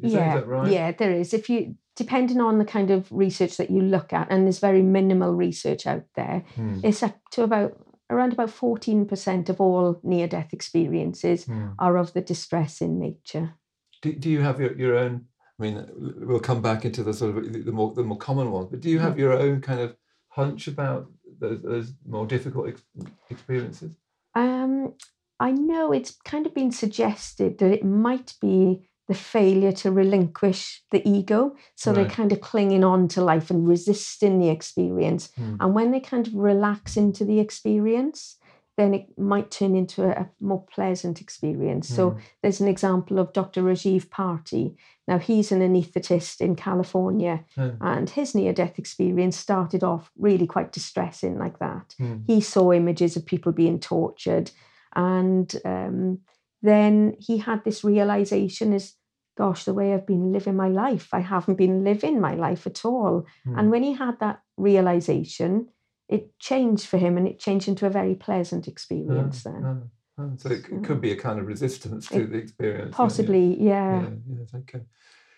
Is, 0.00 0.12
yeah, 0.12 0.34
that 0.36 0.46
right? 0.46 0.70
yeah, 0.70 0.92
there 0.92 1.12
is. 1.12 1.34
If 1.34 1.48
you 1.50 1.74
depending 1.96 2.40
on 2.40 2.58
the 2.58 2.64
kind 2.64 2.92
of 2.92 3.10
research 3.10 3.56
that 3.56 3.70
you 3.70 3.80
look 3.80 4.12
at, 4.12 4.30
and 4.30 4.44
there's 4.44 4.60
very 4.60 4.82
minimal 4.82 5.34
research 5.34 5.84
out 5.86 6.04
there, 6.14 6.44
Mm, 6.56 6.80
it's 6.84 7.02
up 7.02 7.16
to 7.32 7.42
about 7.42 7.76
around 8.10 8.32
about 8.32 8.48
14% 8.50 9.48
of 9.48 9.60
all 9.60 10.00
near 10.02 10.26
death 10.26 10.52
experiences 10.52 11.44
mm. 11.44 11.74
are 11.78 11.96
of 11.96 12.12
the 12.12 12.20
distress 12.20 12.80
in 12.80 12.98
nature. 12.98 13.54
do, 14.02 14.12
do 14.12 14.30
you 14.30 14.40
have 14.40 14.60
your, 14.60 14.76
your 14.76 14.96
own? 14.96 15.26
I 15.58 15.62
mean, 15.62 15.86
we'll 15.96 16.40
come 16.40 16.62
back 16.62 16.84
into 16.84 17.02
the 17.02 17.12
sort 17.12 17.36
of 17.36 17.52
the 17.64 17.72
more 17.72 17.92
the 17.92 18.04
more 18.04 18.18
common 18.18 18.52
ones, 18.52 18.68
but 18.70 18.80
do 18.80 18.88
you 18.88 19.00
have 19.00 19.18
your 19.18 19.32
own 19.32 19.60
kind 19.60 19.80
of 19.80 19.96
hunch 20.28 20.68
about 20.68 21.10
those, 21.40 21.60
those 21.62 21.92
more 22.06 22.26
difficult 22.26 22.68
ex- 22.68 22.84
experiences? 23.28 23.96
Um, 24.36 24.94
I 25.40 25.50
know 25.50 25.92
it's 25.92 26.16
kind 26.24 26.46
of 26.46 26.54
been 26.54 26.70
suggested 26.70 27.58
that 27.58 27.72
it 27.72 27.84
might 27.84 28.34
be 28.40 28.87
the 29.08 29.14
failure 29.14 29.72
to 29.72 29.90
relinquish 29.90 30.82
the 30.90 31.02
ego. 31.08 31.56
So 31.74 31.92
they're 31.92 32.04
kind 32.10 32.32
of 32.32 32.40
clinging 32.40 32.84
on 32.84 33.08
to 33.08 33.22
life 33.22 33.50
and 33.50 33.66
resisting 33.66 34.38
the 34.38 34.50
experience. 34.50 35.30
Hmm. 35.36 35.56
And 35.60 35.74
when 35.74 35.90
they 35.92 36.00
kind 36.00 36.26
of 36.26 36.34
relax 36.34 36.96
into 36.96 37.24
the 37.24 37.40
experience, 37.40 38.36
then 38.76 38.94
it 38.94 39.18
might 39.18 39.50
turn 39.50 39.74
into 39.74 40.04
a, 40.04 40.10
a 40.10 40.30
more 40.40 40.64
pleasant 40.74 41.20
experience. 41.20 41.88
So 41.88 42.10
Hmm. 42.10 42.18
there's 42.42 42.60
an 42.60 42.68
example 42.68 43.18
of 43.18 43.32
Dr. 43.32 43.62
Rajiv 43.62 44.08
Parti. 44.10 44.76
Now 45.08 45.18
he's 45.18 45.50
an 45.52 45.60
anaesthetist 45.62 46.40
in 46.40 46.54
California, 46.54 47.44
Hmm. 47.56 47.70
and 47.80 48.10
his 48.10 48.34
near-death 48.34 48.78
experience 48.78 49.36
started 49.38 49.82
off 49.82 50.12
really 50.18 50.46
quite 50.46 50.70
distressing 50.70 51.38
like 51.38 51.58
that. 51.60 51.94
Hmm. 51.98 52.16
He 52.26 52.40
saw 52.40 52.72
images 52.72 53.16
of 53.16 53.24
people 53.24 53.52
being 53.52 53.80
tortured, 53.80 54.50
and 54.94 55.50
um, 55.64 56.18
then 56.62 57.16
he 57.18 57.38
had 57.38 57.64
this 57.64 57.82
realization: 57.82 58.72
"Is 58.72 58.94
gosh, 59.42 59.64
the 59.64 59.74
way 59.78 59.86
I've 59.94 60.06
been 60.14 60.32
living 60.36 60.56
my 60.64 60.68
life, 60.84 61.06
I 61.18 61.20
haven't 61.34 61.58
been 61.64 61.84
living 61.90 62.16
my 62.28 62.34
life 62.46 62.66
at 62.70 62.84
all." 62.84 63.14
Hmm. 63.44 63.56
And 63.58 63.70
when 63.72 63.82
he 63.88 63.92
had 64.04 64.16
that 64.20 64.38
realization, 64.56 65.68
it 66.16 66.24
changed 66.48 66.86
for 66.90 66.98
him, 67.04 67.16
and 67.18 67.26
it 67.30 67.38
changed 67.46 67.68
into 67.68 67.86
a 67.86 67.90
very 68.00 68.14
pleasant 68.26 68.66
experience. 68.68 69.42
then, 69.44 69.62
Ah, 69.64 70.22
ah. 70.22 70.30
So 70.40 70.48
it, 70.56 70.62
could 70.86 71.00
be 71.00 71.12
a 71.12 71.16
kind 71.26 71.38
of 71.40 71.46
resistance 71.54 72.08
to 72.08 72.20
It- 72.22 72.30
the 72.32 72.38
experience. 72.38 72.80
yeah, 72.80 72.86
yeah. 72.96 73.02
possibly, 73.04 73.46
yeah, 73.70 74.02
Yeah, 74.02 74.58
okay. 74.62 74.82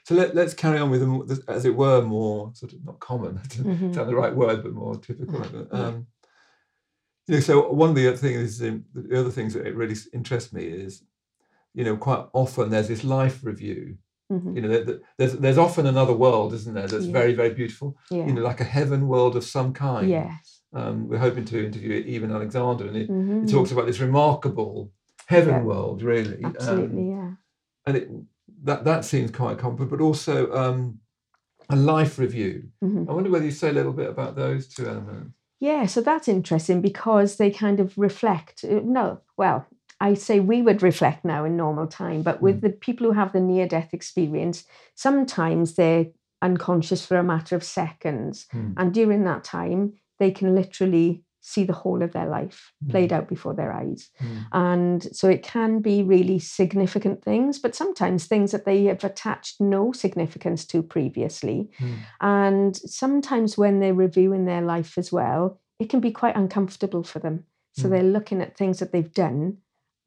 So 0.07 0.15
let, 0.21 0.35
let's 0.35 0.55
carry 0.55 0.79
on 0.83 0.89
with, 0.91 1.03
the, 1.31 1.37
as 1.57 1.65
it 1.71 1.77
were, 1.77 2.01
more 2.03 2.51
sort 2.55 2.73
of 2.73 2.79
not 2.85 2.99
common, 3.01 3.35
Mhm. 3.39 3.91
is 3.91 3.97
that 3.97 4.07
the 4.07 4.17
right 4.23 4.35
word, 4.35 4.59
but 4.65 4.73
more 4.73 4.97
typical. 4.97 5.41
Yeah. 5.53 5.79
Um, 5.79 6.07
you 7.29 7.35
know, 7.35 7.41
so 7.49 7.71
one 7.83 7.91
of 7.91 7.97
the 7.97 8.09
other 8.09 8.17
things, 8.17 8.61
um, 8.63 8.85
the 8.95 9.19
other 9.21 9.31
things 9.31 9.53
that 9.55 9.67
it 9.67 9.77
really 9.77 9.97
interest 10.19 10.53
me 10.53 10.65
is, 10.65 11.03
you 11.75 11.85
know, 11.85 11.97
quite 11.97 12.25
often 12.33 12.71
there's 12.71 12.89
this 12.89 13.05
life 13.05 13.45
review. 13.45 13.97
Mhm. 14.33 14.55
You 14.57 14.63
know, 14.63 14.69
there- 14.69 14.85
there- 14.85 15.01
there's 15.19 15.33
there's 15.35 15.59
often 15.59 15.87
another 15.87 16.15
world, 16.15 16.53
isn't 16.55 16.75
there? 16.75 16.87
That's 16.87 17.07
Yeah. 17.07 17.13
very 17.13 17.35
very 17.35 17.53
beautiful. 17.55 17.97
yeah, 18.11 18.27
You 18.27 18.33
know, 18.35 18.43
like 18.43 18.61
a 18.61 18.65
heaven 18.79 19.09
world 19.09 19.37
of 19.37 19.45
some 19.45 19.73
kind. 19.73 20.09
yes. 20.09 20.63
Um, 20.73 21.09
we're 21.09 21.19
hoping 21.19 21.45
to 21.47 21.67
interview 21.67 22.05
Eben 22.07 22.31
Alexander, 22.31 22.87
and 22.87 22.97
it, 22.97 23.03
it 23.03 23.11
Mhm. 23.11 23.51
talks 23.51 23.73
about 23.73 23.87
this 23.87 23.99
remarkable 24.01 24.93
heaven 25.27 25.55
Yeah. 25.55 25.63
world, 25.65 26.03
really. 26.03 26.45
Um, 26.45 26.55
Absolutely, 26.55 27.09
yeah. 27.11 27.33
and 27.87 27.97
it, 27.97 28.09
that 28.65 28.85
that 28.85 29.05
seems 29.05 29.31
quite 29.33 29.59
common, 29.59 29.89
but 29.89 30.01
also 30.01 30.53
um, 30.53 31.01
a 31.69 31.77
life 31.77 32.19
review. 32.19 32.69
Mhm. 32.85 33.09
I 33.09 33.13
wonder 33.13 33.31
whether 33.31 33.45
you 33.45 33.51
say 33.53 33.71
a 33.71 33.73
little 33.73 33.93
bit 33.93 34.09
about 34.11 34.37
those 34.37 34.69
two 34.69 34.87
elements. 34.87 35.33
Yeah, 35.61 35.87
so 35.87 36.01
that's 36.01 36.29
interesting 36.29 36.81
because 36.81 37.37
they 37.37 37.51
kind 37.51 37.81
of 37.81 37.97
reflect. 37.99 38.65
uh, 38.65 38.81
No, 38.85 39.21
well, 39.37 39.67
I 40.01 40.15
say 40.15 40.41
we 40.41 40.63
would 40.63 40.83
reflect 40.83 41.25
now 41.25 41.45
in 41.45 41.57
normal 41.57 41.87
time, 41.87 42.23
but 42.23 42.41
with 42.41 42.61
the 42.63 42.71
people 42.71 43.07
who 43.07 43.13
have 43.13 43.33
the 43.33 43.41
near 43.41 43.67
death 43.69 43.91
experience, 43.93 44.65
sometimes 44.95 45.75
they're 45.75 46.07
unconscious 46.43 47.05
for 47.05 47.19
a 47.19 47.23
matter 47.25 47.55
of 47.55 47.63
seconds. 47.63 48.47
Hmm. 48.51 48.73
And 48.77 48.95
during 48.95 49.25
that 49.25 49.45
time, 49.45 49.95
they 50.19 50.31
can 50.31 50.55
literally 50.55 51.25
see 51.43 51.65
the 51.65 51.73
whole 51.73 52.03
of 52.03 52.13
their 52.13 52.27
life 52.27 52.73
played 52.91 53.13
out 53.15 53.27
before 53.27 53.55
their 53.55 53.73
eyes. 53.73 54.11
Hmm. 54.19 54.39
And 54.53 55.17
so 55.17 55.29
it 55.29 55.43
can 55.43 55.81
be 55.81 56.03
really 56.03 56.39
significant 56.39 57.23
things, 57.25 57.59
but 57.59 57.75
sometimes 57.75 58.27
things 58.27 58.53
that 58.53 58.67
they 58.67 58.85
have 58.85 59.05
attached 59.05 59.61
no 59.61 59.93
significance 59.93 60.67
to 60.67 60.83
previously. 60.83 61.71
Hmm. 61.79 61.95
And 62.21 62.77
sometimes 62.77 63.57
when 63.59 63.81
they're 63.81 63.95
reviewing 63.95 64.45
their 64.45 64.61
life 64.63 64.99
as 64.99 65.11
well, 65.11 65.61
it 65.79 65.89
can 65.89 66.01
be 66.01 66.11
quite 66.13 66.37
uncomfortable 66.37 67.03
for 67.03 67.19
them. 67.21 67.45
So 67.73 67.87
Mm. 67.87 67.91
they're 67.91 68.03
looking 68.03 68.43
at 68.43 68.57
things 68.57 68.79
that 68.81 68.93
they've 68.93 69.15
done 69.15 69.59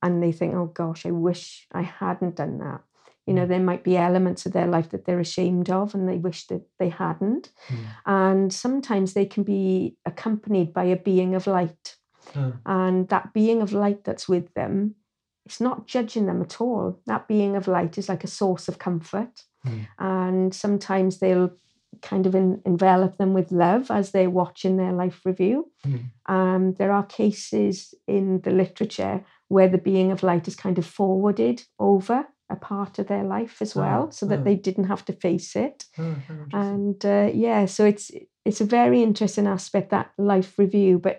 and 0.03 0.21
they 0.21 0.31
think, 0.31 0.53
oh 0.53 0.67
gosh, 0.67 1.05
I 1.05 1.11
wish 1.11 1.65
I 1.71 1.81
hadn't 1.81 2.35
done 2.35 2.59
that. 2.59 2.81
You 3.25 3.33
know, 3.33 3.45
Mm. 3.45 3.47
there 3.47 3.59
might 3.69 3.83
be 3.83 3.95
elements 3.97 4.45
of 4.45 4.51
their 4.51 4.67
life 4.67 4.89
that 4.89 5.05
they're 5.05 5.19
ashamed 5.19 5.69
of 5.69 5.95
and 5.95 6.07
they 6.07 6.17
wish 6.17 6.45
that 6.47 6.63
they 6.77 6.89
hadn't. 6.89 7.49
Mm. 7.69 7.77
And 8.05 8.53
sometimes 8.53 9.13
they 9.13 9.25
can 9.25 9.43
be 9.43 9.95
accompanied 10.05 10.73
by 10.73 10.83
a 10.83 10.97
being 10.97 11.33
of 11.33 11.47
light. 11.47 11.97
And 12.65 13.07
that 13.09 13.33
being 13.33 13.61
of 13.61 13.73
light 13.73 14.03
that's 14.03 14.27
with 14.27 14.53
them, 14.53 14.95
it's 15.45 15.61
not 15.61 15.87
judging 15.87 16.25
them 16.25 16.41
at 16.41 16.59
all. 16.61 16.99
That 17.05 17.27
being 17.27 17.55
of 17.55 17.67
light 17.67 17.97
is 17.97 18.09
like 18.09 18.23
a 18.23 18.27
source 18.41 18.67
of 18.67 18.79
comfort. 18.79 19.43
Mm. 19.65 19.87
And 19.99 20.55
sometimes 20.55 21.19
they'll 21.19 21.51
kind 22.01 22.25
of 22.25 22.33
en- 22.35 22.61
envelop 22.65 23.17
them 23.17 23.33
with 23.33 23.51
love 23.51 23.91
as 23.91 24.11
they're 24.11 24.29
watching 24.29 24.77
their 24.77 24.93
life 24.93 25.21
review. 25.25 25.71
Mm. 25.85 25.99
Um, 26.25 26.73
there 26.73 26.91
are 26.91 27.05
cases 27.05 27.93
in 28.07 28.41
the 28.41 28.51
literature 28.51 29.23
where 29.53 29.69
the 29.71 29.77
being 29.89 30.11
of 30.11 30.23
light 30.23 30.47
is 30.47 30.55
kind 30.65 30.77
of 30.79 30.85
forwarded 30.85 31.57
over 31.79 32.17
a 32.49 32.55
part 32.55 32.99
of 32.99 33.07
their 33.07 33.23
life 33.35 33.61
as 33.65 33.73
well, 33.75 34.11
so 34.11 34.25
that 34.27 34.39
ah. 34.39 34.43
they 34.43 34.55
didn't 34.67 34.89
have 34.93 35.03
to 35.05 35.13
face 35.13 35.55
it 35.55 35.85
interesting. 35.97 36.51
and 36.53 37.05
uh, 37.05 37.29
yeah 37.47 37.65
so 37.75 37.81
it's 37.91 38.11
it's 38.45 38.61
a 38.61 38.65
very 38.79 38.99
interesting 39.09 39.47
aspect 39.47 39.89
that 39.91 40.07
life 40.17 40.51
review 40.59 40.99
but 41.07 41.17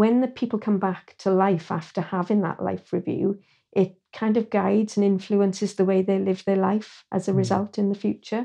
when 0.00 0.20
the 0.20 0.28
people 0.40 0.58
come 0.58 0.78
back 0.78 1.14
to 1.22 1.30
life 1.46 1.68
after 1.80 2.00
having 2.00 2.40
that 2.42 2.62
life 2.62 2.92
review 2.92 3.26
it 3.82 3.90
kind 4.22 4.36
of 4.36 4.50
guides 4.50 4.96
and 4.96 5.04
influences 5.14 5.74
the 5.74 5.84
way 5.90 6.02
they 6.02 6.18
live 6.18 6.42
their 6.44 6.62
life 6.72 6.90
as 7.16 7.28
a 7.28 7.32
Mm. 7.32 7.36
result 7.42 7.72
in 7.78 7.88
the 7.88 8.00
future 8.06 8.44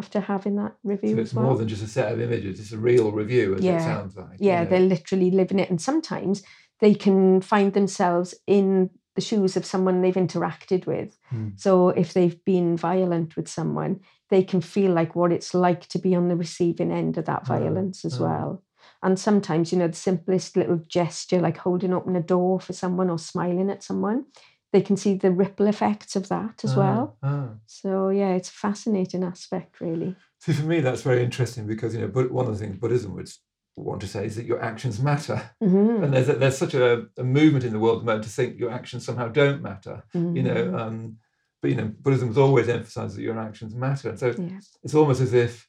after 0.00 0.20
having 0.20 0.56
that 0.56 0.74
review 0.92 1.14
so 1.16 1.20
it's 1.20 1.34
well 1.34 1.46
more 1.46 1.56
than 1.58 1.68
just 1.68 1.82
a 1.90 1.92
set 1.98 2.12
of 2.12 2.20
images; 2.20 2.60
it's 2.60 2.72
a 2.72 2.78
real 2.90 3.08
review, 3.22 3.46
as 3.54 3.60
it 3.60 3.64
Yeah. 3.64 3.84
sounds 3.92 4.14
like. 4.16 4.36
yeah 4.38 4.62
know. 4.62 4.68
they're 4.70 4.90
literally 4.94 5.30
living 5.40 5.58
it 5.64 5.70
and 5.70 5.80
sometimes 5.80 6.36
they 6.80 6.94
can 6.94 7.40
find 7.40 7.72
themselves 7.72 8.34
in 8.46 8.90
the 9.14 9.20
shoes 9.22 9.56
of 9.56 9.64
someone 9.64 10.02
they've 10.02 10.14
interacted 10.14 10.86
with. 10.86 11.18
Mm. 11.32 11.58
so 11.58 11.88
if 11.88 12.12
they've 12.12 12.44
been 12.44 12.76
violent 12.76 13.34
with 13.36 13.48
someone 13.48 14.00
they 14.28 14.42
can 14.42 14.60
feel 14.60 14.92
like 14.92 15.14
what 15.16 15.32
it's 15.32 15.54
like 15.54 15.86
to 15.86 15.98
be 15.98 16.14
on 16.14 16.28
the 16.28 16.36
receiving 16.36 16.90
end 16.90 17.16
of 17.16 17.24
that 17.26 17.46
violence 17.46 18.04
as 18.04 18.18
well. 18.20 18.62
And 19.02 19.18
sometimes 19.18 19.72
you 19.72 19.78
know 19.78 19.88
the 19.88 19.94
simplest 19.94 20.56
little 20.56 20.80
gesture 20.88 21.40
like 21.40 21.56
holding 21.58 21.92
open 21.94 22.16
a 22.16 22.20
door 22.20 22.60
for 22.60 22.72
someone 22.72 23.08
or 23.10 23.18
smiling 23.18 23.70
at 23.70 23.82
someone 23.82 24.24
they 24.72 24.80
can 24.82 24.96
see 24.96 25.14
the 25.14 25.30
ripple 25.30 25.68
effects 25.68 26.16
of 26.16 26.28
that 26.28 26.64
as 26.64 26.74
Ah, 26.76 26.78
well. 26.80 27.16
ah. 27.22 27.48
so 27.66 28.10
yeah 28.10 28.32
it's 28.34 28.48
a 28.50 28.52
fascinating 28.52 29.22
aspect 29.24 29.80
really. 29.80 30.14
See, 30.40 30.52
for 30.52 30.64
me, 30.64 30.80
that's 30.80 31.02
very 31.02 31.22
interesting 31.24 31.66
because 31.66 31.94
you 31.94 32.00
know, 32.02 32.08
but 32.08 32.30
one 32.30 32.46
of 32.46 32.52
the 32.52 32.58
things 32.58 32.76
Buddhism 32.76 33.14
would 33.14 33.30
want 33.76 34.00
to 34.00 34.08
say 34.08 34.24
is 34.26 34.36
that 34.36 34.46
your 34.46 34.62
actions 34.62 35.00
matter, 35.00 35.50
Mhm. 35.62 36.02
and 36.04 36.12
there's 36.14 36.28
a, 36.28 36.34
there's 36.34 36.56
such 36.56 36.74
a, 36.74 37.06
a 37.18 37.24
movement 37.24 37.64
in 37.64 37.72
the 37.72 37.78
world 37.78 37.98
at 37.98 38.00
the 38.00 38.06
moment 38.06 38.24
to 38.24 38.30
think 38.30 38.58
your 38.58 38.70
actions 38.70 39.04
somehow 39.04 39.28
don't 39.28 39.62
matter. 39.62 40.02
You 40.14 40.20
Mhm. 40.20 40.44
know, 40.44 40.78
um, 40.78 41.16
but 41.60 41.70
you 41.70 41.76
know, 41.76 41.92
Buddhism 42.00 42.28
has 42.28 42.38
always 42.38 42.68
emphasised 42.68 43.16
that 43.16 43.22
your 43.22 43.38
actions 43.38 43.74
matter, 43.74 44.08
and 44.10 44.18
so 44.18 44.34
yeah 44.38 44.58
it's 44.82 44.94
almost 44.94 45.20
as 45.20 45.34
if 45.34 45.68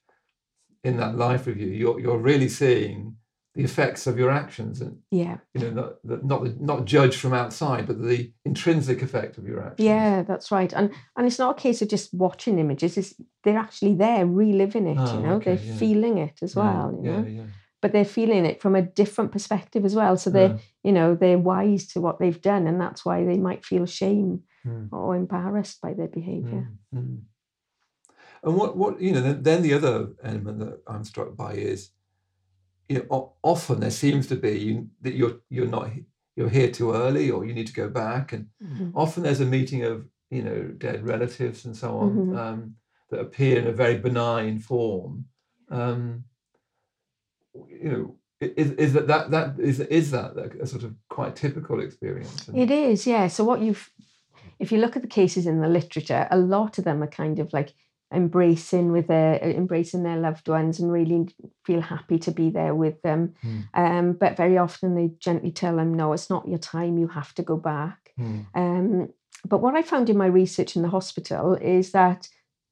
in 0.84 0.98
that 0.98 1.16
life 1.18 1.48
review 1.48 1.68
you're 1.68 2.00
you're 2.00 2.20
really 2.20 2.48
seeing 2.50 3.18
the 3.56 3.64
effects 3.64 4.06
of 4.08 4.18
your 4.18 4.30
actions, 4.32 4.80
and 4.82 5.00
yeah 5.12 5.38
you 5.54 5.62
know, 5.62 5.72
not 5.72 5.94
the, 6.04 6.18
not 6.24 6.44
the, 6.44 6.56
not 6.60 6.86
judged 6.86 7.20
from 7.20 7.34
outside, 7.34 7.88
but 7.88 8.00
the 8.02 8.32
intrinsic 8.46 9.02
effect 9.02 9.38
of 9.40 9.48
your 9.48 9.60
actions. 9.64 9.88
Yeah, 9.88 10.22
that's 10.22 10.52
right. 10.52 10.72
And 10.74 10.92
and 11.16 11.26
it's 11.28 11.40
not 11.40 11.58
a 11.58 11.62
case 11.62 11.82
of 11.82 11.88
just 11.90 12.14
watching 12.14 12.60
images, 12.60 12.96
it's 12.98 13.16
they're 13.44 13.58
actually 13.58 13.96
there 13.96 14.26
reliving 14.28 14.88
it, 14.88 15.00
Oh, 15.00 15.14
you 15.16 15.22
know, 15.24 15.36
okay, 15.38 15.56
they're 15.56 15.66
yeah. 15.66 15.74
feeling 15.78 16.18
it 16.20 16.40
as 16.44 16.56
Yeah, 16.56 16.62
well, 16.64 16.92
you 16.94 17.04
yeah, 17.10 17.22
know. 17.22 17.28
yeah. 17.28 17.46
But 17.88 17.94
they're 17.94 18.04
feeling 18.04 18.46
it 18.46 18.62
from 18.62 18.76
a 18.76 18.82
different 18.82 19.32
perspective 19.32 19.86
as 19.86 19.96
well. 19.96 20.18
So 20.18 20.30
they're, 20.30 20.50
Yeah. 20.50 20.58
you 20.84 20.92
know, 20.92 21.16
they're 21.16 21.40
wise 21.40 21.88
to 21.94 22.02
what 22.02 22.20
they've 22.20 22.42
done 22.42 22.68
and 22.68 22.82
that's 22.82 23.06
why 23.06 23.24
they 23.24 23.38
might 23.38 23.64
feel 23.64 23.86
shame 23.86 24.44
Mm. 24.66 24.90
or 24.92 25.16
embarrassed 25.16 25.80
by 25.82 25.94
their 25.94 26.10
behavior. 26.10 26.68
Mm. 26.94 27.22
And 28.44 28.56
what, 28.58 28.76
what 28.76 29.00
you 29.00 29.14
know, 29.14 29.22
then, 29.22 29.42
then 29.44 29.62
the 29.62 29.74
other 29.74 30.10
element 30.22 30.60
that 30.60 30.82
I'm 30.86 31.06
struck 31.06 31.38
by 31.38 31.54
is, 31.54 31.92
you 32.90 32.98
know, 32.98 33.34
often 33.42 33.80
there 33.80 33.90
seems 33.92 34.28
to 34.28 34.36
be 34.36 34.60
you, 34.60 34.90
that 35.04 35.14
you're 35.14 35.38
you're 35.50 35.68
not 35.78 35.92
you're 36.36 36.50
here 36.50 36.70
too 36.72 36.92
early 36.94 37.32
or 37.32 37.46
you 37.46 37.54
need 37.54 37.68
to 37.68 37.74
go 37.84 37.88
back, 37.90 38.34
and 38.34 38.50
Mhm. 38.62 38.92
often 38.94 39.24
there's 39.24 39.40
a 39.42 39.46
meeting 39.46 39.84
of 39.84 40.06
you 40.30 40.44
know 40.44 40.64
dead 40.78 41.06
relatives 41.06 41.64
and 41.66 41.76
so 41.76 41.98
on 41.98 42.12
Mhm. 42.18 42.38
um, 42.38 42.76
that 43.10 43.22
appear 43.22 43.58
in 43.60 43.68
a 43.68 43.72
very 43.84 43.98
benign 43.98 44.60
form. 44.60 45.26
Um, 45.70 46.26
you 47.70 47.90
know, 47.92 48.16
is, 48.40 48.72
is 48.72 48.94
that 48.94 49.08
that 49.08 49.32
that 49.32 49.60
is 49.60 49.80
is 49.80 50.12
that 50.12 50.38
a, 50.62 50.68
sort 50.68 50.84
of 50.84 50.94
quite 51.10 51.36
typical 51.36 51.82
experience? 51.82 52.50
It 52.54 52.72
is, 52.72 53.08
yeah. 53.08 53.28
So 53.28 53.44
what 53.44 53.62
you've 53.62 53.90
if 54.60 54.72
you 54.72 54.80
look 54.80 54.96
at 54.96 55.02
the 55.02 55.08
cases 55.08 55.46
in 55.46 55.62
the 55.62 55.68
literature, 55.68 56.28
a 56.32 56.38
lot 56.38 56.78
of 56.78 56.84
them 56.84 57.04
are 57.04 57.08
kind 57.08 57.40
of 57.40 57.54
like 57.54 57.74
embracing 58.14 58.92
with 58.92 59.08
their 59.08 59.38
embracing 59.44 60.04
their 60.04 60.18
loved 60.18 60.48
ones 60.48 60.80
and 60.80 60.92
really 60.92 61.28
feel 61.66 61.82
happy 61.82 62.18
to 62.20 62.32
be 62.32 62.50
there 62.50 62.74
with 62.74 63.02
them. 63.02 63.34
Mm. 63.44 63.68
Um, 63.74 64.14
but 64.14 64.38
very 64.38 64.58
often 64.58 64.96
they 64.96 65.12
gently 65.20 65.52
tell 65.52 65.76
them, 65.76 65.94
no, 65.94 66.14
it's 66.14 66.30
not 66.30 66.48
your 66.48 66.60
time, 66.60 66.98
you 66.98 67.08
have 67.08 67.34
to 67.36 67.44
go 67.44 67.58
back. 67.58 68.14
Mm, 68.20 68.46
Um, 68.56 69.10
but 69.46 69.62
what 69.62 69.76
I 69.76 69.82
found 69.82 70.10
in 70.10 70.18
my 70.18 70.26
research 70.26 70.76
in 70.76 70.82
the 70.82 70.90
hospital 70.90 71.56
is 71.56 71.92
that 71.92 72.28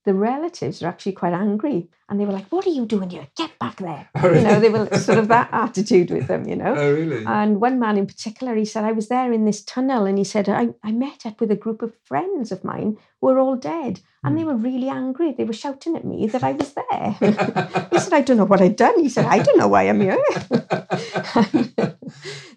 the 0.05 0.13
relatives 0.13 0.81
are 0.83 0.87
actually 0.87 1.11
quite 1.13 1.33
angry 1.33 1.89
and 2.07 2.19
they 2.19 2.25
were 2.25 2.31
like, 2.31 2.47
What 2.51 2.65
are 2.67 2.69
you 2.79 2.85
doing 2.85 3.09
here? 3.09 3.27
Get 3.35 3.57
back 3.59 3.77
there. 3.77 4.07
Oh, 4.23 4.31
You 4.33 4.41
know, 4.41 4.59
they 4.59 4.69
were 4.69 4.87
sort 4.97 5.17
of 5.17 5.27
that 5.29 5.49
attitude 5.51 6.11
with 6.11 6.27
them, 6.27 6.47
you 6.47 6.55
know. 6.55 6.75
Oh, 6.77 6.93
really? 6.93 7.25
And 7.25 7.59
one 7.59 7.79
man 7.79 7.97
in 7.97 8.05
particular, 8.05 8.55
he 8.55 8.65
said, 8.65 8.83
I 8.85 8.91
was 8.91 9.07
there 9.07 9.33
in 9.33 9.45
this 9.45 9.63
tunnel 9.63 10.05
and 10.05 10.17
he 10.17 10.23
said, 10.23 10.47
I, 10.47 10.69
I 10.83 10.91
met 10.91 11.25
up 11.25 11.41
with 11.41 11.51
a 11.51 11.55
group 11.55 11.81
of 11.81 11.93
friends 12.03 12.51
of 12.51 12.63
mine 12.63 12.97
who 13.19 13.27
were 13.27 13.39
all 13.39 13.55
dead 13.55 14.01
and 14.23 14.37
they 14.37 14.41
Hmm. 14.43 14.47
were 14.49 14.55
really 14.69 14.89
angry. 14.89 15.33
They 15.33 15.43
were 15.43 15.53
shouting 15.53 15.95
at 15.95 16.05
me 16.05 16.27
that 16.27 16.43
I 16.43 16.51
was 16.53 16.73
there. 16.73 17.11
he 17.91 17.99
said, 17.99 18.13
I 18.13 18.21
don't 18.21 18.37
know 18.37 18.45
what 18.45 18.61
I'd 18.61 18.75
done. 18.75 18.99
He 18.99 19.09
said, 19.09 19.25
I 19.25 19.39
don't 19.39 19.57
know 19.57 19.67
why 19.67 19.83
I'm 19.83 20.01
here. 20.01 20.17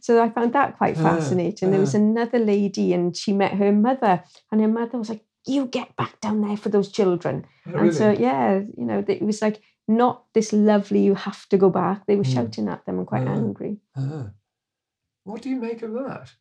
so 0.00 0.22
I 0.22 0.28
found 0.30 0.52
that 0.52 0.76
quite 0.76 0.96
Ah, 0.98 1.02
fascinating. 1.02 1.70
There 1.70 1.80
was 1.80 1.94
ah. 1.94 1.98
another 1.98 2.38
lady 2.38 2.92
and 2.92 3.16
she 3.16 3.32
met 3.32 3.54
her 3.54 3.72
mother 3.72 4.22
and 4.50 4.60
her 4.60 4.68
mother 4.68 4.98
was 4.98 5.08
like, 5.10 5.24
you 5.48 5.66
get 5.66 5.96
back 5.96 6.20
down 6.20 6.40
there 6.42 6.56
for 6.56 6.68
those 6.68 6.90
children. 6.92 7.46
Oh, 7.66 7.78
And 7.78 7.94
so, 7.94 8.10
yeah, 8.10 8.60
you 8.76 8.84
know, 8.84 9.04
it 9.06 9.22
was 9.22 9.40
like 9.42 9.60
not 9.86 10.24
this 10.34 10.52
lovely, 10.52 11.00
you 11.00 11.14
have 11.14 11.48
to 11.48 11.56
go 11.56 11.70
back. 11.70 12.06
They 12.06 12.16
were 12.16 12.24
Hmm. 12.24 12.34
shouting 12.34 12.68
at 12.68 12.84
them 12.84 12.98
and 12.98 13.06
quite 13.06 13.26
Ah. 13.26 13.32
angry. 13.34 13.78
Ah. 13.96 14.30
What 15.24 15.42
do 15.42 15.48
you 15.50 15.56
make 15.56 15.82
of 15.82 15.92
that? 15.94 16.34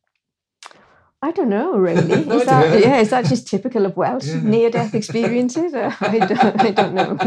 I 1.22 1.32
don't 1.32 1.49
know, 1.49 1.78
really. 1.78 2.14
Is 2.38 2.45
that, 2.45 2.70
know. 2.70 2.78
yeah, 2.78 2.99
is 2.99 3.10
that 3.10 3.26
just 3.26 3.47
typical 3.47 3.86
of 3.86 3.97
Welsh 3.97 4.28
Yeah. 4.28 4.41
near-death 4.43 4.93
experiences? 4.93 5.74
Uh, 5.84 5.91
I 6.01 6.20
don't, 6.20 6.62
I 6.62 6.72
don't 6.72 6.93
know. 6.93 7.18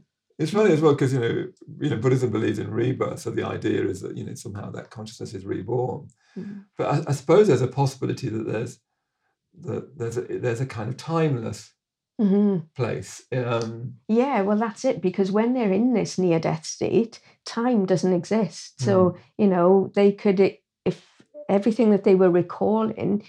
It's 0.38 0.50
funny 0.52 0.74
as 0.74 0.82
well 0.82 0.92
because 0.92 1.14
you 1.14 1.20
know, 1.20 1.46
you 1.80 1.88
know, 1.90 1.96
Buddhism 1.96 2.30
believes 2.30 2.58
in 2.58 2.70
rebirth, 2.70 3.20
so 3.20 3.30
the 3.30 3.42
idea 3.46 3.82
is 3.88 4.02
that 4.02 4.18
you 4.18 4.24
know 4.26 4.34
somehow 4.34 4.70
that 4.72 4.90
consciousness 4.90 5.32
is 5.32 5.46
reborn. 5.46 6.08
Mhm. 6.38 6.64
But 6.76 6.86
I, 6.94 7.10
I 7.10 7.12
suppose 7.14 7.46
there's 7.48 7.62
a 7.62 7.66
possibility 7.82 8.28
that 8.28 8.46
there's 8.46 8.78
that 9.62 9.98
there's 9.98 10.16
a, 10.16 10.22
there's 10.22 10.60
a 10.60 10.66
kind 10.66 10.88
of 10.88 10.96
timeless 10.96 11.72
Mhm. 12.20 12.68
place. 12.74 13.22
Um, 13.32 13.94
Yeah, 14.08 14.42
well, 14.42 14.56
that's 14.56 14.84
it. 14.84 15.00
Because 15.02 15.32
when 15.32 15.52
they're 15.52 15.72
in 15.72 15.92
this 15.92 16.18
near-death 16.18 16.64
state, 16.64 17.20
time 17.44 17.86
doesn't 17.86 18.12
exist. 18.12 18.80
So 18.80 19.16
you 19.36 19.46
know, 19.48 19.90
they 19.94 20.12
could, 20.12 20.40
if 20.84 21.22
everything 21.48 21.90
that 21.90 22.04
they 22.04 22.14
were 22.14 22.30
recalling, 22.30 23.22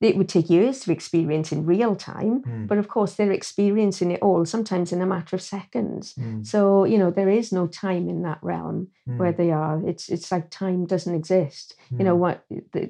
it 0.00 0.16
would 0.16 0.28
take 0.28 0.48
years 0.50 0.80
to 0.80 0.92
experience 0.92 1.52
in 1.52 1.66
real 1.66 1.94
time. 1.94 2.42
mm, 2.42 2.66
But 2.68 2.78
of 2.78 2.88
course, 2.88 3.14
they're 3.14 3.32
experiencing 3.32 4.10
it 4.10 4.22
all 4.22 4.44
sometimes 4.46 4.92
in 4.92 5.02
a 5.02 5.06
matter 5.06 5.36
of 5.36 5.42
seconds. 5.42 6.14
mm, 6.18 6.46
So 6.46 6.84
you 6.84 6.98
know, 6.98 7.10
there 7.10 7.28
is 7.28 7.52
no 7.52 7.66
time 7.66 8.08
in 8.08 8.22
that 8.22 8.38
realm 8.42 8.88
where 9.16 9.32
mm, 9.32 9.36
they 9.36 9.50
are. 9.50 9.86
It's 9.86 10.08
it's 10.08 10.32
like 10.32 10.50
time 10.50 10.86
doesn't 10.86 11.14
exist. 11.14 11.74
You 11.98 12.04
know 12.04 12.16
mm, 12.16 12.18
what? 12.18 12.44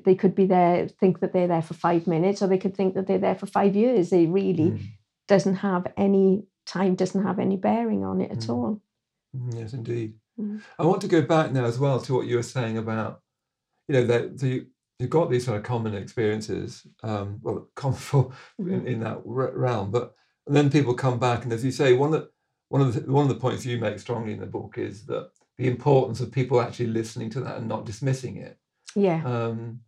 They 0.04 0.14
could 0.14 0.34
be 0.34 0.46
there, 0.46 0.86
think 0.88 1.20
that 1.20 1.32
they're 1.32 1.48
there 1.48 1.62
for 1.62 1.74
five 1.74 2.06
minutes, 2.06 2.42
or 2.42 2.46
they 2.48 2.58
could 2.58 2.76
think 2.76 2.94
that 2.94 3.06
they're 3.06 3.18
there 3.26 3.34
for 3.34 3.46
five 3.46 3.74
years. 3.74 4.10
They 4.10 4.26
really 4.26 4.70
mm, 4.70 4.78
doesn't 5.26 5.56
have 5.56 5.86
any 5.96 6.44
time. 6.66 6.94
Doesn't 6.94 7.24
have 7.24 7.38
any 7.40 7.56
bearing 7.56 8.04
on 8.04 8.20
it 8.20 8.30
at 8.30 8.38
Mm. 8.46 8.50
all. 8.50 8.80
yes, 9.54 9.72
indeed. 9.72 10.14
I 10.78 10.84
want 10.86 11.00
to 11.02 11.08
go 11.08 11.22
back 11.22 11.52
now 11.52 11.64
as 11.64 11.78
well 11.78 12.00
to 12.00 12.14
what 12.14 12.26
you 12.26 12.36
were 12.36 12.42
saying 12.42 12.78
about, 12.78 13.20
you 13.88 13.94
know, 13.94 14.06
that 14.06 14.38
the 14.38 14.66
you've 15.00 15.10
got 15.10 15.30
these 15.30 15.44
sort 15.46 15.56
of 15.58 15.62
common 15.64 15.94
experiences, 15.94 16.86
um, 17.02 17.38
well, 17.42 17.68
common 17.74 17.96
for 17.98 18.32
in, 18.58 18.64
Mhm. 18.82 18.86
in 18.86 19.00
that 19.00 19.20
re- 19.24 19.52
realm, 19.54 19.90
but 19.90 20.14
and 20.46 20.56
then 20.56 20.70
people 20.70 20.94
come 20.94 21.18
back, 21.18 21.44
and 21.44 21.52
as 21.52 21.64
you 21.64 21.70
say, 21.70 21.92
one 21.92 22.12
of 22.14 22.20
the 22.20 22.30
one 22.68 22.80
of 22.82 22.94
the 22.94 23.12
one 23.12 23.22
of 23.22 23.28
the 23.28 23.40
points 23.40 23.64
you 23.66 23.78
make 23.78 23.98
strongly 23.98 24.32
in 24.32 24.40
the 24.40 24.46
book 24.46 24.78
is 24.78 25.06
that 25.06 25.30
the 25.58 25.68
importance 25.68 26.20
of 26.20 26.32
people 26.32 26.60
actually 26.60 26.86
listening 26.86 27.30
to 27.30 27.40
that 27.40 27.56
and 27.58 27.68
not 27.68 27.84
dismissing 27.84 28.36
it. 28.38 28.58
Yeah. 28.94 29.22
Um, 29.24 29.80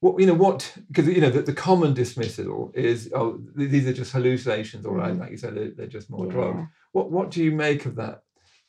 what 0.00 0.18
you 0.20 0.26
know, 0.26 0.34
what 0.34 0.72
because 0.88 1.06
you 1.08 1.20
know 1.20 1.30
the, 1.30 1.42
the 1.42 1.52
common 1.52 1.92
dismissal 1.94 2.70
is 2.74 3.10
oh 3.14 3.40
these 3.56 3.86
are 3.86 3.92
just 3.92 4.12
hallucinations, 4.12 4.86
all 4.86 4.94
right, 4.94 5.12
Mhm. 5.14 5.20
like 5.20 5.30
you 5.32 5.36
said, 5.36 5.54
they're, 5.54 5.70
they're 5.70 5.86
just 5.86 6.10
more 6.10 6.26
yeah. 6.26 6.32
drugs. 6.32 6.68
What 6.92 7.10
what 7.10 7.30
do 7.30 7.42
you 7.42 7.50
make 7.52 7.84
of 7.86 7.96
that? 7.96 8.22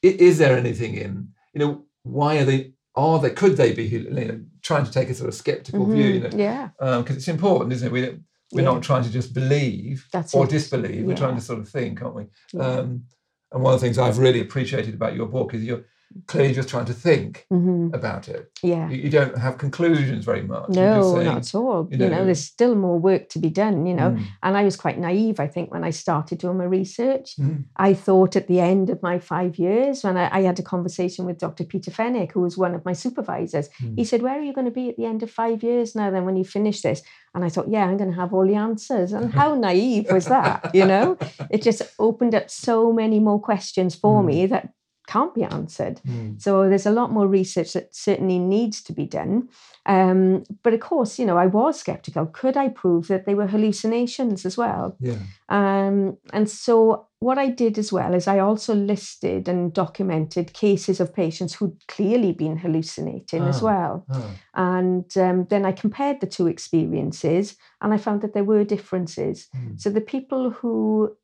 I- 0.04 0.18
Is 0.20 0.38
there 0.40 0.58
anything 0.58 0.96
in 0.96 1.30
you 1.54 1.60
know 1.60 1.86
why 2.04 2.38
are 2.40 2.46
they 2.46 2.74
are 3.00 3.20
they 3.20 3.30
could 3.32 3.58
they 3.58 3.74
be 3.74 3.84
you 3.86 4.10
know, 4.10 4.42
trying 4.62 4.86
to 4.86 4.92
take 4.92 5.10
a 5.10 5.14
sort 5.14 5.30
of 5.30 5.36
skeptical 5.36 5.86
view? 5.86 6.06
You 6.06 6.20
know, 6.22 6.30
Yeah. 6.34 6.70
because 6.80 7.18
it's 7.18 7.28
important, 7.28 7.74
isn't 7.74 7.88
it? 7.88 7.92
we 7.92 8.02
we're 8.52 8.62
Yeah. 8.64 8.72
not 8.74 8.82
trying 8.84 9.04
to 9.04 9.12
just 9.12 9.34
believe 9.34 10.08
That's 10.12 10.34
or 10.34 10.46
it. 10.46 10.50
disbelieve. 10.50 11.06
We're 11.06 11.16
trying 11.16 11.36
to 11.36 11.42
sort 11.42 11.60
of 11.60 11.70
think, 11.70 12.02
aren't 12.02 12.16
we? 12.16 12.26
Yeah. 12.54 12.66
Um, 12.66 13.04
and 13.52 13.64
one 13.64 13.74
of 13.74 13.80
the 13.80 13.86
things 13.86 13.98
I've 14.00 14.18
really 14.18 14.42
appreciated 14.42 14.94
about 14.96 15.16
your 15.16 15.28
book 15.28 15.54
is 15.54 15.64
you're 15.64 15.84
clearly 16.28 16.54
just 16.54 16.70
trying 16.70 16.86
to 16.86 16.94
think 16.94 17.46
Mhm. 17.52 17.94
about 17.94 18.28
it. 18.30 18.52
Yeah. 18.64 18.90
You, 18.90 18.98
you 19.04 19.10
don't 19.10 19.38
have 19.38 19.58
conclusions 19.58 20.26
very 20.26 20.42
much. 20.42 20.70
No, 20.70 21.14
saying, 21.14 21.26
not 21.26 21.38
at 21.38 21.56
all. 21.56 21.88
you 21.92 21.98
You 21.98 22.10
know, 22.10 22.18
know- 22.18 22.26
there's 22.26 22.44
still 22.44 22.76
more 22.76 22.98
work 23.00 23.30
to 23.30 23.40
be 23.40 23.50
done. 23.50 23.86
You 23.86 23.94
know, 23.96 24.12
"Mm, 24.12 24.22
and 24.44 24.58
I 24.58 24.64
was 24.64 24.76
quite 24.76 24.98
naive. 25.00 25.40
I 25.40 25.48
think 25.48 25.72
when 25.72 25.84
I 25.84 25.92
started 25.92 26.40
doing 26.40 26.58
my 26.58 26.66
research, 26.66 27.36
mm, 27.38 27.64
I 27.76 27.94
thought 27.94 28.36
at 28.36 28.48
the 28.48 28.60
end 28.60 28.90
of 28.90 29.02
my 29.04 29.20
five 29.20 29.58
years, 29.58 30.04
when 30.04 30.18
I, 30.18 30.30
I 30.38 30.42
had 30.42 30.60
a 30.60 30.64
conversation 30.64 31.26
with 31.26 31.38
Dr. 31.38 31.64
Peter 31.64 31.92
Fenwick, 31.92 32.32
who 32.34 32.42
was 32.42 32.58
one 32.58 32.74
of 32.76 32.84
my 32.86 32.94
supervisors, 32.94 33.70
Mm. 33.82 33.98
he 33.98 34.04
said, 34.04 34.22
Where 34.22 34.38
are 34.40 34.44
you 34.44 34.54
going 34.54 34.66
to 34.66 34.72
be 34.82 34.90
at 34.90 34.98
the 34.98 35.06
end 35.06 35.24
of 35.24 35.30
five 35.32 35.64
years 35.64 35.96
now, 35.96 36.10
then, 36.12 36.26
when 36.26 36.36
you 36.38 36.44
finish 36.46 36.82
this? 36.82 37.02
And 37.36 37.46
I 37.46 37.50
thought, 37.50 37.70
Yeah, 37.70 37.86
I'm 37.86 37.98
going 37.98 38.10
to 38.12 38.16
have 38.16 38.34
all 38.34 38.48
the 38.48 38.56
answers. 38.56 39.14
And 39.14 39.32
how 39.34 39.54
naive 39.56 40.12
was 40.12 40.26
that? 40.26 40.72
You 40.74 40.86
know, 40.86 41.18
it 41.52 41.62
just 41.62 41.82
opened 42.00 42.34
up 42.36 42.50
so 42.50 42.92
many 42.92 43.20
more 43.20 43.40
questions 43.40 43.96
for 43.96 44.22
Mm. 44.22 44.26
me 44.26 44.46
that 44.48 44.70
can't 45.14 45.34
be 45.40 45.44
answered. 45.58 45.96
mm, 46.08 46.40
So 46.46 46.52
there's 46.70 46.86
a 46.90 46.98
lot 47.00 47.12
more 47.12 47.28
research 47.40 47.74
that 47.74 47.88
certainly 47.96 48.40
needs 48.40 48.78
to 48.84 48.94
be 48.94 49.06
done. 49.20 49.36
Um, 49.86 50.44
but 50.64 50.74
of 50.74 50.80
course, 50.90 51.20
you 51.20 51.26
know, 51.28 51.38
I 51.46 51.48
was 51.48 51.80
skeptical. 51.80 52.26
Could 52.42 52.58
I 52.66 52.68
prove 52.82 53.08
that 53.08 53.26
they 53.26 53.36
were 53.36 53.48
hallucinations 53.48 54.46
as 54.46 54.56
well? 54.58 54.96
yeah. 55.10 55.22
Um, 55.50 56.18
and 56.34 56.48
so 56.50 57.08
what 57.20 57.38
I 57.46 57.48
did 57.64 57.78
as 57.78 57.92
well 57.92 58.14
is 58.14 58.28
I 58.28 58.40
also 58.40 58.74
listed 58.76 59.50
and 59.50 59.74
documented 59.74 60.54
cases 60.54 61.00
of 61.00 61.14
patients 61.24 61.56
who'd 61.56 61.78
clearly 61.88 62.34
been 62.34 62.58
hallucinating 62.58 63.44
as 63.48 63.62
Ah. 63.62 63.66
well. 63.70 63.94
ah, 64.10 64.30
And 64.54 65.18
um, 65.18 65.46
then 65.50 65.66
I 65.66 65.72
compared 65.82 66.20
the 66.20 66.28
two 66.28 66.48
experiences 66.48 67.58
and 67.82 67.94
I 67.94 67.98
found 67.98 68.22
that 68.22 68.34
there 68.34 68.44
were 68.52 68.64
differences. 68.76 69.48
mm, 69.56 69.76
So 69.82 69.90
the 69.90 70.02
people 70.14 70.44
who 70.62 70.74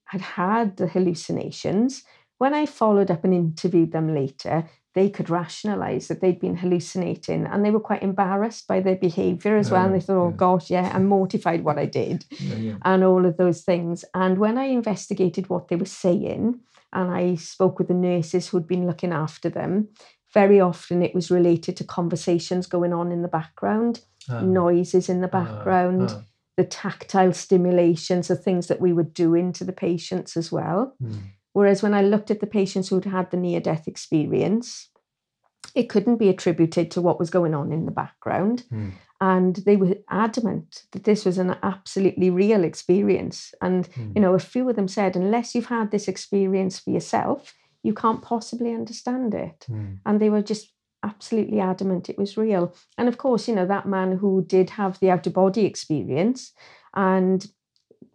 had 0.06 0.22
had 0.22 0.68
the 0.78 0.88
hallucinations, 0.88 2.04
when 2.38 2.54
I 2.54 2.66
followed 2.66 3.10
up 3.12 3.24
and 3.24 3.34
interviewed 3.34 3.92
them 3.92 4.14
later, 4.14 4.68
they 4.94 5.10
could 5.10 5.30
rationalize 5.30 6.08
that 6.08 6.22
they'd 6.22 6.40
been 6.40 6.56
hallucinating 6.58 7.46
and 7.46 7.64
they 7.66 7.72
were 7.72 7.82
quite 7.82 8.02
embarrassed 8.04 8.66
by 8.68 8.80
their 8.80 8.96
behavior 8.96 9.58
as 9.58 9.70
well. 9.72 9.86
And 9.86 9.94
they 9.94 9.98
Oh, 9.98 10.08
thought, 10.08 10.22
oh 10.26 10.30
yeah. 10.30 10.36
gosh, 10.38 10.70
yeah, 10.70 10.92
I'm 10.94 11.06
mortified 11.08 11.64
what 11.66 11.78
I 11.78 11.86
did 11.86 12.26
yeah, 12.40 12.56
yeah. 12.56 12.76
and 12.84 13.04
all 13.04 13.26
of 13.26 13.36
those 13.38 13.62
things. 13.64 14.06
And 14.14 14.38
when 14.38 14.58
I 14.58 14.66
investigated 14.66 15.50
what 15.50 15.68
they 15.68 15.76
were 15.76 15.86
saying, 15.86 16.60
and 16.94 17.12
I 17.12 17.36
spoke 17.36 17.78
with 17.78 17.90
the 17.90 17.94
nurses 17.94 18.48
who'd 18.48 18.68
been 18.68 18.88
looking 18.88 19.12
after 19.12 19.50
them, 19.50 19.90
very 20.34 20.60
often 20.62 21.02
it 21.02 21.14
was 21.16 21.30
related 21.32 21.76
to 21.78 21.84
conversations 21.84 22.68
going 22.68 22.94
on 22.94 23.12
in 23.12 23.22
the 23.22 23.28
background, 23.28 24.02
Ah, 24.30 24.40
noises 24.42 25.10
in 25.10 25.20
the 25.22 25.28
ah, 25.34 25.44
background, 25.44 26.10
ah, 26.12 26.22
the 26.58 26.64
tactile 26.64 27.34
stimulations, 27.34 28.28
the 28.30 28.36
things 28.36 28.68
that 28.68 28.80
we 28.82 28.94
were 28.94 29.04
doing 29.04 29.52
to 29.54 29.64
the 29.66 29.74
patients 29.74 30.38
as 30.38 30.52
well. 30.52 30.96
mm, 31.02 31.20
Whereas 31.56 31.82
when 31.82 31.94
I 31.94 32.02
looked 32.02 32.32
at 32.32 32.42
the 32.42 32.48
patients 32.48 32.90
who'd 32.90 33.06
had 33.06 33.32
the 33.32 33.38
near 33.38 33.62
death 33.62 33.88
experience, 33.88 34.90
it 35.74 35.88
couldn't 35.88 36.18
be 36.18 36.28
attributed 36.28 36.92
to 36.92 37.02
what 37.02 37.18
was 37.18 37.30
going 37.30 37.54
on 37.54 37.72
in 37.72 37.86
the 37.86 37.94
background. 37.94 38.66
mm, 38.70 38.92
And 39.22 39.56
they 39.66 39.78
were 39.78 39.96
adamant 40.10 40.84
that 40.92 41.06
this 41.06 41.24
was 41.24 41.38
an 41.38 41.56
absolutely 41.64 42.30
real 42.30 42.66
experience. 42.66 43.54
And, 43.62 43.90
mm. 43.92 44.14
you 44.16 44.22
know, 44.22 44.34
a 44.34 44.40
few 44.40 44.70
of 44.70 44.76
them 44.76 44.90
said, 44.90 45.16
unless 45.16 45.56
you've 45.56 45.68
had 45.68 45.92
this 45.92 46.10
experience 46.10 46.78
for 46.78 46.90
yourself, 46.90 47.54
you 47.84 47.94
can't 47.94 48.22
possibly 48.22 48.74
understand 48.74 49.34
it. 49.34 49.66
Mm, 49.70 50.00
And 50.06 50.20
they 50.20 50.30
were 50.30 50.42
just 50.42 50.74
absolutely 51.04 51.62
adamant 51.62 52.10
it 52.10 52.18
was 52.18 52.36
real. 52.36 52.76
And 52.98 53.08
of 53.08 53.18
course, 53.18 53.48
you 53.48 53.56
know, 53.56 53.68
that 53.68 53.88
man 53.88 54.18
who 54.18 54.44
did 54.46 54.72
have 54.72 55.00
the 55.00 55.10
out 55.10 55.26
of 55.26 55.34
body 55.34 55.64
experience 55.64 56.52
and 56.96 57.48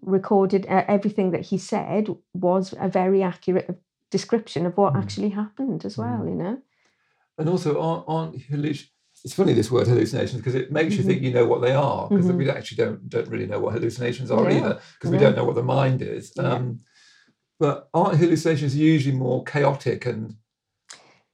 recorded 0.03 0.67
uh, 0.69 0.85
everything 0.89 1.31
that 1.33 1.43
he 1.47 1.59
said 1.59 2.09
was 2.35 2.75
a 2.81 2.89
very 2.89 3.23
accurate 3.23 3.81
description 4.11 4.67
of 4.67 4.77
what 4.77 4.95
Mm. 4.95 5.03
actually 5.03 5.29
happened 5.31 5.85
as 5.85 5.97
well, 5.99 6.21
Mm. 6.21 6.29
you 6.31 6.35
know? 6.35 6.59
And 7.39 7.49
also, 7.49 7.81
aren't, 7.81 8.05
aren't 8.09 8.35
it's 9.25 9.35
funny 9.35 9.53
this 9.53 9.71
word 9.71 9.87
hallucinations 9.87 10.41
because 10.41 10.55
it 10.55 10.73
makes 10.73 10.95
you 10.97 11.03
Mhm. 11.03 11.07
think 11.07 11.23
you 11.23 11.33
know 11.33 11.47
what 11.47 11.61
they 11.61 11.73
are 11.75 12.09
because 12.09 12.27
Mhm. 12.27 12.37
we 12.39 12.51
actually 12.51 12.77
don't 12.85 13.09
don't 13.09 13.29
really 13.29 13.47
know 13.47 13.61
what 13.61 13.75
hallucinations 13.75 14.31
are 14.31 14.45
No, 14.45 14.51
either 14.51 14.81
because 14.95 15.11
we 15.11 15.19
don't 15.19 15.37
know 15.37 15.45
what 15.45 15.57
the 15.57 15.63
mind 15.63 16.01
is. 16.03 16.33
Yeah. 16.37 16.55
Um, 16.55 16.81
but 17.59 17.91
aren't 17.93 18.19
hallucinations 18.19 18.75
usually 18.75 19.15
more 19.15 19.45
chaotic 19.45 20.07
and 20.07 20.37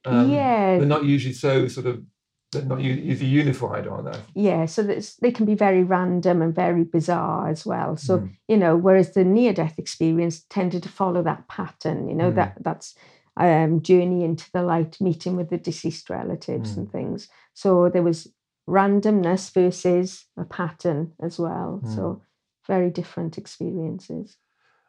um, 0.05 0.29
yeah. 0.31 0.77
they're 0.77 0.85
not 0.85 1.05
usually 1.05 1.33
so 1.33 1.67
sort 1.67 1.85
of 1.85 2.03
they're 2.51 2.63
not 2.63 2.79
usually 2.81 3.29
unified, 3.29 3.87
are 3.87 4.01
they? 4.01 4.19
Yeah, 4.33 4.65
so 4.65 4.83
they 4.83 5.31
can 5.31 5.45
be 5.45 5.55
very 5.55 5.83
random 5.83 6.41
and 6.41 6.55
very 6.55 6.83
bizarre 6.83 7.49
as 7.49 7.65
well. 7.65 7.97
So 7.97 8.19
Mm. 8.19 8.29
you 8.47 8.57
know, 8.57 8.77
whereas 8.77 9.13
the 9.13 9.25
near-death 9.25 9.77
experience 9.77 10.45
tended 10.49 10.83
to 10.83 10.89
follow 10.89 11.21
that 11.23 11.47
pattern, 11.47 12.07
you 12.07 12.15
know, 12.15 12.31
Mm. 12.31 12.35
that 12.35 12.57
that's 12.61 12.95
um, 13.39 13.81
journey 13.83 14.23
into 14.23 14.49
the 14.51 14.63
light, 14.63 14.99
meeting 14.99 15.35
with 15.35 15.49
the 15.49 15.57
deceased 15.57 16.09
relatives 16.09 16.73
Mm. 16.73 16.77
and 16.77 16.91
things. 16.91 17.29
So 17.53 17.89
there 17.89 18.01
was 18.01 18.33
randomness 18.67 19.53
versus 19.53 20.25
a 20.37 20.43
pattern 20.43 21.13
as 21.19 21.37
well. 21.39 21.81
Mm. 21.83 21.95
So 21.95 22.21
very 22.65 22.89
different 22.89 23.37
experiences. 23.37 24.37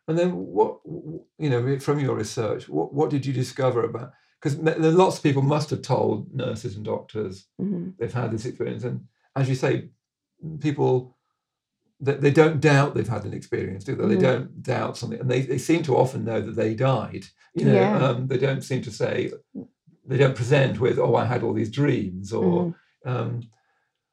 And 0.06 0.18
then 0.18 0.30
what 0.32 0.80
you 1.38 1.50
know 1.50 1.78
from 1.78 2.00
your 2.00 2.16
research, 2.16 2.68
what 2.68 2.94
what 2.94 3.10
did 3.10 3.26
you 3.26 3.32
discover 3.32 3.82
about? 3.82 4.12
Because 4.40 4.58
lots 4.58 5.16
of 5.16 5.22
people 5.22 5.42
must 5.42 5.70
have 5.70 5.82
told 5.82 6.32
nurses 6.32 6.76
and 6.76 6.84
doctors 6.84 7.46
Mhm. 7.60 7.94
they've 7.98 8.12
had 8.12 8.30
this 8.30 8.44
experience, 8.44 8.84
and 8.84 9.06
as 9.34 9.48
you 9.48 9.54
say, 9.54 9.90
people 10.60 11.14
they, 12.00 12.14
they 12.14 12.30
don't 12.30 12.60
doubt 12.60 12.94
they've 12.94 13.08
had 13.08 13.24
an 13.24 13.32
experience, 13.34 13.82
do 13.82 13.96
they? 13.96 14.06
They 14.06 14.16
Mhm. 14.16 14.20
don't 14.20 14.62
doubt 14.62 14.96
something, 14.96 15.18
and 15.18 15.28
they, 15.28 15.40
they 15.42 15.58
seem 15.58 15.82
to 15.82 15.96
often 15.96 16.24
know 16.24 16.40
that 16.40 16.54
they 16.54 16.72
died. 16.76 17.24
You 17.54 17.64
know, 17.64 17.74
Yeah. 17.74 17.98
um, 18.10 18.28
they 18.28 18.38
don't 18.38 18.62
seem 18.62 18.82
to 18.82 18.92
say 18.92 19.32
they 20.06 20.16
don't 20.16 20.36
present 20.36 20.78
with, 20.78 20.96
"Oh, 21.00 21.16
I 21.16 21.24
had 21.24 21.42
all 21.42 21.52
these 21.54 21.72
dreams," 21.72 22.32
or 22.32 22.66
Mhm. 22.66 22.74
um, 23.04 23.40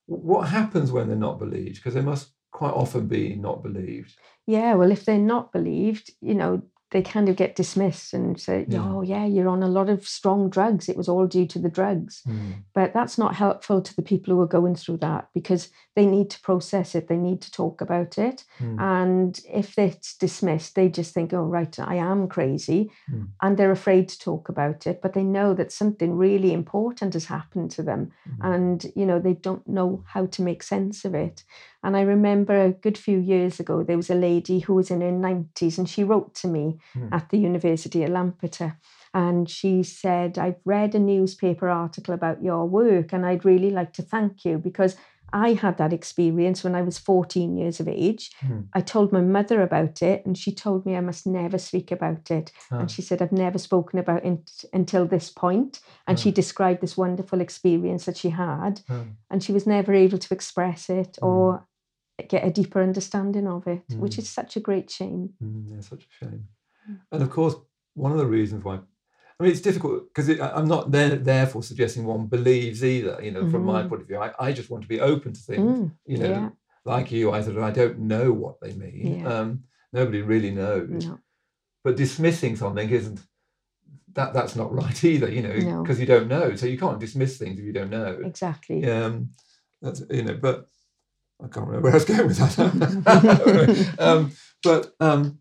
what 0.07 0.49
happens 0.49 0.91
when 0.91 1.07
they're 1.07 1.15
not 1.30 1.38
believed? 1.38 1.76
Because 1.76 1.93
they 1.93 2.01
must 2.01 2.32
quite 2.51 2.73
often 2.73 3.07
be 3.07 3.36
not 3.36 3.61
believed. 3.61 4.17
Yeah, 4.47 4.73
well, 4.73 4.91
if 4.91 5.05
they're 5.05 5.19
not 5.19 5.51
believed, 5.51 6.09
you 6.21 6.34
know, 6.34 6.63
they 6.91 7.01
kind 7.01 7.27
of 7.29 7.36
get 7.36 7.55
dismissed 7.55 8.13
and 8.13 8.39
say, 8.39 8.65
Yeah. 8.69 8.79
oh, 8.83 9.01
yeah, 9.01 9.25
you're 9.25 9.49
on 9.49 9.63
a 9.63 9.67
lot 9.67 9.89
of 9.89 10.07
strong 10.07 10.49
drugs. 10.49 10.88
It 10.88 10.95
was 10.95 11.09
all 11.09 11.25
due 11.27 11.47
to 11.47 11.59
the 11.59 11.69
drugs. 11.69 12.23
But 12.73 12.93
that's 12.93 13.17
not 13.17 13.36
helpful 13.36 13.81
to 13.81 13.95
the 13.95 14.01
people 14.01 14.33
who 14.33 14.41
are 14.41 14.47
going 14.47 14.75
through 14.75 14.97
that 14.97 15.27
because 15.33 15.69
they 15.95 16.05
need 16.05 16.29
to 16.29 16.41
process 16.41 16.93
it, 16.93 17.07
they 17.07 17.17
need 17.17 17.41
to 17.41 17.51
talk 17.51 17.81
about 17.81 18.17
it. 18.17 18.43
Mm. 18.59 18.81
And 18.81 19.39
if 19.51 19.77
it's 19.77 20.15
dismissed, 20.17 20.75
they 20.75 20.89
just 20.89 21.13
think, 21.13 21.33
oh, 21.33 21.43
right, 21.43 21.79
I 21.79 21.95
am 21.95 22.27
crazy. 22.27 22.91
Mm. 23.11 23.29
And 23.41 23.57
they're 23.57 23.71
afraid 23.71 24.09
to 24.09 24.19
talk 24.19 24.49
about 24.49 24.86
it. 24.86 25.01
But 25.01 25.13
they 25.13 25.23
know 25.23 25.53
that 25.53 25.71
something 25.71 26.15
really 26.15 26.53
important 26.53 27.13
has 27.13 27.25
happened 27.25 27.71
to 27.71 27.83
them. 27.83 28.11
Mhm. 28.29 28.53
And, 28.53 28.86
you 28.95 29.05
know, 29.05 29.19
they 29.19 29.33
don't 29.33 29.65
know 29.67 30.03
how 30.05 30.25
to 30.27 30.41
make 30.41 30.63
sense 30.63 31.05
of 31.05 31.15
it. 31.15 31.43
And 31.86 31.95
I 31.95 32.01
remember 32.01 32.55
a 32.59 32.71
good 32.86 32.97
few 32.97 33.19
years 33.19 33.59
ago, 33.59 33.83
there 33.83 33.95
was 34.03 34.09
a 34.09 34.15
lady 34.29 34.59
who 34.59 34.73
was 34.73 34.89
in 34.89 35.01
her 35.01 35.11
90s 35.11 35.77
and 35.77 35.88
she 35.88 36.03
wrote 36.03 36.33
to 36.41 36.47
me 36.47 36.79
Mm. 36.95 37.09
at 37.17 37.29
the 37.29 37.38
University 37.38 38.03
of 38.03 38.09
Lampeter. 38.09 38.69
And 39.13 39.47
she 39.57 39.83
said, 39.83 40.38
I've 40.38 40.59
read 40.65 40.95
a 40.95 40.99
newspaper 40.99 41.69
article 41.69 42.13
about 42.15 42.43
your 42.43 42.65
work 42.65 43.13
and 43.13 43.25
I'd 43.25 43.45
really 43.45 43.69
like 43.69 43.93
to 43.93 44.01
thank 44.01 44.43
you 44.45 44.57
because 44.57 44.95
I 45.33 45.53
had 45.53 45.77
that 45.77 45.93
experience 45.93 46.63
when 46.63 46.75
I 46.75 46.81
was 46.81 46.97
14 46.97 47.57
years 47.57 47.79
of 47.79 47.88
age. 47.88 48.31
Mm. 48.41 48.67
I 48.73 48.81
told 48.81 49.11
my 49.11 49.21
mother 49.21 49.61
about 49.61 50.01
it 50.01 50.25
and 50.25 50.38
she 50.38 50.51
told 50.53 50.86
me 50.86 50.95
I 50.95 51.01
must 51.01 51.25
never 51.27 51.57
speak 51.57 51.91
about 51.91 52.31
it. 52.31 52.51
Ah. 52.71 52.79
And 52.79 52.91
she 52.91 53.01
said, 53.01 53.21
I've 53.21 53.31
never 53.45 53.57
spoken 53.59 53.99
about 53.99 54.23
it 54.25 54.65
until 54.73 55.05
this 55.07 55.29
point. 55.29 55.79
And 56.07 56.19
she 56.19 56.31
described 56.31 56.81
this 56.81 56.97
wonderful 56.97 57.41
experience 57.41 58.05
that 58.05 58.17
she 58.17 58.29
had 58.29 58.81
and 59.29 59.43
she 59.43 59.53
was 59.53 59.65
never 59.67 59.93
able 59.93 60.17
to 60.17 60.33
express 60.33 60.89
it 60.89 61.17
Mm. 61.21 61.27
or 61.27 61.67
get 62.24 62.45
a 62.45 62.51
deeper 62.51 62.82
understanding 62.82 63.47
of 63.47 63.68
it, 63.68 63.84
which 63.97 64.16
Mm. 64.16 64.20
is 64.20 64.30
such 64.30 64.55
a 64.55 64.59
great 64.59 64.89
shame. 64.89 65.34
Mm, 65.43 65.70
yeah, 65.72 65.82
such 65.82 66.03
a 66.05 66.26
shame. 66.26 66.47
Mm. 66.89 66.99
And 67.11 67.22
of 67.24 67.30
course, 67.30 67.55
one 67.93 68.11
of 68.11 68.18
the 68.18 68.26
reasons 68.26 68.63
why, 68.63 68.76
I 68.76 69.43
mean, 69.43 69.51
it's 69.51 69.61
difficult 69.61 70.07
because 70.07 70.30
it, 70.30 70.39
I'm 70.41 70.68
not 70.68 70.91
there, 70.91 71.16
therefore 71.18 71.61
suggesting 71.63 72.05
one 72.05 72.28
believes 72.28 72.84
either. 72.84 73.20
You 73.22 73.32
know, 73.32 73.49
from 73.49 73.66
my 73.66 73.84
Mhm. 73.84 73.89
point 73.89 74.01
of 74.01 74.07
view, 74.07 74.18
I, 74.18 74.32
I 74.39 74.53
just 74.53 74.70
want 74.70 74.84
to 74.84 74.88
be 74.89 75.01
open 75.01 75.34
to 75.34 75.41
things. 75.41 75.80
Mm, 75.80 75.91
You 76.05 76.18
know, 76.20 76.30
yeah. 76.30 76.49
like 76.86 77.11
you, 77.11 77.32
I 77.32 77.41
thought 77.41 77.57
I 77.57 77.72
don't 77.72 77.99
know 77.99 78.32
what 78.32 78.61
they 78.61 78.74
mean. 78.74 79.20
Yeah. 79.20 79.28
Um, 79.28 79.63
nobody 79.91 80.22
really 80.22 80.51
knows. 80.51 81.05
No. 81.05 81.20
But 81.84 81.97
dismissing 81.97 82.55
something 82.55 82.89
isn't 82.89 83.20
that. 84.13 84.34
That's 84.34 84.55
not 84.55 84.74
right 84.74 85.03
either. 85.11 85.30
You 85.30 85.41
know, 85.41 85.55
No. 85.57 85.82
because 85.84 85.99
you 85.99 86.05
don't 86.05 86.30
know, 86.30 86.55
so 86.55 86.66
you 86.66 86.78
can't 86.78 86.99
dismiss 86.99 87.38
things 87.38 87.59
if 87.59 87.66
you 87.66 87.74
don't 87.74 87.91
know. 87.91 88.22
Exactly. 88.24 88.89
Um, 88.89 89.32
that's 89.82 90.01
you 90.09 90.24
know, 90.24 90.36
but 90.41 90.68
I 91.43 91.47
can't 91.47 91.67
remember 91.67 91.81
where 91.81 91.91
I 91.91 91.95
was 91.95 92.05
going 92.05 92.27
with 92.27 92.38
that. 92.38 93.95
um, 93.99 94.31
but 94.63 94.93
um, 94.99 95.39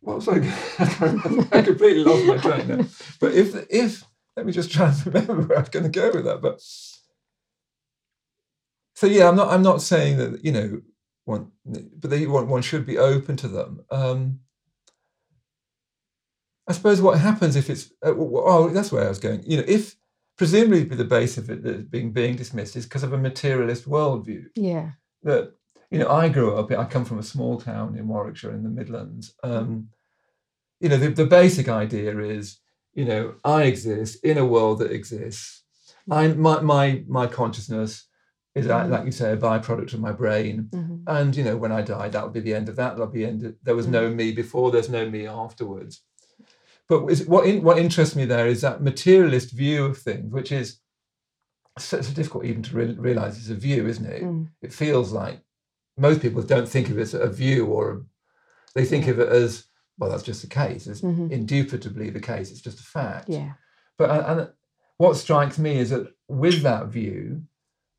what 0.00 0.16
was 0.16 0.28
I? 0.28 0.38
I. 0.78 1.58
I 1.58 1.62
completely 1.62 2.04
lost 2.04 2.26
my 2.26 2.36
train 2.38 2.68
now. 2.68 2.84
But 3.20 3.34
if 3.34 3.54
if 3.70 4.04
let 4.36 4.46
me 4.46 4.52
just 4.52 4.70
try 4.70 4.88
and 4.88 5.06
remember 5.06 5.34
where 5.42 5.58
I'm 5.58 5.64
going 5.70 5.84
to 5.84 5.88
go 5.90 6.10
with 6.12 6.24
that. 6.24 6.40
But 6.40 6.60
so 8.94 9.06
yeah, 9.06 9.28
I'm 9.28 9.36
not 9.36 9.52
I'm 9.52 9.62
not 9.62 9.82
saying 9.82 10.18
that 10.18 10.44
you 10.44 10.52
know 10.52 10.80
one, 11.24 11.52
but 11.64 12.10
they, 12.10 12.26
one 12.26 12.48
one 12.48 12.62
should 12.62 12.86
be 12.86 12.98
open 12.98 13.36
to 13.36 13.48
them. 13.48 13.84
Um, 13.90 14.40
I 16.66 16.72
suppose 16.72 17.00
what 17.00 17.18
happens 17.18 17.56
if 17.56 17.68
it's 17.68 17.90
uh, 18.04 18.14
oh 18.16 18.70
that's 18.70 18.92
where 18.92 19.04
I 19.04 19.08
was 19.08 19.18
going. 19.18 19.42
You 19.44 19.58
know, 19.58 19.64
if 19.66 19.96
presumably 20.40 20.84
be 20.84 20.96
the 20.96 21.04
base 21.18 21.36
of 21.36 21.50
it 21.50 21.62
that's 21.62 21.82
being 21.82 22.12
being 22.12 22.34
dismissed 22.34 22.74
is 22.74 22.86
because 22.86 23.02
of 23.02 23.12
a 23.12 23.18
materialist 23.18 23.84
worldview 23.86 24.44
Yeah. 24.56 24.92
that 25.22 25.52
you 25.90 25.98
know 25.98 26.08
I 26.22 26.30
grew 26.30 26.50
up. 26.56 26.70
I 26.72 26.84
come 26.86 27.04
from 27.04 27.18
a 27.18 27.30
small 27.34 27.60
town 27.60 27.88
in 27.98 28.08
Warwickshire 28.08 28.54
in 28.58 28.62
the 28.62 28.70
Midlands. 28.80 29.34
Um, 29.42 29.88
you 30.80 30.88
know, 30.88 30.96
the, 30.96 31.08
the 31.10 31.26
basic 31.26 31.68
idea 31.68 32.18
is 32.36 32.58
you 32.94 33.04
know 33.04 33.34
I 33.44 33.64
exist 33.72 34.24
in 34.24 34.38
a 34.38 34.46
world 34.54 34.78
that 34.78 34.92
exists. 34.92 35.62
I 36.10 36.28
my 36.28 36.60
my 36.74 37.04
my 37.18 37.26
consciousness 37.26 37.92
is 38.54 38.66
Mhm. 38.66 38.88
like 38.90 39.04
you 39.04 39.12
say 39.12 39.32
a 39.32 39.36
byproduct 39.36 39.92
of 39.94 40.00
my 40.00 40.12
brain. 40.22 40.56
Mhm. 40.72 41.02
And 41.06 41.36
you 41.36 41.44
know, 41.44 41.56
when 41.62 41.70
I 41.78 41.82
die, 41.82 42.08
that'll 42.08 42.30
be 42.38 42.40
the 42.46 42.54
end 42.60 42.68
of 42.70 42.76
that. 42.76 42.96
There'll 42.96 43.12
be 43.20 43.26
end. 43.26 43.40
There 43.66 43.76
was 43.80 43.86
no 43.98 44.02
me 44.20 44.32
before. 44.32 44.70
There's 44.70 44.88
no 44.98 45.04
me 45.16 45.26
afterwards. 45.26 45.94
But 46.90 47.06
is, 47.06 47.24
what 47.28 47.46
in, 47.46 47.62
what 47.62 47.78
interests 47.78 48.16
me 48.16 48.24
there 48.24 48.48
is 48.48 48.62
that 48.62 48.82
materialist 48.82 49.52
view 49.52 49.84
of 49.86 49.96
things, 49.96 50.32
which 50.32 50.50
is 50.50 50.80
so, 51.78 52.00
so 52.02 52.12
difficult 52.12 52.44
even 52.44 52.64
to 52.64 52.74
re- 52.76 52.96
realize 52.98 53.38
it's 53.38 53.48
a 53.48 53.54
view, 53.54 53.86
isn't 53.86 54.04
it? 54.04 54.24
Mm. 54.24 54.48
It 54.60 54.72
feels 54.72 55.12
like 55.12 55.40
most 55.96 56.20
people 56.20 56.42
don't 56.42 56.68
think 56.68 56.90
of 56.90 56.98
it 56.98 57.02
as 57.02 57.14
a 57.14 57.28
view, 57.28 57.66
or 57.66 57.90
a, 57.92 58.00
they 58.74 58.84
think 58.84 59.06
of 59.06 59.20
it 59.20 59.28
as 59.28 59.66
well. 59.98 60.10
That's 60.10 60.24
just 60.24 60.42
the 60.42 60.48
case. 60.48 60.88
It's 60.88 61.00
Mhm. 61.02 61.30
indubitably 61.30 62.10
the 62.10 62.18
case. 62.20 62.50
It's 62.50 62.60
just 62.60 62.80
a 62.80 62.82
fact. 62.98 63.28
Yeah. 63.28 63.52
But 63.96 64.10
and, 64.28 64.50
what 64.98 65.16
strikes 65.16 65.58
me 65.60 65.78
is 65.78 65.90
that 65.90 66.08
with 66.26 66.62
that 66.62 66.88
view, 66.88 67.42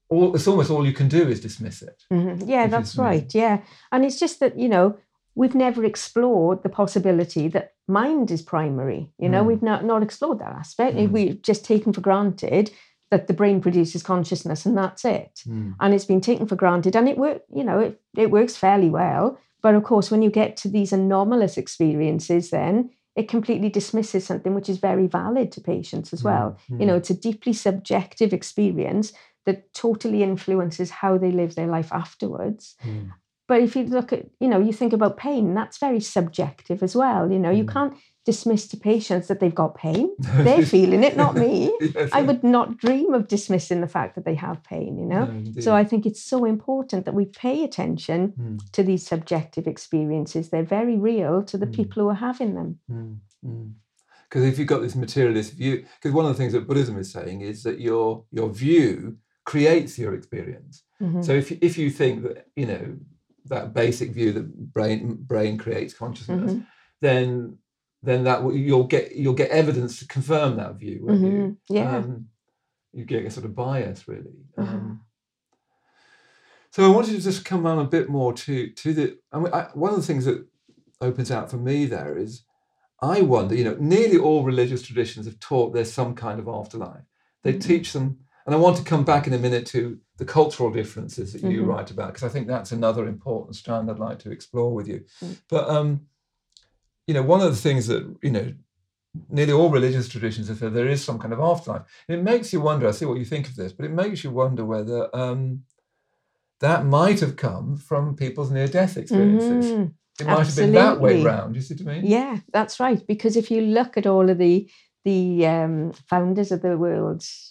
all 0.10 0.36
it's 0.36 0.48
almost 0.48 0.70
all 0.70 0.86
you 0.86 0.94
can 0.94 1.08
do 1.08 1.30
is 1.30 1.39
dismiss 1.39 1.82
it. 1.82 2.04
Mhm. 2.12 2.44
Yeah, 2.46 2.68
that's 2.68 2.98
right. 2.98 3.34
Yeah. 3.34 3.64
And 3.92 4.04
it's 4.04 4.20
just 4.20 4.42
that, 4.42 4.60
you 4.60 4.68
know, 4.68 4.98
we've 5.36 5.55
never 5.55 5.84
explored 5.86 6.61
the 6.63 6.69
possibility 6.69 7.47
that 7.49 7.73
mind 7.88 8.32
is 8.32 8.41
primary. 8.41 9.11
You 9.17 9.29
know, 9.29 9.43
Mm. 9.43 9.47
we've 9.47 9.61
not, 9.63 9.86
not 9.86 10.03
explored 10.03 10.39
that 10.39 10.51
aspect. 10.53 10.97
Mm. 10.97 11.11
We've 11.11 11.41
just 11.41 11.63
taken 11.65 11.93
for 11.93 12.01
granted 12.01 12.71
that 13.11 13.27
the 13.27 13.34
brain 13.34 13.59
produces 13.61 14.03
consciousness 14.03 14.65
and 14.65 14.77
that's 14.77 15.03
it. 15.05 15.43
And 15.79 15.93
it's 15.93 16.05
been 16.05 16.21
taken 16.21 16.47
for 16.47 16.55
granted 16.55 16.95
and 16.95 17.09
it 17.09 17.17
work, 17.17 17.41
you 17.53 17.63
know, 17.63 17.79
it, 17.79 18.01
it 18.15 18.32
works 18.32 18.55
fairly 18.55 18.89
well. 18.89 19.38
But 19.61 19.75
of 19.75 19.84
course, 19.84 20.09
when 20.09 20.21
you 20.21 20.29
get 20.29 20.55
to 20.57 20.69
these 20.69 20.93
anomalous 20.93 21.57
experiences, 21.57 22.49
then 22.51 22.89
it 23.15 23.27
completely 23.27 23.67
dismisses 23.69 24.25
something 24.25 24.55
which 24.55 24.69
is 24.69 24.77
very 24.77 25.07
valid 25.07 25.51
to 25.51 25.61
patients 25.61 26.13
as 26.13 26.23
well. 26.23 26.57
You 26.69 26.86
know, 26.86 26.95
it's 26.95 27.09
a 27.09 27.13
deeply 27.13 27.51
subjective 27.53 28.32
experience 28.32 29.11
that 29.45 29.73
totally 29.73 30.23
influences 30.23 30.89
how 30.91 31.17
they 31.17 31.32
live 31.32 31.55
their 31.55 31.67
life 31.67 31.91
afterwards. 31.91 32.75
Mm. 32.86 33.11
But 33.52 33.62
if 33.68 33.76
you 33.76 33.84
look 33.84 34.14
at, 34.14 34.24
you 34.39 34.47
know, 34.47 34.62
you 34.68 34.72
think 34.72 34.93
about 34.93 35.18
pain, 35.18 35.54
that's 35.54 35.78
very 35.78 35.99
subjective 35.99 36.82
as 36.88 36.95
well. 36.95 37.30
You 37.34 37.38
know, 37.43 37.52
you 37.60 37.66
Mm. 37.66 37.74
can't 37.74 37.93
dismiss 38.30 38.66
to 38.70 38.78
patients 38.78 39.28
that 39.28 39.41
they've 39.41 39.62
got 39.64 39.76
pain. 39.76 40.08
They're 40.45 40.62
feeling 40.76 41.04
it, 41.04 41.18
not 41.18 41.36
me. 41.36 41.56
Yes, 41.95 42.12
I 42.14 42.22
would 42.28 42.43
not 42.45 42.78
dream 42.78 43.14
of 43.14 43.28
dismissing 43.28 43.82
the 43.82 43.93
fact 43.97 44.12
that 44.16 44.24
they 44.28 44.36
have 44.36 44.64
pain, 44.64 44.91
you 45.02 45.06
know? 45.14 45.26
No. 45.26 45.62
So 45.66 45.70
I 45.82 45.84
think 45.84 46.06
it's 46.06 46.24
so 46.34 46.45
important 46.45 47.04
that 47.06 47.14
we 47.22 47.26
pay 47.26 47.58
attention 47.66 48.20
Mm, 48.39 48.58
to 48.76 48.82
these 48.89 49.04
subjective 49.14 49.66
experiences. 49.68 50.43
They're 50.49 50.76
very 50.80 50.97
real 51.12 51.43
to 51.52 51.58
the 51.58 51.68
Mm. 51.68 51.76
people 51.80 51.97
who 52.04 52.10
are 52.14 52.24
having 52.30 52.52
them. 52.56 52.70
mm, 52.89 53.18
Because 54.30 54.43
if 54.45 54.56
you've 54.58 54.74
got 54.76 54.82
this 54.82 54.95
materialist 54.95 55.52
view, 55.62 55.76
because 55.95 56.14
one 56.16 56.26
of 56.26 56.32
the 56.34 56.38
things 56.41 56.54
that 56.54 56.68
Buddhism 56.70 56.95
is 57.04 57.12
saying 57.18 57.41
is 57.52 57.58
that 57.64 57.78
your 57.88 58.08
your 58.38 58.49
view 58.64 59.18
creates 59.52 59.91
your 60.04 60.14
experience. 60.20 60.74
Mhm. 61.04 61.22
So 61.26 61.32
if 61.41 61.47
if 61.70 61.74
you 61.82 61.89
think 62.02 62.16
that 62.26 62.38
you 62.62 62.68
know 62.72 62.86
that 63.46 63.74
basic 63.74 64.12
view 64.12 64.32
that 64.34 64.74
brain 64.74 65.16
brain 65.16 65.58
creates 65.58 65.94
consciousness, 65.94 66.54
Mhm. 66.54 66.66
then 67.02 67.58
then 68.04 68.24
that 68.24 68.44
you'll 68.54 68.86
get 68.86 69.16
you'll 69.16 69.34
get 69.34 69.52
evidence 69.52 70.00
to 70.00 70.08
confirm 70.08 70.58
that 70.58 70.76
view. 70.76 71.06
Won't 71.06 71.22
you? 71.22 71.58
Yeah. 71.70 71.98
Um, 71.98 72.30
you 72.94 73.06
get 73.06 73.26
a 73.26 73.32
sort 73.32 73.46
of 73.46 73.56
bias, 73.56 74.08
really. 74.08 74.36
Uh-huh. 74.58 74.76
Um, 74.76 75.02
so 76.72 76.86
I 76.89 76.94
wanted 76.96 77.12
to 77.16 77.22
just 77.22 77.44
come 77.46 77.66
on 77.66 77.80
a 77.80 77.84
bit 77.89 78.10
more 78.10 78.34
to 78.34 78.70
to 78.70 78.94
the. 78.94 79.18
I 79.32 79.39
mean, 79.39 79.54
I, 79.54 79.70
one 79.74 79.92
of 79.92 79.98
the 79.98 80.06
things 80.06 80.26
that 80.26 80.46
opens 81.02 81.32
out 81.32 81.50
for 81.52 81.58
me 81.58 81.86
there 81.86 82.18
is, 82.18 82.44
I 83.02 83.22
wonder. 83.22 83.56
You 83.56 83.66
know, 83.66 83.78
nearly 83.80 84.18
all 84.18 84.44
religious 84.44 84.82
traditions 84.82 85.26
have 85.26 85.39
taught 85.39 85.74
there's 85.74 85.92
some 85.92 86.16
kind 86.16 86.39
of 86.39 86.48
afterlife. 86.48 87.04
They 87.44 87.54
Mhm. 87.54 87.62
teach 87.62 87.94
them, 87.94 88.20
and 88.46 88.56
I 88.56 88.58
want 88.58 88.78
to 88.78 88.84
come 88.84 89.04
back 89.04 89.28
in 89.28 89.34
a 89.34 89.38
minute 89.38 89.66
to 89.68 90.00
the 90.18 90.26
cultural 90.26 90.72
differences 90.72 91.34
that 91.34 91.44
you 91.44 91.64
Mhm. 91.64 91.68
write 91.68 91.92
about 91.92 92.14
because 92.14 92.24
I 92.24 92.30
think 92.30 92.48
that's 92.48 92.72
another 92.72 93.08
important 93.08 93.56
strand 93.56 93.89
I'd 93.89 94.00
like 94.00 94.20
to 94.20 94.32
explore 94.32 94.74
with 94.74 94.88
you. 94.88 95.04
Mm. 95.24 95.38
But 95.50 95.70
um, 95.70 96.02
you 97.08 97.14
know, 97.14 97.24
one 97.24 97.42
of 97.42 97.50
the 97.52 97.62
things 97.62 97.88
that 97.88 98.04
you 98.22 98.32
know 98.32 98.54
nearly 99.30 99.52
all 99.52 99.70
religious 99.70 100.08
traditions 100.08 100.48
have 100.48 100.60
said 100.60 100.74
there 100.74 100.88
is 100.88 101.04
some 101.04 101.20
kind 101.20 101.34
of 101.34 101.39
afterlife. 101.39 101.84
It 102.08 102.24
makes 102.24 102.54
you 102.54 102.62
wonder. 102.62 102.88
I 102.88 102.92
see 102.92 103.06
what 103.06 103.18
you 103.20 103.26
think 103.26 103.48
of 103.50 103.56
this, 103.56 103.74
but 103.74 103.86
it 103.86 103.92
makes 103.92 104.24
you 104.24 104.32
wonder 104.32 104.64
whether 104.64 105.14
um, 105.16 105.64
that 106.60 106.86
might 106.86 107.20
have 107.20 107.36
come 107.36 107.76
from 107.76 108.16
people's 108.16 108.52
near-death 108.52 108.96
experiences. 108.98 109.66
Mhm. 109.72 109.94
It 110.20 110.28
might 110.28 110.46
have 110.46 110.56
been 110.56 110.72
that 110.74 111.02
way 111.02 111.14
Absolutely. 111.16 111.26
round. 111.26 111.56
You 111.56 111.62
see 111.62 111.74
what 111.76 111.88
I 111.92 112.02
mean? 112.02 112.12
Yeah, 112.12 112.39
that's 112.54 112.80
right. 112.80 113.06
Because 113.08 113.36
if 113.36 113.50
you 113.50 113.62
look 113.62 113.98
at 113.98 114.06
all 114.06 114.30
of 114.30 114.38
the 114.38 114.70
the 115.04 115.48
um, 115.48 115.92
founders 116.08 116.52
of 116.52 116.62
the 116.62 116.78
world's 116.78 117.51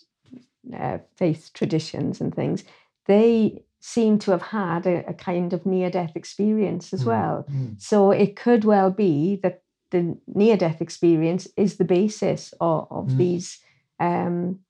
uh, 0.74 0.98
faith 1.16 1.50
traditions 1.54 2.20
and 2.20 2.34
things, 2.34 2.64
they 3.06 3.64
seem 3.80 4.18
to 4.18 4.30
have 4.30 4.42
had 4.42 4.86
a, 4.86 5.08
a 5.08 5.14
kind 5.14 5.52
of 5.52 5.64
near 5.64 5.90
death 5.90 6.12
experience 6.14 6.92
as 6.92 7.02
Mm, 7.02 7.06
well. 7.06 7.46
mm. 7.50 7.80
So 7.80 8.10
it 8.10 8.36
could 8.36 8.64
well 8.64 8.90
be 8.90 9.36
that 9.42 9.62
the 9.90 10.16
near 10.26 10.56
death 10.56 10.80
experience 10.80 11.48
is 11.56 11.76
the 11.76 11.84
basis 11.84 12.52
of, 12.60 12.86
of 12.90 13.06
Mm. 13.08 13.16
these 13.16 13.58
um, 13.98 14.60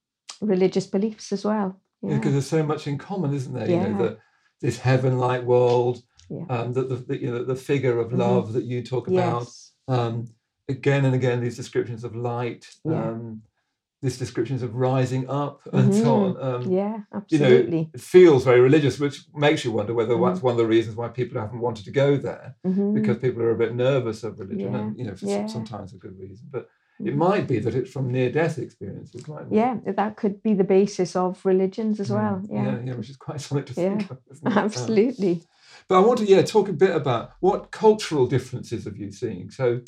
religious 0.41 0.87
beliefs 0.87 1.33
as 1.33 1.45
well. 1.45 1.77
Yeah, 2.03 2.17
because 2.17 2.33
there's 2.33 2.47
so 2.47 2.63
much 2.63 2.87
in 2.87 2.99
common, 2.99 3.35
isn't 3.35 3.53
there? 3.53 3.69
You 3.69 3.77
know, 3.79 3.99
the, 3.99 4.19
this 4.61 4.79
heaven-like 4.79 5.43
world, 5.43 6.03
Yeah. 6.29 6.45
um, 6.49 6.73
the, 6.73 6.83
the, 6.85 6.97
the, 6.97 7.21
you 7.21 7.31
know, 7.31 7.45
the 7.45 7.57
figure 7.57 7.99
of 7.99 8.11
Mhm. 8.11 8.19
love 8.19 8.53
that 8.55 8.65
you 8.65 8.83
talk 8.83 9.09
about. 9.09 9.43
yes. 9.43 9.73
Um, 9.89 10.27
again 10.69 11.05
and 11.05 11.15
again, 11.17 11.41
these 11.41 11.57
descriptions 11.57 12.05
of 12.05 12.15
light, 12.15 12.65
Yeah. 12.85 13.11
um, 13.11 13.43
these 14.03 14.19
descriptions 14.19 14.63
of 14.63 14.75
rising 14.75 15.29
up, 15.29 15.61
and 15.73 15.95
so 15.95 16.17
on. 16.25 16.43
Um, 16.43 16.71
Yeah, 16.73 17.01
you 17.29 17.39
know, 17.39 17.47
absolutely. 17.47 17.91
it 17.93 18.01
feels 18.01 18.45
very 18.45 18.61
religious, 18.61 18.99
which 18.99 19.25
makes 19.35 19.65
you 19.65 19.73
wonder 19.73 19.95
whether 19.95 20.15
Mhm. 20.15 20.27
that's 20.27 20.43
one 20.43 20.53
of 20.53 20.59
the 20.59 20.67
reasons 20.67 20.97
why 20.97 21.09
people 21.09 21.41
haven't 21.41 21.61
wanted 21.61 21.85
to 21.85 21.91
go 21.91 22.17
there 22.17 22.57
Mhm. 22.67 22.95
because 22.95 23.19
people 23.19 23.43
are 23.43 23.51
a 23.51 23.59
bit 23.59 23.75
nervous 23.75 24.25
of 24.25 24.39
religion, 24.39 24.73
Yeah, 24.75 24.81
and 24.81 24.99
you 24.99 25.05
know, 25.05 25.15
for 25.15 25.27
yeah. 25.27 25.47
sometimes 25.47 25.93
a 25.93 25.99
good 25.99 26.19
reason. 26.19 26.49
But 26.51 26.69
it 26.99 27.15
Mhm. 27.15 27.19
might 27.19 27.47
be 27.49 27.59
that 27.61 27.75
it's 27.75 27.91
from 27.91 28.11
near-death 28.11 28.59
experiences, 28.59 29.23
it? 29.29 29.47
Yeah, 29.51 29.79
that 29.87 30.17
could 30.17 30.43
be 30.43 30.55
the 30.55 30.65
basis 30.65 31.15
of 31.17 31.45
religions 31.45 32.01
as 32.01 32.11
Mm, 32.11 32.15
well. 32.15 32.43
Yeah, 32.51 32.65
yeah, 32.77 32.81
yeah, 32.87 32.95
which 32.95 33.11
is 33.11 33.17
quite 33.17 33.41
something 33.41 33.65
to 33.67 33.81
Yeah, 33.81 33.99
think 33.99 34.11
of. 34.11 34.19
Um, 34.45 34.57
absolutely. 34.57 35.43
But 35.89 35.99
I 35.99 36.07
want 36.07 36.19
to, 36.21 36.25
yeah, 36.27 36.43
talk 36.43 36.69
a 36.69 36.73
bit 36.73 36.95
about 36.95 37.33
what 37.41 37.71
cultural 37.71 38.27
differences 38.27 38.85
have 38.85 38.97
you 38.97 39.11
seen? 39.13 39.51
So, 39.51 39.81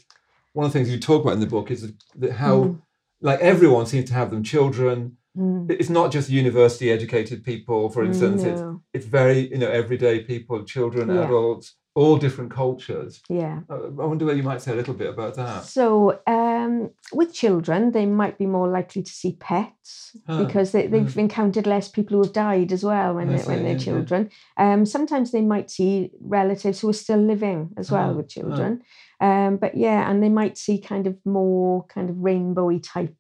one 0.53 0.67
of 0.67 0.73
the 0.73 0.79
things 0.79 0.91
you 0.91 1.01
talk 1.01 1.23
about 1.23 1.35
in 1.35 1.41
the 1.41 1.47
book 1.47 1.71
is 1.71 1.93
that 2.17 2.33
how, 2.33 2.57
Mm. 2.57 2.83
Like, 3.23 3.41
everyone 3.41 3.87
seems 3.87 4.09
to 4.11 4.15
have 4.15 4.31
them 4.31 4.43
children. 4.43 5.17
Mm. 5.37 5.71
It's 5.71 5.89
not 5.89 6.13
just 6.13 6.29
university 6.29 6.91
educated 6.91 7.43
people, 7.43 7.89
for 7.89 8.05
instance. 8.05 8.43
It's 8.43 8.61
No. 8.61 8.83
it's 8.93 9.07
very, 9.07 9.49
you 9.53 9.59
know, 9.59 9.71
everyday 9.71 10.21
people, 10.25 10.63
children, 10.65 11.09
Yeah. 11.09 11.25
adults, 11.25 11.77
all 11.95 12.17
different 12.17 12.51
cultures. 12.51 13.21
Yeah. 13.29 13.61
Uh, 13.71 13.85
I 14.03 14.07
wonder 14.11 14.25
whether 14.27 14.37
you 14.37 14.43
might 14.43 14.63
say 14.63 14.73
a 14.73 14.77
little 14.77 14.95
bit 14.95 15.09
about 15.11 15.35
that. 15.37 15.65
So, 15.65 16.19
um, 16.27 16.91
with 17.13 17.33
children, 17.33 17.93
they 17.93 18.07
might 18.07 18.37
be 18.39 18.47
more 18.47 18.69
likely 18.69 19.03
to 19.03 19.11
see 19.21 19.37
pets 19.41 20.17
Ah, 20.29 20.43
because 20.45 20.73
they, 20.73 20.87
they've 20.87 21.19
encountered 21.19 21.67
less 21.67 21.89
people 21.89 22.17
who 22.17 22.25
have 22.25 22.33
died 22.33 22.73
as 22.73 22.83
well 22.85 23.15
when, 23.15 23.29
I 23.29 23.37
they, 23.37 23.45
when 23.45 23.59
they're 23.63 23.73
yeah, 23.73 23.79
yeah. 23.79 23.85
children. 23.85 24.31
Um, 24.57 24.85
sometimes 24.87 25.31
they 25.33 25.43
might 25.43 25.71
see 25.71 26.11
relatives 26.21 26.81
who 26.81 26.89
are 26.89 26.95
still 27.05 27.23
living 27.33 27.71
as 27.77 27.91
well 27.91 28.11
Ah, 28.11 28.15
with 28.15 28.29
children. 28.29 28.83
Um, 29.23 29.57
but 29.57 29.77
yeah, 29.77 30.11
and 30.11 30.23
they 30.23 30.29
might 30.29 30.59
see 30.59 30.79
kind 30.79 31.07
of 31.07 31.17
more 31.25 31.87
kind 31.87 32.11
of 32.11 32.17
rainbowy 32.17 32.83
type 32.83 33.15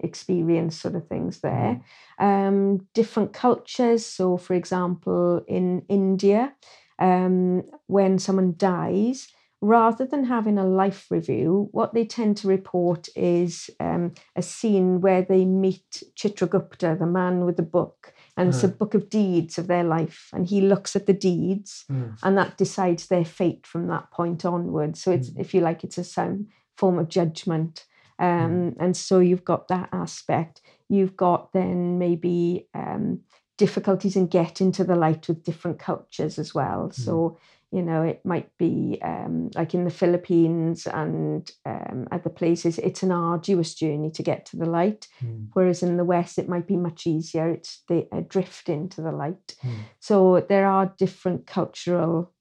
experience 0.00 0.78
sort 0.78 0.94
of 0.94 1.08
things 1.08 1.40
there. 1.40 1.80
Um, 2.18 2.86
different 2.94 3.32
cultures. 3.32 4.04
So, 4.04 4.36
for 4.36 4.54
example, 4.54 5.42
in 5.48 5.82
India, 5.88 6.54
um, 6.98 7.62
when 7.86 8.18
someone 8.18 8.54
dies, 8.56 9.28
rather 9.62 10.06
than 10.06 10.24
having 10.24 10.58
a 10.58 10.66
life 10.66 11.06
review, 11.10 11.68
what 11.72 11.94
they 11.94 12.04
tend 12.04 12.36
to 12.36 12.48
report 12.48 13.08
is 13.16 13.70
um, 13.80 14.12
a 14.36 14.42
scene 14.42 15.00
where 15.00 15.22
they 15.22 15.44
meet 15.46 16.02
Chitragupta, 16.14 16.98
the 16.98 17.06
man 17.06 17.46
with 17.46 17.56
the 17.56 17.62
book, 17.62 18.12
and 18.36 18.48
it's 18.48 18.64
a 18.64 18.68
book 18.68 18.94
of 18.94 19.08
deeds 19.08 19.58
of 19.58 19.66
their 19.66 19.84
life, 19.84 20.28
and 20.32 20.46
he 20.46 20.60
looks 20.60 20.94
at 20.96 21.06
the 21.06 21.12
deeds, 21.12 21.84
Mm. 21.90 22.18
and 22.22 22.36
that 22.38 22.56
decides 22.56 23.06
their 23.06 23.24
fate 23.24 23.66
from 23.66 23.86
that 23.88 24.10
point 24.10 24.44
onwards. 24.44 25.02
So 25.02 25.10
it's, 25.12 25.30
if 25.36 25.54
you 25.54 25.60
like, 25.60 25.84
it's 25.84 25.98
a 25.98 26.04
some 26.04 26.48
form 26.76 26.98
of 26.98 27.08
judgment. 27.08 27.86
Um, 28.18 28.74
And 28.78 28.96
so 28.96 29.20
you've 29.20 29.44
got 29.44 29.68
that 29.68 29.88
aspect. 29.92 30.60
You've 30.88 31.16
got 31.16 31.52
then 31.52 31.98
maybe 31.98 32.68
um, 32.74 33.20
difficulties 33.58 34.16
in 34.16 34.26
getting 34.26 34.72
to 34.72 34.84
the 34.84 34.96
light 34.96 35.28
with 35.28 35.42
different 35.42 35.78
cultures 35.78 36.38
as 36.38 36.54
well. 36.54 36.90
So 36.92 37.38
you 37.72 37.82
know 37.82 38.02
it 38.02 38.20
might 38.24 38.50
be 38.58 38.98
um, 39.02 39.50
like 39.54 39.74
in 39.74 39.84
the 39.84 39.90
Philippines 39.90 40.86
and 40.86 41.50
um, 41.64 42.06
other 42.12 42.30
places, 42.30 42.78
it's 42.78 43.02
an 43.02 43.12
arduous 43.12 43.74
journey 43.74 44.10
to 44.12 44.22
get 44.22 44.46
to 44.46 44.56
the 44.56 44.66
light. 44.66 45.08
Mm. 45.22 45.48
Whereas 45.52 45.82
in 45.82 45.96
the 45.96 46.04
West, 46.04 46.38
it 46.38 46.48
might 46.48 46.66
be 46.66 46.76
much 46.76 47.06
easier. 47.06 47.50
It's 47.50 47.82
the 47.88 48.06
a 48.12 48.20
drift 48.20 48.68
into 48.68 49.02
the 49.02 49.12
light. 49.12 49.56
Mm. 49.64 49.78
So 50.00 50.40
there 50.48 50.66
are 50.66 50.94
different 50.98 51.46
cultural 51.46 52.32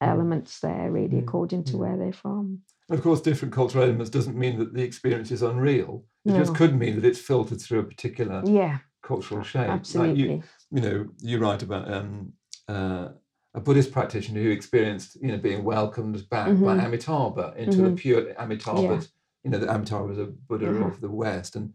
elements 0.00 0.60
there, 0.60 0.90
really, 0.90 1.16
Mm, 1.16 1.22
according 1.22 1.64
to 1.64 1.72
mm. 1.72 1.78
where 1.78 1.96
they're 1.96 2.12
from. 2.12 2.60
Of 2.90 3.02
course, 3.02 3.20
different 3.20 3.54
cultural 3.54 3.84
elements 3.84 4.10
doesn't 4.10 4.36
mean 4.36 4.58
that 4.58 4.74
the 4.74 4.82
experience 4.82 5.30
is 5.32 5.42
unreal. 5.42 6.04
It 6.24 6.36
just 6.36 6.54
could 6.54 6.76
mean 6.76 6.96
that 6.96 7.04
it's 7.04 7.20
filtered 7.20 7.60
through 7.60 7.80
a 7.80 7.84
particular 7.84 8.42
Yeah, 8.44 8.78
cultural 9.02 9.42
shape. 9.42 9.68
Like 9.68 9.80
absolutely. 9.80 10.22
you, 10.22 10.42
you 10.70 10.80
know, 10.80 11.06
you 11.20 11.38
write 11.38 11.62
about 11.62 11.92
um, 11.92 12.32
uh, 12.68 13.08
a 13.56 13.60
Buddhist 13.60 13.90
practitioner 13.90 14.42
who 14.42 14.50
experienced, 14.50 15.16
you 15.20 15.28
know, 15.28 15.38
being 15.38 15.64
welcomed 15.64 16.28
back 16.28 16.48
by 16.48 16.74
Mhm. 16.76 16.84
Amitabha 16.86 17.54
into 17.56 17.78
the 17.82 17.90
Mhm. 17.90 17.96
pure 17.96 18.22
Amitabha. 18.38 18.82
Yeah. 18.82 19.00
You 19.44 19.50
know, 19.50 19.58
that 19.58 19.70
Amitabha 19.74 20.06
was 20.06 20.18
a 20.18 20.26
Buddha 20.26 20.68
Uh-huh. 20.70 20.84
of 20.88 21.00
the 21.00 21.10
West, 21.10 21.56
and 21.56 21.72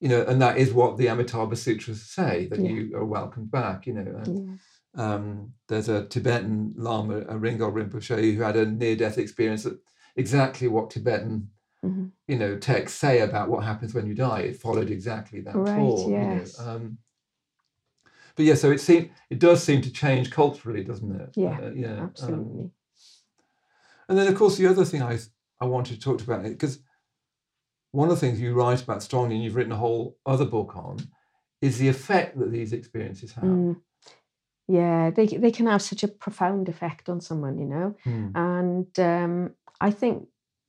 you 0.00 0.08
know, 0.10 0.22
and 0.28 0.40
that 0.42 0.58
is 0.58 0.72
what 0.74 0.98
the 0.98 1.08
Amitabha 1.08 1.56
Sutras 1.56 2.02
say 2.02 2.46
that 2.50 2.60
Yeah. 2.60 2.70
you 2.70 2.96
are 2.96 3.04
welcomed 3.04 3.50
back. 3.50 3.86
You 3.86 3.94
know, 3.94 4.08
and, 4.22 4.32
yeah. 4.94 5.04
um, 5.04 5.52
there's 5.68 5.88
a 5.88 6.04
Tibetan 6.06 6.74
Lama, 6.76 7.24
a 7.28 7.36
Ringo 7.38 7.70
Rinpoche, 7.70 8.34
who 8.36 8.42
had 8.42 8.56
a 8.56 8.66
near-death 8.70 9.18
experience 9.18 9.64
that 9.64 9.78
exactly 10.14 10.68
what 10.68 10.90
Tibetan 10.90 11.48
Mhm. 11.84 12.12
you 12.28 12.36
know 12.38 12.56
texts 12.58 12.98
say 12.98 13.20
about 13.20 13.48
what 13.50 13.64
happens 13.64 13.94
when 13.94 14.06
you 14.06 14.14
die. 14.14 14.40
It 14.40 14.56
followed 14.60 14.90
exactly 14.90 15.40
that 15.42 15.56
Right, 15.56 15.76
form. 15.76 16.10
yes. 16.12 16.56
You 16.58 16.64
know? 16.64 16.70
um, 16.76 16.98
but 18.36 18.44
yeah, 18.44 18.54
so 18.54 18.70
it 18.70 18.80
seem 18.80 19.10
it 19.30 19.38
does 19.38 19.62
seem 19.62 19.80
to 19.82 19.90
change 19.90 20.30
culturally, 20.30 20.84
doesn't 20.84 21.20
it? 21.20 21.30
Yeah, 21.34 21.58
Uh, 21.58 21.70
yeah. 21.74 21.92
um, 21.92 22.00
Absolutely. 22.04 22.70
and 24.08 24.18
then, 24.18 24.28
of 24.28 24.36
course, 24.36 24.56
the 24.56 24.66
other 24.66 24.84
thing 24.84 25.02
I 25.02 25.18
I 25.60 25.64
wanted 25.64 25.94
to 25.94 26.00
talk 26.00 26.22
about 26.22 26.44
because 26.44 26.78
one 27.92 28.10
of 28.10 28.14
the 28.14 28.20
things 28.20 28.40
you 28.40 28.52
write 28.52 28.82
about 28.82 29.02
strongly, 29.02 29.36
and 29.36 29.44
you've 29.44 29.56
written 29.56 29.72
a 29.72 29.76
whole 29.76 30.18
other 30.26 30.44
book 30.44 30.76
on, 30.76 30.98
is 31.62 31.78
the 31.78 31.88
effect 31.88 32.38
that 32.38 32.52
these 32.52 32.72
experiences 32.72 33.32
have. 33.32 33.44
Mm. 33.44 33.80
Yeah, 34.68 35.10
they 35.10 35.26
they 35.26 35.50
can 35.50 35.66
have 35.66 35.82
such 35.82 36.02
a 36.02 36.08
profound 36.08 36.68
effect 36.68 37.08
on 37.08 37.20
someone, 37.20 37.58
you 37.58 37.66
know. 37.66 37.96
Mm. 38.04 38.32
And 38.34 38.98
um, 38.98 39.54
I 39.80 39.90
think 39.90 40.28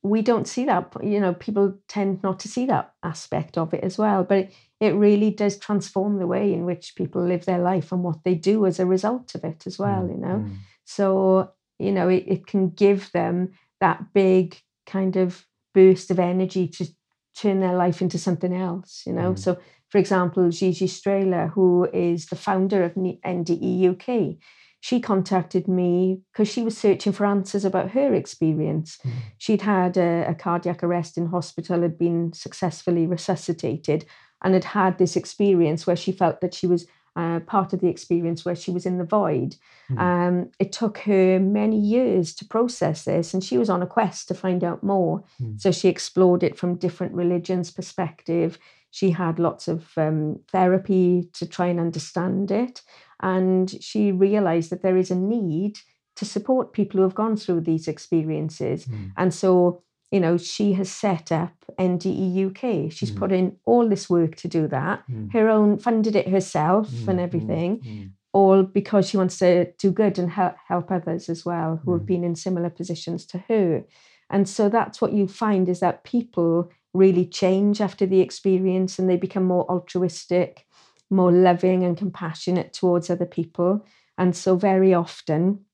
we 0.09 0.21
don't 0.21 0.47
see 0.47 0.65
that. 0.65 0.93
You 1.03 1.19
know, 1.19 1.33
people 1.33 1.75
tend 1.87 2.23
not 2.23 2.39
to 2.41 2.47
see 2.47 2.65
that 2.67 2.93
aspect 3.03 3.57
of 3.57 3.73
it 3.73 3.83
as 3.83 3.97
well. 3.97 4.23
But 4.23 4.37
it, 4.37 4.53
it 4.79 4.95
really 4.95 5.31
does 5.31 5.57
transform 5.57 6.19
the 6.19 6.27
way 6.27 6.53
in 6.53 6.65
which 6.65 6.95
people 6.95 7.23
live 7.23 7.45
their 7.45 7.59
life 7.59 7.91
and 7.91 8.03
what 8.03 8.23
they 8.23 8.35
do 8.35 8.65
as 8.65 8.79
a 8.79 8.85
result 8.85 9.35
of 9.35 9.43
it 9.43 9.67
as 9.67 9.77
well. 9.77 10.07
You 10.07 10.17
know. 10.17 10.45
mm. 10.45 10.55
So, 10.85 11.51
you 11.79 11.91
know, 11.91 12.07
it, 12.07 12.23
it 12.27 12.47
can 12.47 12.69
give 12.69 13.11
them 13.11 13.53
that 13.81 14.13
big 14.13 14.59
kind 14.85 15.17
of 15.17 15.45
burst 15.73 16.09
of 16.09 16.19
energy 16.19 16.67
to 16.67 16.87
turn 17.35 17.59
their 17.59 17.75
life 17.75 18.01
into 18.01 18.17
something 18.17 18.53
else, 18.55 19.03
you 19.05 19.13
know. 19.13 19.33
Mm. 19.33 19.39
So, 19.39 19.59
for 19.89 19.99
example, 19.99 20.49
Gigi 20.49 20.87
Strehler, 20.87 21.51
who 21.51 21.87
is 21.93 22.25
the 22.25 22.35
founder 22.35 22.83
of 22.83 22.93
NDE 22.95 23.91
UK, 23.91 24.37
she 24.79 24.99
contacted 24.99 25.67
me 25.67 26.21
because 26.31 26.47
she 26.47 26.61
was 26.61 26.77
searching 26.77 27.11
for 27.11 27.25
answers 27.25 27.65
about 27.65 27.91
her 27.91 28.13
experience. 28.13 28.97
Mm. 29.03 29.11
She'd 29.37 29.61
had 29.63 29.97
a, 29.97 30.25
a 30.29 30.35
cardiac 30.35 30.83
arrest 30.83 31.17
in 31.17 31.27
hospital, 31.27 31.81
had 31.81 31.97
been 31.97 32.33
successfully 32.33 33.07
resuscitated, 33.07 34.05
and 34.43 34.53
had 34.53 34.63
had 34.63 34.97
this 34.97 35.15
experience 35.15 35.87
where 35.87 35.95
she 35.95 36.11
felt 36.11 36.41
that 36.41 36.53
she 36.53 36.67
was 36.67 36.85
uh, 37.15 37.39
part 37.39 37.73
of 37.73 37.79
the 37.79 37.87
experience 37.87 38.45
where 38.45 38.55
she 38.55 38.69
was 38.69 38.85
in 38.85 38.99
the 38.99 39.03
void. 39.03 39.55
Mm. 39.89 39.99
Um, 39.99 40.51
it 40.59 40.71
took 40.71 40.99
her 40.99 41.39
many 41.39 41.79
years 41.79 42.35
to 42.35 42.45
process 42.45 43.05
this, 43.05 43.33
and 43.33 43.43
she 43.43 43.57
was 43.57 43.71
on 43.71 43.81
a 43.81 43.87
quest 43.87 44.27
to 44.27 44.35
find 44.35 44.63
out 44.63 44.83
more. 44.83 45.23
Mm. 45.41 45.59
So 45.59 45.71
she 45.71 45.89
explored 45.89 46.43
it 46.43 46.55
from 46.55 46.75
different 46.75 47.13
religions' 47.15 47.71
perspective. 47.71 48.59
She 48.91 49.09
had 49.09 49.39
lots 49.39 49.67
of 49.67 49.97
um, 49.97 50.39
therapy 50.51 51.27
to 51.33 51.47
try 51.47 51.65
and 51.67 51.79
understand 51.79 52.51
it, 52.51 52.83
and 53.21 53.69
she 53.83 54.11
realized 54.11 54.69
that 54.71 54.81
there 54.81 54.97
is 54.97 55.11
a 55.11 55.15
need 55.15 55.79
to 56.15 56.25
support 56.25 56.73
people 56.73 56.97
who 56.97 57.03
have 57.03 57.15
gone 57.15 57.37
through 57.37 57.61
these 57.61 57.87
experiences. 57.87 58.85
Mm. 58.85 59.11
And 59.17 59.33
so, 59.33 59.83
you 60.11 60.19
know, 60.19 60.37
she 60.37 60.73
has 60.73 60.89
set 60.89 61.31
up 61.31 61.53
NDE 61.77 62.45
UK. 62.47 62.89
She's 62.91 63.11
Mm. 63.11 63.17
put 63.19 63.31
in 63.31 63.57
all 63.65 63.87
this 63.87 64.09
work 64.09 64.35
to 64.37 64.47
do 64.47 64.67
that. 64.67 65.03
Mm. 65.09 65.31
Her 65.33 65.49
own 65.49 65.77
funded 65.77 66.15
it 66.15 66.27
herself 66.29 66.89
Mm, 66.89 67.07
and 67.07 67.19
mm, 67.19 67.23
everything 67.23 67.79
mm. 67.79 68.09
all 68.33 68.63
because 68.63 69.09
she 69.09 69.17
wants 69.17 69.37
to 69.39 69.71
do 69.77 69.91
good 69.91 70.17
and 70.19 70.31
help, 70.31 70.55
help 70.67 70.91
others 70.91 71.29
as 71.29 71.45
well 71.45 71.81
who 71.83 71.93
have 71.93 72.05
been 72.05 72.23
in 72.23 72.35
similar 72.35 72.69
positions 72.69 73.25
to 73.27 73.37
her. 73.47 73.83
And 74.29 74.47
so 74.49 74.69
that's 74.69 75.01
what 75.01 75.13
you 75.13 75.27
find 75.27 75.69
is 75.69 75.79
that 75.79 76.03
people 76.03 76.71
really 76.93 77.25
change 77.25 77.79
after 77.79 78.05
the 78.05 78.21
experience 78.21 78.97
and 78.99 79.09
they 79.09 79.17
become 79.17 79.43
more 79.45 79.69
altruistic, 79.69 80.65
more 81.09 81.31
loving 81.31 81.83
and 81.83 81.97
compassionate 81.97 82.73
towards 82.73 83.09
other 83.09 83.25
people. 83.25 83.85
And 84.17 84.35
so, 84.35 84.55
very 84.55 84.93
often, 84.93 85.65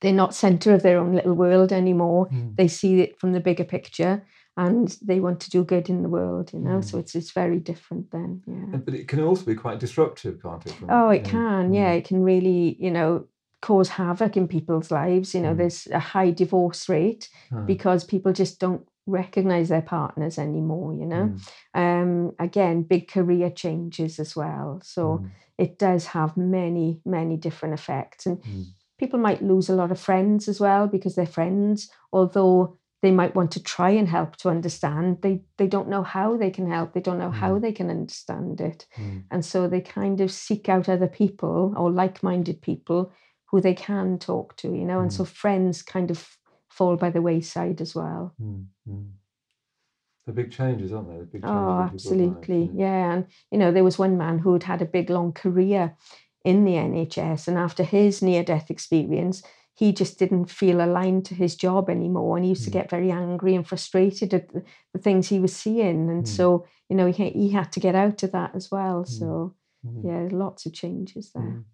they're 0.00 0.12
not 0.12 0.34
center 0.34 0.74
of 0.74 0.82
their 0.82 0.98
own 0.98 1.14
little 1.14 1.34
world 1.34 1.72
anymore. 1.72 2.28
Mm. 2.28 2.56
They 2.56 2.68
see 2.68 3.00
it 3.00 3.18
from 3.18 3.32
the 3.32 3.40
bigger 3.40 3.64
picture 3.64 4.22
and 4.56 4.96
they 5.02 5.18
want 5.18 5.40
to 5.40 5.50
do 5.50 5.64
good 5.64 5.88
in 5.88 6.02
the 6.02 6.08
world, 6.08 6.52
you 6.52 6.58
know. 6.60 6.78
Mm. 6.78 6.84
So 6.84 6.98
it's 6.98 7.14
it's 7.14 7.30
very 7.32 7.58
different 7.58 8.10
then. 8.10 8.42
Yeah. 8.46 8.78
But 8.78 8.94
it 8.94 9.08
can 9.08 9.20
also 9.20 9.44
be 9.46 9.54
quite 9.54 9.80
disruptive, 9.80 10.42
can't 10.42 10.64
it? 10.66 10.72
from- 10.72 10.90
Oh, 10.90 11.08
it 11.08 11.16
you 11.18 11.22
know? 11.22 11.30
can. 11.30 11.74
Yeah, 11.74 11.92
Mm. 11.94 11.98
it 11.98 12.04
can 12.04 12.22
really, 12.22 12.76
you 12.78 12.90
know, 12.90 13.24
cause 13.62 13.88
havoc 13.88 14.36
in 14.36 14.46
people's 14.46 14.90
lives. 14.90 15.34
You 15.34 15.40
know, 15.40 15.54
Mm. 15.54 15.58
there's 15.58 15.86
a 15.86 15.98
high 15.98 16.30
divorce 16.32 16.88
rate 16.88 17.30
Ah, 17.50 17.60
because 17.62 18.04
people 18.04 18.32
just 18.32 18.60
don't 18.60 18.86
recognize 19.06 19.68
their 19.68 19.82
partners 19.82 20.38
anymore, 20.38 20.94
you 20.94 21.06
know. 21.06 21.32
mm, 21.34 21.40
Um, 21.74 22.32
again, 22.38 22.82
big 22.82 23.08
career 23.08 23.50
changes 23.50 24.18
as 24.18 24.34
well. 24.36 24.80
So 24.82 25.18
mm, 25.18 25.30
it 25.58 25.78
does 25.78 26.06
have 26.06 26.36
many, 26.36 27.00
many 27.04 27.36
different 27.36 27.74
effects. 27.74 28.26
And 28.26 28.38
mm. 28.42 28.64
people 28.98 29.18
might 29.18 29.42
lose 29.42 29.68
a 29.68 29.74
lot 29.76 29.90
of 29.90 30.00
friends 30.00 30.48
as 30.48 30.60
well 30.60 30.86
because 30.86 31.14
they're 31.14 31.26
friends, 31.26 31.90
although 32.12 32.78
they 33.02 33.10
might 33.10 33.34
want 33.34 33.50
to 33.50 33.62
try 33.62 33.90
and 33.90 34.08
help 34.08 34.36
to 34.36 34.48
understand. 34.48 35.18
They 35.20 35.42
they 35.58 35.66
don't 35.66 35.90
know 35.90 36.02
how 36.02 36.38
they 36.38 36.50
can 36.50 36.70
help. 36.70 36.94
They 36.94 37.02
don't 37.02 37.18
know 37.18 37.30
how 37.30 37.58
Mm. 37.58 37.60
they 37.60 37.72
can 37.72 37.90
understand 37.90 38.60
it. 38.62 38.86
Mm. 38.96 39.24
And 39.30 39.44
so 39.44 39.68
they 39.68 39.82
kind 39.82 40.22
of 40.22 40.30
seek 40.32 40.68
out 40.70 40.88
other 40.88 41.08
people 41.08 41.74
or 41.76 41.90
like-minded 41.90 42.62
people 42.62 43.12
who 43.50 43.60
they 43.60 43.74
can 43.74 44.18
talk 44.18 44.56
to, 44.56 44.68
you 44.68 44.86
know. 44.86 45.00
And 45.00 45.12
so 45.12 45.24
friends 45.26 45.82
kind 45.82 46.10
of 46.10 46.38
fall 46.74 46.96
by 46.96 47.10
the 47.10 47.22
wayside 47.22 47.80
as 47.80 47.94
well. 47.94 48.34
Mm, 48.42 48.66
mm. 48.88 49.10
The 50.26 50.32
big 50.32 50.50
changes, 50.50 50.92
aren't 50.92 51.08
they? 51.08 51.18
The 51.18 51.24
big 51.26 51.42
changes 51.42 51.54
Oh, 51.56 51.78
in 51.80 51.84
people's 51.88 52.04
lives, 52.04 52.12
absolutely. 52.12 52.70
Yeah. 52.74 53.12
And, 53.12 53.26
you 53.50 53.58
know, 53.58 53.70
there 53.72 53.84
was 53.84 53.98
one 53.98 54.16
man 54.16 54.38
who 54.38 54.52
had 54.54 54.62
had 54.64 54.82
a 54.82 54.86
big, 54.86 55.10
long 55.10 55.32
career 55.32 55.94
in 56.44 56.64
the 56.64 56.72
NHS. 56.76 57.46
And 57.48 57.58
after 57.58 57.84
his 57.84 58.22
near 58.22 58.42
death 58.42 58.70
experience, 58.70 59.42
he 59.74 59.92
just 59.92 60.18
didn't 60.18 60.46
feel 60.50 60.80
aligned 60.80 61.24
to 61.26 61.34
his 61.34 61.56
job 61.56 61.90
anymore. 61.90 62.36
And 62.36 62.44
he 62.44 62.50
used 62.50 62.64
to 62.64 62.70
Mm. 62.70 62.78
get 62.78 62.90
very 62.90 63.10
angry 63.10 63.54
and 63.54 63.66
frustrated 63.66 64.32
at 64.32 64.48
the, 64.52 64.62
the 64.94 64.98
things 64.98 65.28
he 65.28 65.40
was 65.40 65.54
seeing. 65.54 66.08
And 66.10 66.24
Mm. 66.24 66.28
so, 66.28 66.64
you 66.88 66.96
know, 66.96 67.10
he, 67.12 67.30
he 67.30 67.50
had 67.50 67.70
to 67.72 67.80
get 67.80 67.94
out 67.94 68.22
of 68.22 68.32
that 68.32 68.54
as 68.54 68.70
well. 68.70 69.02
Mm. 69.04 69.08
So, 69.08 69.54
Mm. 69.86 70.04
yeah, 70.04 70.28
lots 70.44 70.64
of 70.66 70.72
changes 70.72 71.32
there. 71.32 71.42
Mm. 71.42 71.64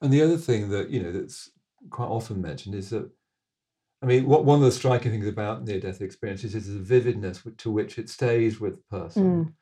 And 0.00 0.12
the 0.12 0.22
other 0.22 0.36
thing 0.36 0.70
that 0.70 0.90
you 0.90 1.00
know 1.02 1.12
that's 1.12 1.50
quite 1.90 2.08
often 2.08 2.40
mentioned 2.40 2.74
is 2.74 2.90
that, 2.90 3.08
I 4.02 4.06
mean, 4.06 4.26
what 4.26 4.44
one 4.44 4.58
of 4.60 4.64
the 4.64 4.72
striking 4.72 5.10
things 5.10 5.26
about 5.26 5.64
near-death 5.64 6.00
experiences 6.00 6.54
is 6.54 6.66
the 6.72 6.78
vividness 6.78 7.42
to 7.58 7.70
which 7.70 7.98
it 7.98 8.08
stays 8.08 8.60
with 8.60 8.76
the 8.76 8.98
person, 8.98 9.24
Mm. 9.24 9.52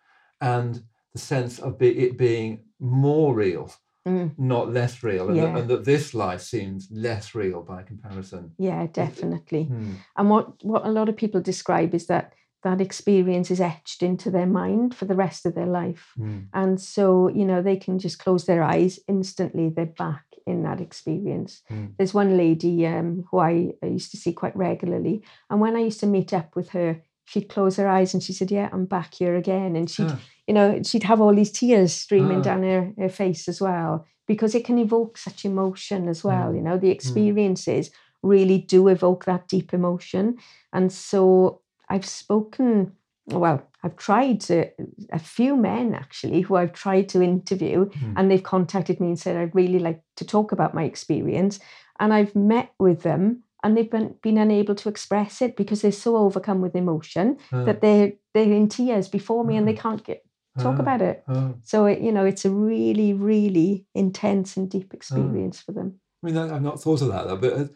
and 0.41 0.83
the 1.15 1.21
sense 1.21 1.59
of 1.59 1.79
be, 1.79 1.89
it 1.99 2.19
being 2.19 2.65
more 2.79 3.35
real, 3.35 3.73
Mm. 4.07 4.33
not 4.39 4.71
less 4.71 5.03
real, 5.03 5.29
and, 5.31 5.39
that, 5.39 5.57
and 5.57 5.71
that 5.71 5.85
this 5.85 6.13
life 6.15 6.43
seems 6.43 6.89
less 6.93 7.35
real 7.35 7.63
by 7.63 7.83
comparison. 7.83 8.53
Yeah, 8.59 8.87
definitely. 8.93 9.69
Mm, 9.73 9.95
And 10.17 10.31
what, 10.31 10.63
what 10.63 10.85
a 10.87 10.91
lot 10.93 11.09
of 11.09 11.17
people 11.17 11.41
describe 11.41 11.95
is 11.95 12.07
that 12.07 12.35
that 12.63 12.81
experience 12.81 13.51
is 13.51 13.61
etched 13.61 14.03
into 14.03 14.31
their 14.31 14.47
mind 14.47 14.95
for 14.95 15.07
the 15.07 15.15
rest 15.15 15.47
of 15.47 15.55
their 15.55 15.67
life. 15.67 16.13
mm, 16.19 16.47
And 16.53 16.81
so, 16.81 17.29
you 17.29 17.45
know, 17.45 17.63
they 17.63 17.77
can 17.77 17.99
just 17.99 18.19
close 18.19 18.45
their 18.45 18.63
eyes 18.63 19.01
instantly, 19.09 19.71
they're 19.71 19.87
back 19.87 20.26
in 20.47 20.63
that 20.63 20.81
experience. 20.81 21.63
Mm. 21.71 21.93
There's 21.97 22.15
one 22.15 22.37
lady 22.37 22.87
um, 22.87 23.25
who 23.31 23.39
I, 23.39 23.73
I 23.83 23.87
used 23.87 24.11
to 24.13 24.17
see 24.17 24.33
quite 24.33 24.57
regularly. 24.57 25.23
And 25.51 25.61
when 25.61 25.77
I 25.77 25.81
used 25.81 26.01
to 26.01 26.07
meet 26.07 26.33
up 26.33 26.55
with 26.57 26.71
her, 26.71 27.03
she'd 27.25 27.49
close 27.49 27.77
her 27.77 27.89
eyes 27.89 28.15
and 28.15 28.23
she 28.23 28.33
said, 28.33 28.51
Yeah, 28.51 28.69
I'm 28.73 28.87
back 28.87 29.15
here 29.15 29.35
again. 29.37 29.75
And 29.77 29.91
she'd, 29.91 30.07
Ah, 30.09 30.21
you 30.47 30.55
know, 30.55 30.81
she'd 30.83 31.03
have 31.03 31.21
all 31.21 31.35
these 31.35 31.51
tears 31.51 31.93
streaming 31.93 32.39
Ah. 32.39 32.43
down 32.43 32.63
her, 32.63 32.93
her 32.99 33.09
face 33.09 33.49
as 33.49 33.61
well, 33.61 34.07
because 34.29 34.55
it 34.55 34.65
can 34.65 34.79
evoke 34.79 35.19
such 35.19 35.45
emotion 35.45 36.09
as 36.09 36.23
well. 36.23 36.53
Mm. 36.53 36.57
You 36.57 36.63
know, 36.63 36.79
the 36.79 36.91
experiences 36.91 37.91
really 38.23 38.59
do 38.59 38.89
evoke 38.89 39.25
that 39.25 39.49
deep 39.49 39.75
emotion. 39.75 40.37
And 40.73 40.93
so 40.93 41.63
I've 41.89 42.07
spoken, 42.07 42.93
well, 43.27 43.63
I've 43.83 43.97
tried 43.97 44.41
to, 44.43 44.69
a 45.13 45.19
few 45.19 45.57
men 45.57 45.95
actually 45.95 46.41
who 46.43 46.57
I've 46.57 46.73
tried 46.73 47.09
to 47.11 47.23
interview, 47.23 47.87
Mm. 47.87 48.15
and 48.17 48.31
they've 48.31 48.43
contacted 48.43 49.01
me 49.01 49.09
and 49.09 49.19
said, 49.19 49.37
I'd 49.37 49.55
really 49.55 49.79
like 49.79 50.03
to 50.17 50.25
talk 50.25 50.53
about 50.53 50.75
my 50.75 50.85
experience. 50.85 51.59
And 51.99 52.13
I've 52.13 52.35
met 52.35 52.71
with 52.79 53.03
them. 53.03 53.43
And 53.63 53.77
they've 53.77 53.91
been, 53.91 54.15
been 54.23 54.39
unable 54.39 54.75
to 54.77 54.89
express 54.89 55.43
it 55.43 55.57
because 55.57 55.83
they're 55.83 55.91
so 55.91 56.17
overcome 56.17 56.61
with 56.61 56.77
emotion 56.77 57.37
ah, 57.53 57.65
that 57.65 57.81
they're 57.81 58.13
they're 58.33 58.53
in 58.53 58.69
tears 58.69 59.09
before 59.09 59.45
me 59.45 59.57
and 59.57 59.67
they 59.67 59.75
can't 59.75 60.05
get 60.05 60.23
talk 60.59 60.77
ah, 60.77 60.81
about 60.81 61.03
it. 61.03 61.25
So 61.65 61.87
it, 61.87 62.01
you 62.01 62.13
know, 62.13 62.25
it's 62.25 62.45
a 62.45 62.51
really, 62.51 63.13
really 63.13 63.87
intense 63.95 64.57
and 64.57 64.71
deep 64.71 64.95
experience 64.95 65.61
for 65.61 65.73
them. 65.73 66.01
I 66.23 66.27
mean, 66.27 66.37
I've 66.37 66.63
not 66.63 66.81
thought 66.81 67.03
of 67.03 67.09
that, 67.09 67.27
though, 67.27 67.37
but 67.37 67.53
uh, 67.53 67.67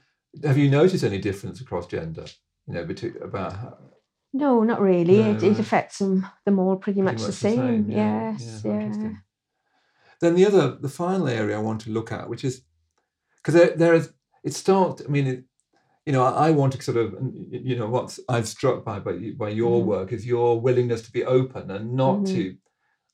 have 0.47 0.59
you 0.59 0.71
noticed 0.71 1.03
any 1.03 1.19
difference 1.19 1.61
across 1.61 1.87
gender? 1.87 2.27
You 2.67 2.75
know, 2.75 2.85
between 2.85 3.17
about 3.21 3.53
how, 3.55 3.79
No, 4.33 4.63
not 4.63 4.81
really. 4.81 5.19
No, 5.19 5.31
it, 5.33 5.43
it 5.43 5.59
affects 5.59 5.99
them 5.99 6.27
them 6.45 6.59
all 6.59 6.77
pretty, 6.77 7.03
much, 7.03 7.23
the 7.23 7.33
same. 7.33 7.91
yeah, 7.91 8.31
Yes, 8.33 8.63
yeah, 8.65 8.95
yeah. 9.03 9.13
Then 10.21 10.35
the 10.35 10.47
other, 10.47 10.77
the 10.77 10.89
final 10.89 11.29
area 11.29 11.57
I 11.57 11.61
want 11.61 11.81
to 11.83 11.91
look 11.91 12.13
at, 12.13 12.29
which 12.29 12.45
is 12.45 12.63
because 13.37 13.55
there, 13.55 13.77
there 13.77 13.95
is, 13.95 14.13
it 14.45 14.55
starts. 14.55 15.03
I 15.07 15.09
mean, 15.11 15.27
it, 15.27 15.45
you 16.07 16.13
know, 16.13 16.23
I, 16.25 16.49
I 16.49 16.51
want 16.51 16.75
to 16.75 16.83
sort 16.83 16.99
of, 16.99 17.15
you 17.51 17.77
know, 17.77 17.89
what 17.89 18.19
I'm 18.29 18.45
struck 18.45 18.85
by 18.85 18.99
by, 19.01 19.33
by 19.37 19.49
your 19.49 19.81
Mhm. 19.83 19.87
work 19.87 20.13
is 20.13 20.27
your 20.27 20.61
willingness 20.61 21.03
to 21.03 21.13
be 21.13 21.25
open 21.25 21.71
and 21.71 21.95
not 21.95 22.21
Mhm. 22.21 22.27
to. 22.35 22.57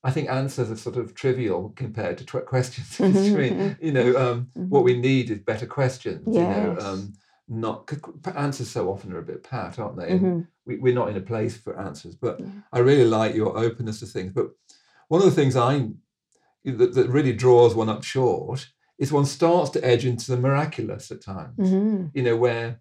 I 0.05 0.11
think 0.13 0.29
answers 0.29 0.71
are 0.71 0.77
sort 0.77 0.97
of 0.97 1.15
trivial 1.15 1.73
compared 1.77 2.19
to 2.19 2.25
tw- 2.25 2.47
questions. 2.47 2.99
You 3.81 3.93
know, 3.93 4.17
um, 4.17 4.51
what 4.69 4.81
Mhm. 4.83 4.85
we 4.85 5.01
need 5.01 5.31
is 5.31 5.39
better 5.41 5.67
questions. 5.67 6.37
You 6.37 6.43
know, 6.45 6.75
Yes. 6.77 6.85
um, 6.85 7.13
not 7.49 7.91
answers 8.35 8.69
so 8.71 8.89
often 8.91 9.13
are 9.13 9.19
a 9.19 9.23
bit 9.23 9.43
pat, 9.45 9.79
aren't 9.79 9.97
they? 9.97 10.19
Mhm. 10.19 10.47
we, 10.65 10.79
we're 10.79 10.95
not 10.95 11.09
in 11.11 11.17
a 11.17 11.21
place 11.21 11.57
for 11.57 11.79
answers. 11.79 12.15
But 12.17 12.41
Yeah. 12.41 12.47
I 12.73 12.81
really 12.81 13.05
like 13.09 13.35
your 13.37 13.57
openness 13.57 14.01
to 14.01 14.07
things. 14.07 14.33
But 14.33 14.51
one 15.09 15.21
of 15.23 15.27
the 15.27 15.35
things 15.35 15.55
I 15.57 15.91
that, 16.65 16.95
that 16.95 17.09
really 17.09 17.33
draws 17.33 17.75
one 17.77 17.89
up 17.89 18.03
short 18.03 18.69
is 18.99 19.13
one 19.13 19.25
starts 19.27 19.71
to 19.71 19.85
edge 19.85 20.05
into 20.05 20.31
the 20.33 20.37
miraculous 20.37 21.11
at 21.13 21.21
times. 21.21 21.57
Mhm. 21.71 22.11
You 22.15 22.23
know, 22.25 22.37
where, 22.37 22.81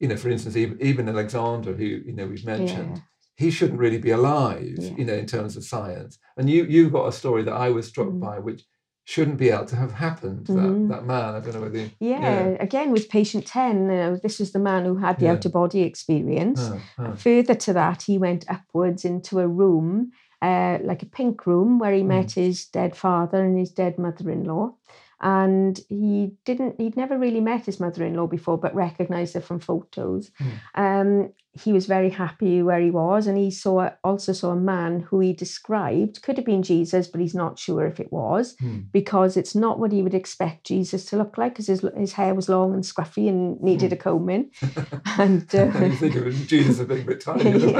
you 0.00 0.08
know, 0.08 0.16
for 0.16 0.30
instance, 0.30 0.56
even, 0.56 0.78
Eben 0.80 1.08
Alexander, 1.08 1.74
who 1.74 1.84
you 1.84 2.12
know 2.12 2.26
we've 2.26 2.46
mentioned, 2.46 2.96
Yeah. 2.96 3.02
he 3.36 3.50
shouldn't 3.50 3.78
really 3.78 3.98
be 3.98 4.10
alive. 4.12 4.76
Yeah. 4.78 4.94
You 4.96 5.04
know, 5.04 5.14
in 5.14 5.26
terms 5.26 5.56
of 5.56 5.64
science. 5.64 6.18
And 6.38 6.48
you 6.48 6.64
you've 6.64 6.92
got 6.92 7.08
a 7.08 7.12
story 7.12 7.42
that 7.42 7.52
I 7.54 7.68
was 7.70 7.86
struck 7.86 8.08
Mm. 8.08 8.20
by, 8.20 8.38
which 8.38 8.64
shouldn't 9.08 9.38
be 9.38 9.50
able 9.50 9.64
to 9.64 9.76
have 9.76 9.92
happened. 9.92 10.46
That 10.48 10.88
that 10.88 11.06
man, 11.06 11.36
I 11.36 11.40
don't 11.40 11.54
know 11.54 11.60
whether. 11.60 11.78
you- 11.78 11.90
Yeah, 12.00 12.56
again 12.58 12.90
with 12.90 13.08
patient 13.08 13.46
10, 13.46 13.82
you 13.82 13.96
know, 14.02 14.16
this 14.20 14.40
was 14.40 14.50
the 14.50 14.58
man 14.58 14.84
who 14.84 14.96
had 14.96 15.18
the 15.20 15.26
Yeah. 15.26 15.32
out 15.34 15.44
of 15.46 15.52
body 15.52 15.82
experience. 15.82 16.60
Uh, 16.60 16.78
uh, 16.98 17.14
Further 17.14 17.54
to 17.54 17.72
that, 17.72 18.02
he 18.02 18.18
went 18.18 18.44
upwards 18.48 19.04
into 19.04 19.38
a 19.38 19.46
room, 19.46 20.10
uh, 20.42 20.78
like 20.82 21.02
a 21.04 21.06
pink 21.18 21.46
room, 21.46 21.78
where 21.78 21.94
he 21.94 22.02
Mm. 22.02 22.06
met 22.16 22.32
his 22.32 22.66
dead 22.66 22.96
father 22.96 23.44
and 23.44 23.56
his 23.56 23.70
dead 23.70 23.96
mother 23.96 24.28
in 24.28 24.42
law. 24.42 24.74
And 25.20 25.80
he 25.88 26.32
didn't, 26.44 26.78
he'd 26.80 26.96
never 26.96 27.16
really 27.18 27.40
met 27.40 27.64
his 27.66 27.80
mother 27.80 28.04
in 28.04 28.14
law 28.14 28.26
before, 28.26 28.58
but 28.58 28.74
recognized 28.74 29.34
her 29.34 29.40
from 29.40 29.60
photos. 29.60 30.30
Um, 30.74 31.32
he 31.52 31.72
was 31.72 31.86
very 31.86 32.10
happy 32.10 32.60
where 32.62 32.80
he 32.80 32.90
was, 32.90 33.26
and 33.26 33.38
he 33.38 33.50
saw 33.50 33.88
also 34.04 34.34
saw 34.34 34.50
a 34.50 34.56
man 34.56 35.00
who 35.00 35.20
he 35.20 35.32
described 35.32 36.20
could 36.20 36.36
have 36.36 36.44
been 36.44 36.62
Jesus, 36.62 37.06
but 37.06 37.18
he's 37.18 37.34
not 37.34 37.58
sure 37.58 37.86
if 37.86 37.98
it 37.98 38.12
was 38.12 38.54
Hmm. 38.60 38.80
because 38.92 39.38
it's 39.38 39.54
not 39.54 39.78
what 39.78 39.90
he 39.90 40.02
would 40.02 40.12
expect 40.12 40.66
Jesus 40.66 41.06
to 41.06 41.16
look 41.16 41.38
like 41.38 41.54
because 41.54 41.68
his, 41.68 41.80
his 41.96 42.12
hair 42.12 42.34
was 42.34 42.50
long 42.50 42.74
and 42.74 42.84
scruffy 42.84 43.26
and 43.30 43.58
needed 43.62 43.90
a 43.94 43.96
combing. 43.96 44.50
and 45.18 45.46
uh, 45.54 45.64
you 45.78 45.92
think 45.92 46.16
of 46.16 46.46
Jesus 46.46 46.78
a 46.78 46.84
bit 46.84 47.20
tiny. 47.22 47.74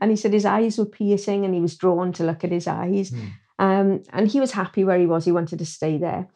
And 0.00 0.10
he 0.10 0.16
said 0.16 0.32
his 0.32 0.44
eyes 0.44 0.78
were 0.78 0.86
piercing 0.86 1.44
and 1.44 1.52
he 1.54 1.60
was 1.60 1.76
drawn 1.76 2.12
to 2.14 2.24
look 2.24 2.44
at 2.44 2.52
his 2.52 2.66
eyes. 2.66 3.10
Hmm. 3.10 3.26
Um, 3.60 4.02
and 4.12 4.26
he 4.26 4.40
was 4.40 4.52
happy 4.52 4.84
where 4.84 4.98
he 4.98 5.06
was. 5.06 5.24
He 5.24 5.32
wanted 5.32 5.58
to 5.58 5.66
stay 5.66 5.98
there. 5.98 6.28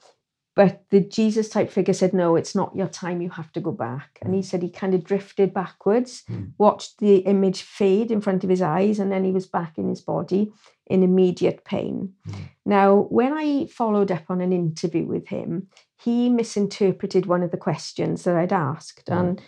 But 0.54 0.84
the 0.90 1.00
Jesus 1.00 1.48
type 1.48 1.70
figure 1.70 1.94
said, 1.94 2.12
No, 2.12 2.36
it's 2.36 2.54
not 2.54 2.76
your 2.76 2.86
time. 2.86 3.20
You 3.20 3.30
have 3.30 3.50
to 3.52 3.60
go 3.60 3.72
back. 3.72 4.18
And 4.22 4.34
he 4.34 4.42
said 4.42 4.62
he 4.62 4.70
kind 4.70 4.94
of 4.94 5.02
drifted 5.02 5.52
backwards, 5.52 6.22
Hmm. 6.28 6.44
watched 6.58 6.98
the 6.98 7.16
image 7.18 7.62
fade 7.62 8.12
in 8.12 8.20
front 8.20 8.44
of 8.44 8.50
his 8.50 8.62
eyes, 8.62 9.00
and 9.00 9.10
then 9.10 9.24
he 9.24 9.32
was 9.32 9.46
back 9.46 9.78
in 9.78 9.88
his 9.88 10.00
body 10.00 10.52
in 10.86 11.02
immediate 11.02 11.64
pain. 11.64 12.12
Hmm. 12.26 12.42
Now, 12.66 13.06
when 13.10 13.32
I 13.32 13.66
followed 13.66 14.12
up 14.12 14.24
on 14.28 14.40
an 14.40 14.52
interview 14.52 15.06
with 15.06 15.26
him, 15.28 15.68
he 15.96 16.28
misinterpreted 16.28 17.26
one 17.26 17.42
of 17.42 17.50
the 17.50 17.56
questions 17.56 18.22
that 18.24 18.36
I'd 18.36 18.52
asked. 18.52 19.08
Hmm. 19.08 19.14
And 19.14 19.42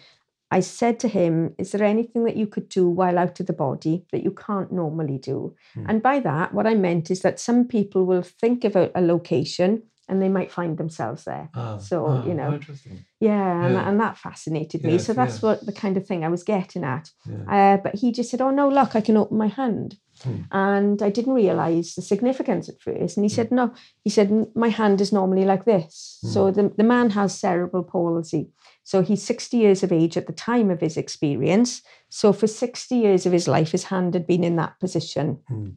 I 0.50 0.60
said 0.60 1.00
to 1.00 1.08
him, 1.08 1.54
Is 1.58 1.72
there 1.72 1.82
anything 1.82 2.24
that 2.24 2.36
you 2.36 2.46
could 2.46 2.68
do 2.68 2.88
while 2.88 3.18
out 3.18 3.40
of 3.40 3.46
the 3.46 3.52
body 3.52 4.06
that 4.12 4.22
you 4.22 4.30
can't 4.30 4.72
normally 4.72 5.18
do? 5.18 5.54
Hmm. 5.74 5.86
And 5.88 6.02
by 6.02 6.20
that, 6.20 6.54
what 6.54 6.66
I 6.66 6.74
meant 6.74 7.10
is 7.10 7.22
that 7.22 7.40
some 7.40 7.66
people 7.66 8.04
will 8.06 8.22
think 8.22 8.64
about 8.64 8.92
a, 8.94 9.00
location 9.00 9.82
and 10.08 10.22
they 10.22 10.28
might 10.28 10.52
find 10.52 10.78
themselves 10.78 11.24
there. 11.24 11.48
Ah, 11.54 11.78
So, 11.78 12.06
ah, 12.06 12.24
you 12.24 12.34
know, 12.34 12.54
interesting. 12.54 13.04
Yeah, 13.18 13.64
and, 13.64 13.74
Yeah. 13.74 13.88
and 13.88 13.98
that 14.00 14.16
fascinated 14.16 14.84
me. 14.84 14.98
So 14.98 15.12
that's 15.12 15.36
yes. 15.36 15.42
what 15.42 15.66
the 15.66 15.72
kind 15.72 15.96
of 15.96 16.06
thing 16.06 16.24
I 16.24 16.28
was 16.28 16.44
getting 16.44 16.84
at. 16.84 17.10
Yeah. 17.28 17.74
Uh, 17.74 17.76
but 17.82 17.96
he 17.96 18.12
just 18.12 18.30
said, 18.30 18.40
"Oh 18.40 18.50
no, 18.50 18.68
look, 18.68 18.94
I 18.94 19.00
can 19.00 19.16
open 19.16 19.36
my 19.36 19.48
hand," 19.48 19.96
Hmm. 20.22 20.42
and 20.52 21.02
I 21.02 21.10
didn't 21.10 21.32
realise 21.34 21.96
the 21.96 22.02
significance 22.02 22.68
at 22.68 22.80
first. 22.80 23.16
And 23.16 23.24
he 23.24 23.28
said, 23.28 23.50
"No," 23.50 23.72
he 24.04 24.10
said, 24.10 24.30
"My 24.54 24.68
hand 24.68 25.00
is 25.00 25.12
normally 25.12 25.44
like 25.44 25.64
this." 25.64 26.18
So 26.22 26.52
the 26.52 26.68
the 26.76 26.84
man 26.84 27.10
has 27.10 27.36
cerebral 27.40 27.82
palsy. 27.82 28.50
So 28.86 29.02
he's 29.02 29.20
sixty 29.22 29.56
years 29.56 29.82
of 29.82 29.90
age 29.90 30.16
at 30.16 30.28
the 30.28 30.32
time 30.32 30.70
of 30.70 30.80
his 30.80 30.96
experience. 30.96 31.82
So 32.08 32.32
for 32.32 32.46
sixty 32.46 32.94
years 32.94 33.26
of 33.26 33.32
his 33.32 33.48
life, 33.48 33.72
his 33.72 33.84
hand 33.84 34.14
had 34.14 34.28
been 34.28 34.44
in 34.44 34.54
that 34.56 34.78
position. 34.78 35.40
Hmm. 35.48 35.70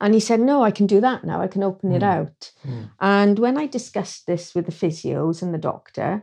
And 0.00 0.14
he 0.14 0.20
said, 0.20 0.40
"No, 0.40 0.64
I 0.64 0.70
can 0.70 0.86
do 0.86 0.98
that 1.02 1.24
now. 1.24 1.42
I 1.42 1.46
can 1.46 1.62
open 1.62 1.92
it 1.92 2.02
Hmm. 2.02 2.08
out." 2.08 2.52
Hmm. 2.62 2.82
And 3.00 3.38
when 3.38 3.58
I 3.58 3.66
discussed 3.66 4.26
this 4.26 4.54
with 4.54 4.64
the 4.64 4.72
physios 4.72 5.42
and 5.42 5.52
the 5.52 5.58
doctor, 5.58 6.22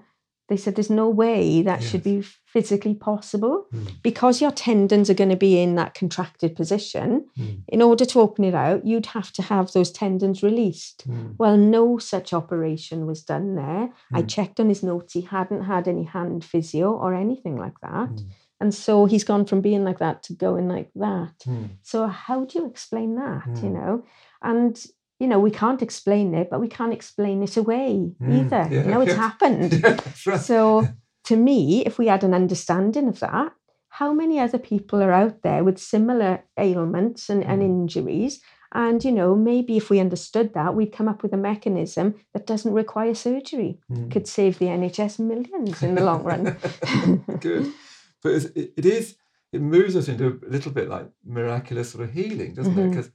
they 0.50 0.58
said 0.58 0.76
there's 0.76 0.90
no 0.90 1.08
way 1.08 1.62
that 1.62 1.82
should 1.82 2.04
be 2.04 2.22
physically 2.46 2.96
possible 2.96 3.68
Mm. 3.72 4.02
because 4.04 4.42
your 4.42 4.52
tendons 4.52 5.10
are 5.10 5.14
going 5.14 5.30
to 5.30 5.36
be 5.36 5.62
in 5.62 5.76
that 5.76 5.94
contracted 5.94 6.56
position. 6.56 7.26
Mm. 7.38 7.62
In 7.68 7.82
order 7.82 8.06
to 8.06 8.20
open 8.20 8.44
it 8.44 8.56
out, 8.56 8.86
you'd 8.86 9.06
have 9.18 9.32
to 9.34 9.42
have 9.44 9.72
those 9.72 9.92
tendons 9.92 10.42
released. 10.44 11.08
Mm. 11.08 11.36
Well, 11.38 11.56
no 11.58 12.00
such 12.00 12.34
operation 12.34 13.06
was 13.06 13.22
done 13.24 13.56
there. 13.56 13.94
I 14.12 14.24
Mm. 14.24 14.28
checked 14.28 14.60
on 14.60 14.70
his 14.70 14.82
notes, 14.84 15.14
he 15.14 15.22
hadn't 15.22 15.64
had 15.64 15.88
any 15.88 16.04
hand 16.04 16.44
physio 16.44 16.92
or 16.92 17.14
anything 17.14 17.56
like 17.56 17.80
that. 17.82 18.10
Mm. 18.10 18.26
And 18.62 18.74
so 18.74 19.06
he's 19.06 19.24
gone 19.24 19.46
from 19.46 19.62
being 19.62 19.84
like 19.86 20.00
that 20.00 20.22
to 20.24 20.34
going 20.34 20.68
like 20.68 20.90
that. 20.96 21.36
Mm. 21.48 21.70
So 21.82 22.08
how 22.08 22.44
do 22.46 22.60
you 22.60 22.66
explain 22.66 23.16
that, 23.16 23.48
you 23.64 23.70
know? 23.70 24.04
And 24.42 24.76
you 25.20 25.28
know, 25.28 25.40
we 25.40 25.52
can't 25.52 25.82
explain 25.82 26.34
it, 26.34 26.50
but 26.50 26.62
we 26.62 26.68
can't 26.68 26.94
explain 26.94 27.44
it 27.44 27.58
away 27.58 28.12
Mm, 28.22 28.38
either. 28.40 28.68
yeah, 28.74 28.84
you 28.86 28.92
know, 28.92 29.02
it's 29.02 29.12
yeah. 29.14 29.28
happened. 29.28 29.74
Yeah, 29.84 30.00
right. 30.26 30.40
So 30.42 30.88
to 31.26 31.36
me, 31.36 31.86
if 31.86 31.98
we 32.00 32.08
had 32.08 32.24
an 32.24 32.34
understanding 32.34 33.08
of 33.08 33.20
that, 33.20 33.52
how 33.90 34.14
many 34.14 34.40
other 34.40 34.60
people 34.60 35.02
are 35.04 35.12
out 35.12 35.42
there 35.42 35.64
with 35.64 35.78
similar 35.78 36.44
ailments 36.58 37.30
and, 37.30 37.44
and 37.44 37.62
Mm. 37.62 37.66
injuries? 37.66 38.42
And 38.72 39.04
you 39.04 39.12
know, 39.12 39.36
maybe 39.36 39.78
if 39.78 39.90
we 39.90 40.00
understood 40.00 40.54
that, 40.54 40.76
we'd 40.76 40.94
come 40.98 41.08
up 41.10 41.24
with 41.24 41.34
a 41.34 41.38
mechanism 41.38 42.14
that 42.34 42.46
doesn't 42.46 42.72
require 42.74 43.16
surgery. 43.16 43.80
Mm. 43.92 44.12
Could 44.12 44.28
save 44.28 44.60
the 44.60 44.68
NHS 44.68 45.18
millions 45.20 45.82
in 45.84 45.96
the 45.96 46.04
long 46.06 46.24
run. 46.24 46.56
Good. 47.40 47.74
But 48.22 48.32
it, 48.34 48.74
it 48.78 48.86
is, 48.86 49.16
it 49.52 49.62
moves 49.62 49.96
us 49.96 50.08
into 50.08 50.40
a 50.48 50.50
little 50.52 50.72
bit 50.72 50.88
like 50.88 51.08
miraculous 51.26 51.92
sort 51.92 52.04
of 52.04 52.14
healing, 52.14 52.54
doesn't 52.54 52.78
it? 52.78 52.82
Mhm. 52.82 52.90
Because, 52.92 53.12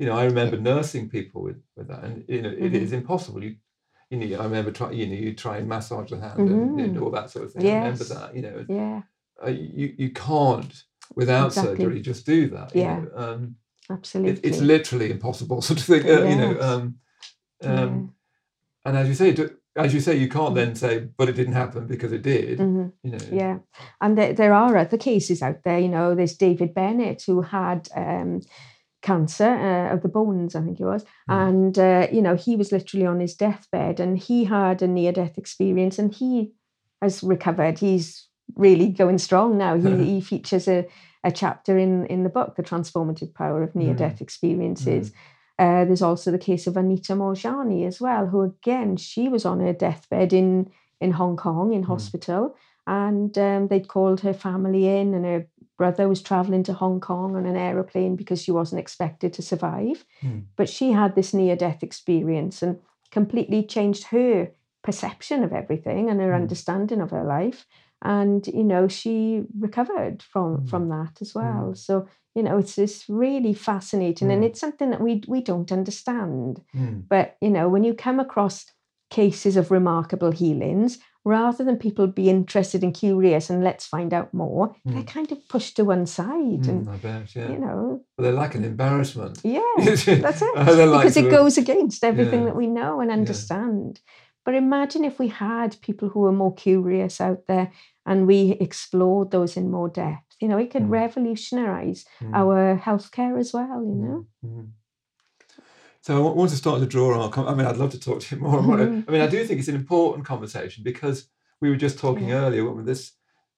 you 0.00 0.06
know, 0.06 0.16
I 0.16 0.24
remember 0.24 0.56
nursing 0.58 1.08
people 1.10 1.42
with, 1.42 1.60
with 1.76 1.88
that, 1.88 2.02
and, 2.04 2.24
you 2.28 2.42
know, 2.42 2.48
it 2.50 2.72
Mhm. 2.72 2.82
is 2.84 2.92
impossible. 2.92 3.44
You, 3.44 3.56
you 4.10 4.16
know, 4.18 4.40
I 4.40 4.44
remember 4.44 4.72
trying, 4.72 4.94
you 4.98 5.06
know, 5.06 5.14
you 5.14 5.34
try 5.34 5.58
and 5.58 5.68
massage 5.68 6.10
the 6.10 6.18
hand 6.18 6.40
and, 6.48 6.80
and 6.80 6.96
Mhm. 6.96 7.02
all 7.02 7.10
that 7.10 7.30
sort 7.30 7.44
of 7.44 7.52
thing. 7.52 7.66
I 7.66 7.74
remember 7.84 8.04
that, 8.14 8.34
you 8.34 8.42
know, 8.42 8.64
yeah, 8.68 9.02
uh, 9.46 9.50
you, 9.50 9.94
you 10.02 10.10
can't, 10.10 10.72
without 11.14 11.48
Exactly. 11.48 11.76
surgery, 11.76 12.00
just 12.02 12.26
do 12.26 12.48
that. 12.48 12.74
you 12.74 12.80
Yeah. 12.82 13.00
know. 13.00 13.08
Um, 13.14 13.56
absolutely. 13.90 14.32
it, 14.40 14.46
it's 14.48 14.60
literally 14.60 15.10
impossible 15.10 15.60
sort 15.70 15.78
of 15.80 15.84
thing, 15.86 16.04
uh, 16.10 16.24
you 16.24 16.36
know. 16.36 16.52
Yes. 16.52 16.62
Um, 16.64 16.98
Yeah. 17.62 17.82
um, 17.84 18.14
And 18.86 18.96
as 18.96 19.06
you 19.08 19.14
say, 19.14 19.32
do- 19.32 19.56
as 19.76 19.92
you 19.94 20.00
say, 20.00 20.16
you 20.16 20.28
can't 20.28 20.52
Mm. 20.54 20.60
then 20.60 20.74
say, 20.74 20.98
but 21.18 21.28
it 21.28 21.36
didn't 21.36 21.52
happen 21.64 21.86
because 21.86 22.12
it 22.12 22.22
did. 22.22 22.58
Mhm. 22.58 22.92
You 23.02 23.10
know. 23.12 23.18
Yeah, 23.30 23.58
and 24.00 24.16
there, 24.16 24.32
there 24.32 24.54
are 24.54 24.76
other 24.76 24.96
cases 24.98 25.42
out 25.42 25.62
there. 25.64 25.78
You 25.78 25.88
know, 25.88 26.14
there's 26.14 26.36
David 26.36 26.72
Bennett 26.74 27.22
who 27.26 27.42
had 27.42 27.88
um, 27.94 28.40
cancer 29.02 29.48
uh, 29.48 29.94
of 29.94 30.02
the 30.02 30.08
bones, 30.08 30.54
I 30.54 30.60
think 30.62 30.80
it 30.80 30.84
was, 30.84 31.04
Mm. 31.28 31.48
and 31.48 31.78
uh, 31.78 32.06
you 32.12 32.22
know 32.22 32.36
he 32.36 32.56
was 32.56 32.72
literally 32.72 33.06
on 33.06 33.20
his 33.20 33.34
deathbed, 33.34 34.00
and 34.00 34.18
he 34.18 34.44
had 34.44 34.82
a 34.82 34.86
near-death 34.88 35.38
experience, 35.38 35.98
and 35.98 36.14
he 36.14 36.52
has 37.02 37.22
recovered. 37.22 37.78
He's 37.78 38.26
really 38.56 38.88
going 38.88 39.18
strong 39.18 39.56
now. 39.58 39.76
He, 39.78 40.04
he 40.14 40.20
features 40.20 40.68
a, 40.68 40.86
a 41.24 41.30
chapter 41.30 41.78
in 41.78 42.06
in 42.06 42.24
the 42.24 42.30
book, 42.30 42.56
The 42.56 42.62
Transformative 42.62 43.32
Power 43.34 43.62
of 43.62 43.74
Near-Death 43.74 44.20
Experiences. 44.20 45.12
Uh, 45.58 45.84
there's 45.84 46.02
also 46.02 46.30
the 46.30 46.38
case 46.38 46.66
of 46.66 46.76
Anita 46.76 47.12
Moorjani 47.14 47.86
as 47.86 48.00
well, 48.00 48.26
who 48.26 48.42
again 48.42 48.96
she 48.96 49.28
was 49.28 49.44
on 49.44 49.60
her 49.60 49.72
deathbed 49.74 50.32
in 50.32 50.70
in 51.00 51.12
Hong 51.12 51.36
Kong 51.36 51.72
in 51.72 51.82
hospital, 51.84 52.54
and 52.86 53.36
um, 53.38 53.68
they'd 53.68 53.88
called 53.88 54.20
her 54.20 54.34
family 54.34 54.86
in, 54.88 55.14
and 55.14 55.24
her 55.24 55.46
brother 55.80 56.06
was 56.08 56.20
traveling 56.30 56.62
to 56.64 56.74
Hong 56.82 57.00
Kong 57.00 57.34
on 57.36 57.46
an 57.46 57.56
aeroplane 57.56 58.14
because 58.20 58.40
she 58.42 58.52
wasn't 58.60 58.80
expected 58.84 59.30
to 59.34 59.42
survive, 59.50 59.98
Mm. 60.22 60.40
but 60.58 60.68
she 60.76 60.86
had 61.00 61.14
this 61.14 61.32
near 61.40 61.56
death 61.56 61.82
experience 61.82 62.56
and 62.64 62.72
completely 63.18 63.60
changed 63.74 64.04
her 64.16 64.32
perception 64.88 65.38
of 65.46 65.52
everything 65.60 66.10
and 66.10 66.20
her 66.20 66.32
Mm. 66.32 66.40
understanding 66.42 67.00
of 67.02 67.10
her 67.16 67.24
life. 67.38 67.60
And 68.02 68.46
you 68.58 68.64
know 68.70 68.84
she 68.88 69.16
recovered 69.66 70.16
from 70.32 70.48
Mm. 70.50 70.68
from 70.70 70.84
that 70.96 71.14
as 71.24 71.30
well. 71.40 71.74
So 71.86 71.94
you 72.36 72.42
know 72.44 72.56
it's 72.62 72.76
it's 72.86 73.00
really 73.26 73.54
fascinating, 73.70 74.30
and 74.32 74.42
Mm. 74.42 74.46
it's 74.48 74.60
something 74.64 74.90
that 74.90 75.04
we 75.06 75.12
we 75.34 75.40
don't 75.50 75.72
understand. 75.80 76.52
Mm. 76.74 76.96
But 77.14 77.26
you 77.44 77.50
know, 77.56 77.66
when 77.72 77.84
you 77.88 77.94
come 78.06 78.20
across 78.26 78.56
cases 79.20 79.54
of 79.56 79.70
remarkable 79.78 80.32
healings, 80.42 80.92
rather 81.24 81.62
than 81.64 81.76
people 81.76 82.06
be 82.06 82.30
interested 82.30 82.82
and 82.82 82.94
curious 82.94 83.50
and 83.50 83.62
let's 83.62 83.86
find 83.86 84.12
out 84.14 84.32
more, 84.32 84.74
they're 84.84 85.02
Mm. 85.02 85.06
kind 85.06 85.32
of 85.32 85.46
pushed 85.48 85.76
to 85.76 85.84
one 85.84 86.06
side, 86.06 86.62
Mm, 86.64 86.68
and 86.68 86.88
I 86.90 86.96
bet, 86.96 87.34
yeah. 87.36 87.50
you 87.52 87.58
know, 87.58 88.00
But 88.16 88.22
they're 88.24 88.32
like 88.44 88.54
an 88.54 88.64
embarrassment. 88.64 89.40
yeah, 89.44 89.60
that's 89.76 90.06
it. 90.08 90.54
Like 90.56 91.02
because 91.02 91.16
it 91.16 91.30
goes 91.30 91.58
against 91.58 92.04
everything 92.04 92.40
yeah. 92.40 92.46
that 92.46 92.56
we 92.56 92.66
know 92.66 93.00
and 93.00 93.10
understand. 93.10 94.00
But 94.44 94.54
imagine 94.54 95.04
if 95.04 95.18
we 95.18 95.28
had 95.28 95.76
people 95.82 96.08
who 96.08 96.20
were 96.20 96.32
more 96.32 96.54
curious 96.54 97.20
out 97.20 97.46
there 97.46 97.70
and 98.06 98.26
we 98.26 98.52
explored 98.52 99.30
those 99.30 99.56
in 99.56 99.70
more 99.70 99.90
depth. 99.90 100.24
You 100.40 100.48
know, 100.48 100.56
it 100.56 100.70
could 100.70 100.84
Mm. 100.84 100.90
revolutionize 100.90 102.04
Mm, 102.22 102.34
our 102.34 102.78
healthcare 102.78 103.38
as 103.38 103.52
well, 103.52 103.84
you 103.84 103.94
know. 103.94 104.26
Mm, 106.00 106.04
mm. 106.04 106.06
So 106.06 106.16
I 106.16 106.20
wa- 106.20 106.32
want 106.32 106.50
to 106.50 106.56
start 106.56 106.80
to 106.80 106.86
draw 106.86 107.20
on 107.20 107.46
I 107.48 107.54
mean, 107.54 107.66
I'd 107.66 107.76
love 107.76 107.90
to 107.90 108.00
talk 108.00 108.20
to 108.20 108.36
you 108.36 108.42
more. 108.42 108.58
and 108.58 108.66
more. 108.66 108.76
Mhm. 108.78 109.04
I 109.08 109.12
mean, 109.12 109.20
I 109.20 109.26
do 109.26 109.44
think 109.44 109.58
it's 109.60 109.68
an 109.68 109.74
important 109.74 110.26
conversation 110.26 110.82
because 110.84 111.28
we 111.60 111.68
were 111.70 111.76
just 111.76 111.98
talking 111.98 112.28
Yeah. 112.28 112.44
earlier. 112.46 112.64
weren't 112.64 112.86
This, 112.86 113.12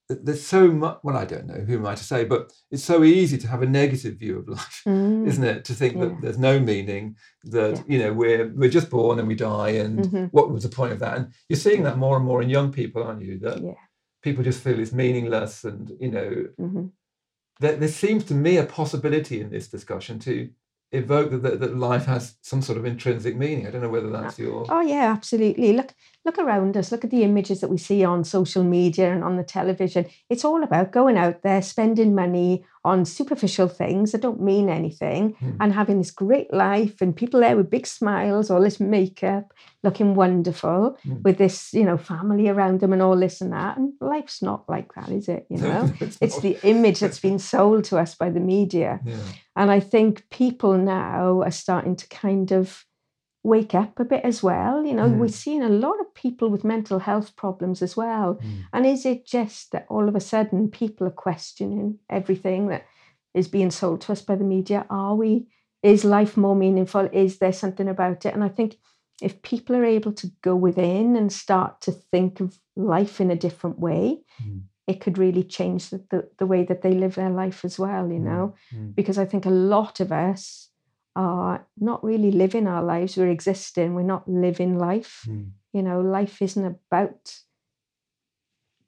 there's 0.09 0.45
so 0.45 0.69
much. 0.71 0.99
Well, 1.03 1.15
I 1.17 1.25
don't 1.25 1.47
know 1.47 1.61
who 1.67 1.77
am 1.77 1.85
I 1.85 1.95
to 1.95 2.03
say, 2.03 2.25
but 2.25 2.51
it's 2.69 2.83
so 2.83 3.03
easy 3.03 3.37
to 3.37 3.47
have 3.47 3.61
a 3.63 3.65
negative 3.65 4.15
view 4.19 4.39
of 4.39 4.47
life, 4.49 4.81
Mm. 4.85 5.25
isn't 5.29 5.43
it? 5.43 5.65
To 5.65 5.73
think 5.73 5.95
Yeah. 5.95 6.05
that 6.05 6.21
there's 6.21 6.37
no 6.37 6.59
meaning, 6.59 7.15
that 7.45 7.77
Yeah. 7.77 7.83
you 7.87 7.99
know 7.99 8.13
we're 8.13 8.47
we're 8.53 8.69
just 8.69 8.89
born 8.89 9.19
and 9.19 9.27
we 9.27 9.35
die, 9.35 9.69
and 9.85 9.99
Mhm. 9.99 10.29
what 10.31 10.51
was 10.51 10.63
the 10.63 10.69
point 10.75 10.91
of 10.93 10.99
that? 10.99 11.17
And 11.17 11.27
you're 11.49 11.59
seeing 11.67 11.83
that 11.83 11.97
more 11.97 12.17
and 12.17 12.25
more 12.25 12.41
in 12.41 12.49
young 12.49 12.71
people, 12.71 13.01
aren't 13.03 13.21
you? 13.23 13.39
That 13.39 13.59
people 14.21 14.43
just 14.43 14.61
feel 14.61 14.77
it's 14.79 14.91
meaningless, 14.91 15.63
and 15.63 15.91
you 15.99 16.11
know 16.11 16.47
mhm. 16.59 16.91
there, 17.61 17.77
there 17.77 17.87
seems 18.03 18.23
to 18.25 18.33
me 18.35 18.57
a 18.57 18.65
possibility 18.65 19.39
in 19.39 19.49
this 19.49 19.69
discussion 19.69 20.19
to 20.19 20.49
evoke 20.93 21.31
that, 21.31 21.43
that, 21.43 21.59
that 21.59 21.75
life 21.75 22.05
has 22.05 22.35
some 22.41 22.61
sort 22.61 22.77
of 22.77 22.85
intrinsic 22.85 23.35
meaning. 23.35 23.67
I 23.67 23.71
don't 23.71 23.81
know 23.81 23.89
whether 23.89 24.09
that's 24.09 24.39
uh, 24.39 24.43
your. 24.43 24.65
Oh 24.69 24.81
yeah, 24.81 25.11
absolutely. 25.11 25.73
Look 25.73 25.93
look 26.25 26.37
around 26.39 26.77
us. 26.77 26.91
Look 26.91 27.03
at 27.03 27.11
the 27.11 27.23
images 27.23 27.59
that 27.61 27.69
we 27.69 27.77
see 27.77 28.03
on 28.03 28.23
social 28.23 28.63
media 28.63 29.11
and 29.11 29.23
on 29.23 29.35
the 29.37 29.43
television. 29.43 30.05
It's 30.29 30.45
all 30.45 30.63
about 30.63 30.91
going 30.91 31.17
out 31.17 31.41
there, 31.43 31.61
spending 31.61 32.15
money 32.15 32.63
on 32.85 33.05
superficial 33.05 33.67
things 33.69 34.11
that 34.11 34.21
don't 34.21 34.41
mean 34.41 34.69
anything, 34.69 35.35
Hmm. 35.39 35.51
and 35.61 35.73
having 35.73 35.97
this 35.99 36.11
great 36.11 36.53
life 36.53 37.01
and 37.01 37.15
people 37.15 37.39
there 37.39 37.55
with 37.55 37.69
big 37.69 37.87
smiles, 37.87 38.49
all 38.49 38.61
this 38.61 38.79
makeup, 38.79 39.53
looking 39.83 40.15
wonderful, 40.15 40.97
Hmm. 41.03 41.21
with 41.23 41.37
this, 41.37 41.73
you 41.73 41.85
know, 41.85 41.97
family 41.97 42.49
around 42.49 42.79
them 42.81 42.91
and 42.93 43.01
all 43.01 43.17
this 43.17 43.39
and 43.41 43.53
that. 43.53 43.77
And 43.77 43.93
life's 44.01 44.41
not 44.41 44.67
like 44.69 44.93
that, 44.95 45.09
is 45.09 45.27
it? 45.29 45.45
You 45.49 45.57
know? 45.63 45.89
it's 46.01 46.17
It's 46.21 46.39
the 46.39 46.57
image 46.63 46.99
that's 46.99 47.19
been 47.19 47.39
sold 47.53 47.83
to 47.85 47.97
us 47.97 48.15
by 48.15 48.29
the 48.29 48.39
media. 48.41 48.99
Yeah. 49.05 49.15
And 49.55 49.71
I 49.71 49.79
think 49.79 50.25
people 50.29 50.77
now 50.77 51.41
are 51.41 51.51
starting 51.51 51.95
to 51.95 52.07
kind 52.09 52.51
of 52.51 52.85
wake 53.43 53.75
up 53.75 53.99
a 53.99 54.05
bit 54.05 54.23
as 54.23 54.41
well. 54.41 54.85
You 54.85 54.93
know, 54.93 55.09
Mm. 55.09 55.17
we're 55.17 55.27
seeing 55.27 55.63
a 55.63 55.69
lot 55.69 55.99
of 55.99 56.13
people 56.13 56.49
with 56.49 56.63
mental 56.63 56.99
health 56.99 57.35
problems 57.35 57.81
as 57.81 57.97
well. 57.97 58.35
Mm. 58.35 58.65
And 58.73 58.85
is 58.85 59.05
it 59.05 59.25
just 59.25 59.71
that 59.71 59.85
all 59.89 60.07
of 60.07 60.15
a 60.15 60.19
sudden 60.21 60.69
people 60.69 61.05
are 61.07 61.11
questioning 61.27 61.99
everything 62.09 62.67
that 62.67 62.83
is 63.33 63.47
being 63.49 63.71
sold 63.71 64.01
to 64.01 64.11
us 64.13 64.21
by 64.21 64.35
the 64.35 64.43
media? 64.45 64.85
Are 64.89 65.15
we, 65.15 65.47
is 65.81 66.05
life 66.05 66.37
more 66.37 66.55
meaningful? 66.55 67.09
Is 67.11 67.39
there 67.39 67.51
something 67.53 67.89
about 67.89 68.25
it? 68.25 68.33
And 68.33 68.43
I 68.43 68.49
think 68.49 68.77
if 69.21 69.41
people 69.41 69.75
are 69.75 69.85
able 69.85 70.13
to 70.13 70.27
go 70.41 70.55
within 70.55 71.15
and 71.17 71.31
start 71.31 71.81
to 71.81 71.91
think 71.91 72.39
of 72.39 72.57
life 72.75 73.19
in 73.19 73.29
a 73.31 73.35
different 73.35 73.77
way, 73.79 74.21
Mm. 74.41 74.61
it 74.87 74.99
could 75.01 75.17
really 75.17 75.43
change 75.43 75.89
the, 75.89 75.99
the, 76.09 76.29
the 76.39 76.45
way 76.45 76.63
that 76.65 76.81
they 76.81 76.93
live 76.93 77.15
their 77.15 77.29
life 77.29 77.63
as 77.65 77.77
well, 77.79 78.11
you 78.11 78.19
Mm. 78.19 78.23
know 78.23 78.53
Mm. 78.73 78.95
because 78.95 79.17
I 79.17 79.25
think 79.25 79.45
a 79.45 79.49
lot 79.75 79.99
of 79.99 80.11
us 80.11 80.69
are 81.15 81.65
not 81.77 82.03
really 82.03 82.31
living 82.31 82.67
our 82.67 82.83
lives. 82.83 83.17
We're 83.17 83.29
existing. 83.29 83.93
We're 83.93 84.03
not 84.03 84.27
living 84.27 84.77
life. 84.77 85.25
Mm. 85.27 85.51
You 85.73 85.83
know, 85.83 86.01
life 86.01 86.41
isn't 86.41 86.65
about 86.65 87.35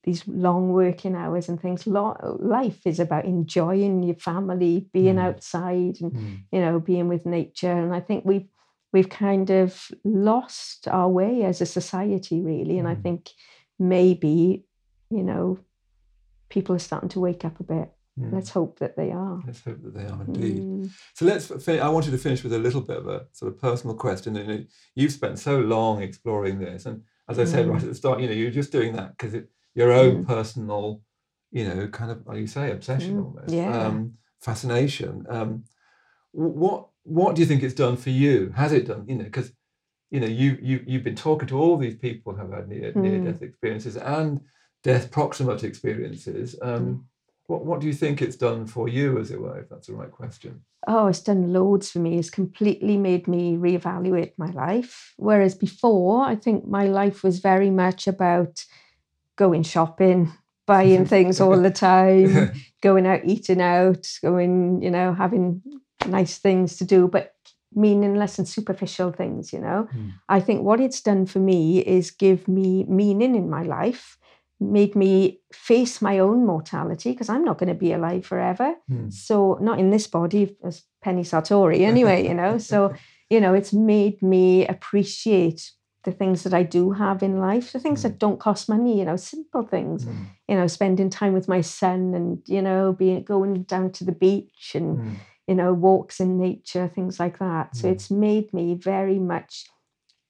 these 0.03 0.27
long 0.27 0.71
working 0.71 1.15
hours 1.15 1.49
and 1.49 1.59
things. 1.59 1.87
Life 1.87 2.85
is 2.85 2.99
about 2.99 3.25
enjoying 3.25 4.03
your 4.03 4.15
family, 4.15 4.87
being 4.93 5.15
Mm. 5.15 5.27
outside, 5.27 5.99
and 6.01 6.11
Mm. 6.13 6.37
you 6.51 6.59
know, 6.61 6.79
being 6.79 7.07
with 7.07 7.25
nature. 7.25 7.71
And 7.71 7.93
I 7.93 7.99
think 8.01 8.25
we've 8.25 8.47
we've 8.93 9.09
kind 9.09 9.49
of 9.49 9.91
lost 10.05 10.87
our 10.87 11.09
way 11.09 11.43
as 11.43 11.59
a 11.59 11.65
society, 11.65 12.39
really. 12.41 12.79
And 12.79 12.87
I 12.87 12.95
Mm. 12.95 13.01
think 13.01 13.31
maybe, 13.77 14.65
you 15.09 15.21
know, 15.23 15.57
people 16.49 16.73
are 16.75 16.79
starting 16.79 17.09
to 17.09 17.19
wake 17.19 17.43
up 17.43 17.59
a 17.59 17.63
bit. 17.63 17.91
Mm. 18.19 18.31
Let's 18.33 18.49
hope 18.49 18.79
that 18.79 18.95
they 18.95 19.11
are. 19.11 19.41
Let's 19.45 19.61
hope 19.63 19.81
that 19.83 19.93
they 19.93 20.05
are 20.05 20.21
indeed. 20.23 20.61
Mm. 20.63 20.89
So 21.13 21.25
let's. 21.25 21.47
Fin- 21.65 21.81
I 21.81 21.89
wanted 21.89 22.11
to 22.11 22.17
finish 22.17 22.43
with 22.43 22.53
a 22.53 22.59
little 22.59 22.81
bit 22.81 22.97
of 22.97 23.07
a 23.07 23.25
sort 23.33 23.51
of 23.53 23.59
personal 23.59 23.95
question. 23.95 24.37
And 24.37 24.49
you- 24.49 24.65
you've 24.95 25.11
spent 25.11 25.37
so 25.39 25.59
long 25.59 26.01
exploring 26.01 26.59
this, 26.59 26.85
and 26.85 27.03
as 27.27 27.39
I 27.39 27.43
said 27.45 27.65
Mm. 27.65 27.71
right 27.73 27.83
at 27.83 27.89
the 27.89 27.95
start, 27.95 28.21
you 28.21 28.27
know, 28.27 28.33
you're 28.33 28.51
just 28.51 28.71
doing 28.71 28.93
that 28.95 29.09
because 29.17 29.33
it's 29.33 29.51
your 29.73 29.91
own 29.91 30.23
Mm. 30.23 30.27
personal, 30.27 31.01
you 31.51 31.65
know, 31.67 31.87
kind 31.89 32.09
of, 32.11 32.25
like 32.25 32.39
you 32.39 32.47
say, 32.47 32.71
obsession 32.71 33.15
Mm, 33.17 33.25
almost, 33.25 33.53
yeah. 33.53 33.85
um, 33.87 34.13
fascination. 34.39 35.25
Um, 35.29 35.65
what 36.31 36.89
What 37.07 37.35
do 37.35 37.41
you 37.41 37.45
think 37.47 37.61
it's 37.61 37.75
done 37.75 37.97
for 37.97 38.09
you? 38.09 38.49
Has 38.55 38.71
it 38.71 38.87
done? 38.87 39.05
You 39.07 39.15
know, 39.17 39.25
because 39.25 39.51
you 40.09 40.19
know, 40.19 40.25
you 40.41 40.57
you 40.61 40.83
you've 40.87 41.03
been 41.03 41.15
talking 41.15 41.47
to 41.49 41.59
all 41.59 41.77
these 41.77 41.95
people 41.97 42.33
who 42.33 42.39
have 42.41 42.51
had 42.51 42.67
near 42.67 42.93
near 42.95 43.19
Mm. 43.19 43.25
death 43.25 43.41
experiences 43.43 43.95
and 43.97 44.41
death 44.83 45.11
proximate 45.11 45.63
experiences. 45.63 46.55
Um, 46.63 46.85
Mm. 46.85 47.03
What 47.47 47.65
What 47.65 47.81
do 47.81 47.87
you 47.87 47.93
think 47.93 48.21
it's 48.21 48.35
done 48.35 48.65
for 48.67 48.87
you, 48.87 49.19
as 49.19 49.31
it 49.31 49.39
were? 49.39 49.59
If 49.59 49.69
that's 49.69 49.87
the 49.87 49.93
right 49.93 50.11
question. 50.11 50.61
Oh, 50.87 51.07
it's 51.07 51.21
done 51.21 51.51
loads 51.51 51.91
for 51.91 51.99
me. 51.99 52.17
It's 52.19 52.29
completely 52.29 52.97
made 52.97 53.27
me 53.27 53.57
reevaluate 53.57 54.33
my 54.37 54.51
life. 54.51 55.13
Whereas 55.17 55.55
before, 55.55 56.23
I 56.23 56.35
think 56.35 56.67
my 56.67 56.85
life 56.85 57.23
was 57.23 57.39
very 57.39 57.71
much 57.71 58.07
about 58.07 58.63
going 59.35 59.63
shopping, 59.63 60.31
buying 60.67 61.05
things 61.05 61.41
all 61.41 61.59
the 61.59 61.71
time, 61.71 62.51
going 62.81 63.07
out, 63.07 63.21
eating 63.25 63.61
out, 63.61 64.07
going, 64.21 64.81
you 64.81 64.91
know, 64.91 65.13
having 65.13 65.61
nice 66.07 66.37
things 66.37 66.77
to 66.77 66.85
do, 66.85 67.07
but 67.07 67.33
meaningless 67.73 68.39
and 68.39 68.47
superficial 68.47 69.11
things, 69.11 69.51
you 69.51 69.59
know. 69.59 69.87
Mm. 69.93 70.13
I 70.29 70.39
think 70.39 70.63
what 70.63 70.79
it's 70.79 71.01
done 71.01 71.25
for 71.25 71.39
me 71.39 71.79
is 71.79 72.09
give 72.11 72.47
me 72.47 72.85
meaning 72.85 73.35
in 73.35 73.49
my 73.49 73.63
life, 73.63 74.17
made 74.59 74.95
me 74.95 75.41
face 75.53 76.01
my 76.01 76.19
own 76.19 76.45
mortality 76.45 77.11
because 77.11 77.29
I'm 77.29 77.43
not 77.43 77.57
going 77.57 77.69
to 77.69 77.75
be 77.75 77.93
alive 77.93 78.25
forever. 78.25 78.75
Hmm. 78.87 79.09
So, 79.09 79.57
not 79.61 79.79
in 79.79 79.89
this 79.89 80.07
body 80.07 80.55
as 80.63 80.83
Penny 81.03 81.23
Sartori, 81.23 81.81
anyway, 81.91 82.25
you 82.27 82.33
know. 82.33 82.57
So, 82.57 82.93
you 83.29 83.41
know, 83.41 83.53
it's 83.53 83.73
made 83.73 84.21
me 84.21 84.65
appreciate 84.67 85.71
the 86.03 86.11
things 86.11 86.43
that 86.43 86.53
I 86.53 86.63
do 86.63 86.91
have 86.91 87.23
in 87.23 87.37
life, 87.39 87.73
the 87.73 87.79
things 87.79 87.99
Mm. 87.99 88.03
that 88.03 88.19
don't 88.19 88.39
cost 88.39 88.69
money, 88.69 88.99
you 88.99 89.05
know, 89.05 89.15
simple 89.17 89.63
things, 89.63 90.05
Mm. 90.05 90.15
you 90.47 90.55
know, 90.55 90.67
spending 90.67 91.09
time 91.09 91.33
with 91.33 91.47
my 91.47 91.61
son 91.61 92.13
and, 92.13 92.41
you 92.47 92.61
know, 92.61 92.93
being 92.93 93.23
going 93.23 93.63
down 93.63 93.91
to 93.93 94.03
the 94.05 94.11
beach 94.11 94.73
and, 94.75 94.97
Mm. 94.99 95.15
you 95.47 95.55
know, 95.55 95.73
walks 95.73 96.19
in 96.19 96.37
nature, 96.37 96.87
things 96.87 97.19
like 97.19 97.39
that. 97.39 97.75
So 97.75 97.87
Mm. 97.87 97.91
it's 97.93 98.11
made 98.11 98.53
me 98.53 98.75
very 98.75 99.17
much 99.19 99.65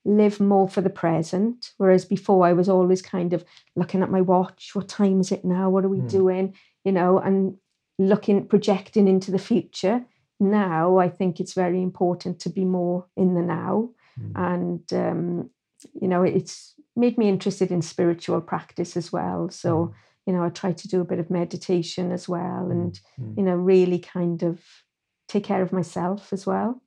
live 0.06 0.40
more 0.40 0.70
for 0.70 0.82
the 0.82 0.90
present. 0.90 1.72
Whereas 1.78 2.06
before 2.06 2.46
I 2.46 2.54
was 2.54 2.70
always 2.70 3.02
kind 3.02 3.34
of 3.34 3.44
looking 3.76 4.04
at 4.04 4.12
my 4.12 4.22
watch, 4.22 4.72
what 4.74 4.88
time 4.88 5.20
is 5.20 5.32
it 5.32 5.44
now? 5.44 5.70
What 5.70 5.84
are 5.84 5.90
we 5.90 6.02
Mm. 6.02 6.10
doing? 6.10 6.54
You 6.84 6.92
know, 6.92 7.18
and 7.20 7.58
looking, 7.98 8.46
projecting 8.48 9.08
into 9.08 9.32
the 9.32 9.40
future. 9.40 10.06
Now 10.40 10.98
I 10.98 11.10
think 11.10 11.40
it's 11.40 11.54
very 11.54 11.82
important 11.82 12.40
to 12.42 12.50
be 12.50 12.66
more 12.66 13.08
in 13.18 13.34
the 13.34 13.42
now. 13.42 13.90
Mm. 14.20 14.32
And, 14.36 14.94
um, 14.94 15.50
you 15.94 16.08
know, 16.08 16.24
it's 16.24 16.76
made 16.96 17.18
me 17.18 17.28
interested 17.28 17.72
in 17.72 17.82
spiritual 17.82 18.42
practice 18.42 18.96
as 18.96 19.12
well. 19.12 19.50
So, 19.50 19.70
Mm. 19.88 19.94
you 20.28 20.34
know, 20.34 20.44
I 20.44 20.50
try 20.50 20.72
to 20.74 20.88
do 20.88 21.02
a 21.02 21.06
bit 21.06 21.20
of 21.20 21.30
meditation 21.30 22.12
as 22.12 22.30
well 22.30 22.70
and, 22.70 23.00
Mm. 23.20 23.38
you 23.38 23.44
know, 23.44 23.56
really 23.56 24.00
kind 24.00 24.44
of 24.44 24.62
take 25.28 25.44
care 25.46 25.62
of 25.64 25.74
myself 25.74 26.32
as 26.32 26.46
well. 26.46 26.82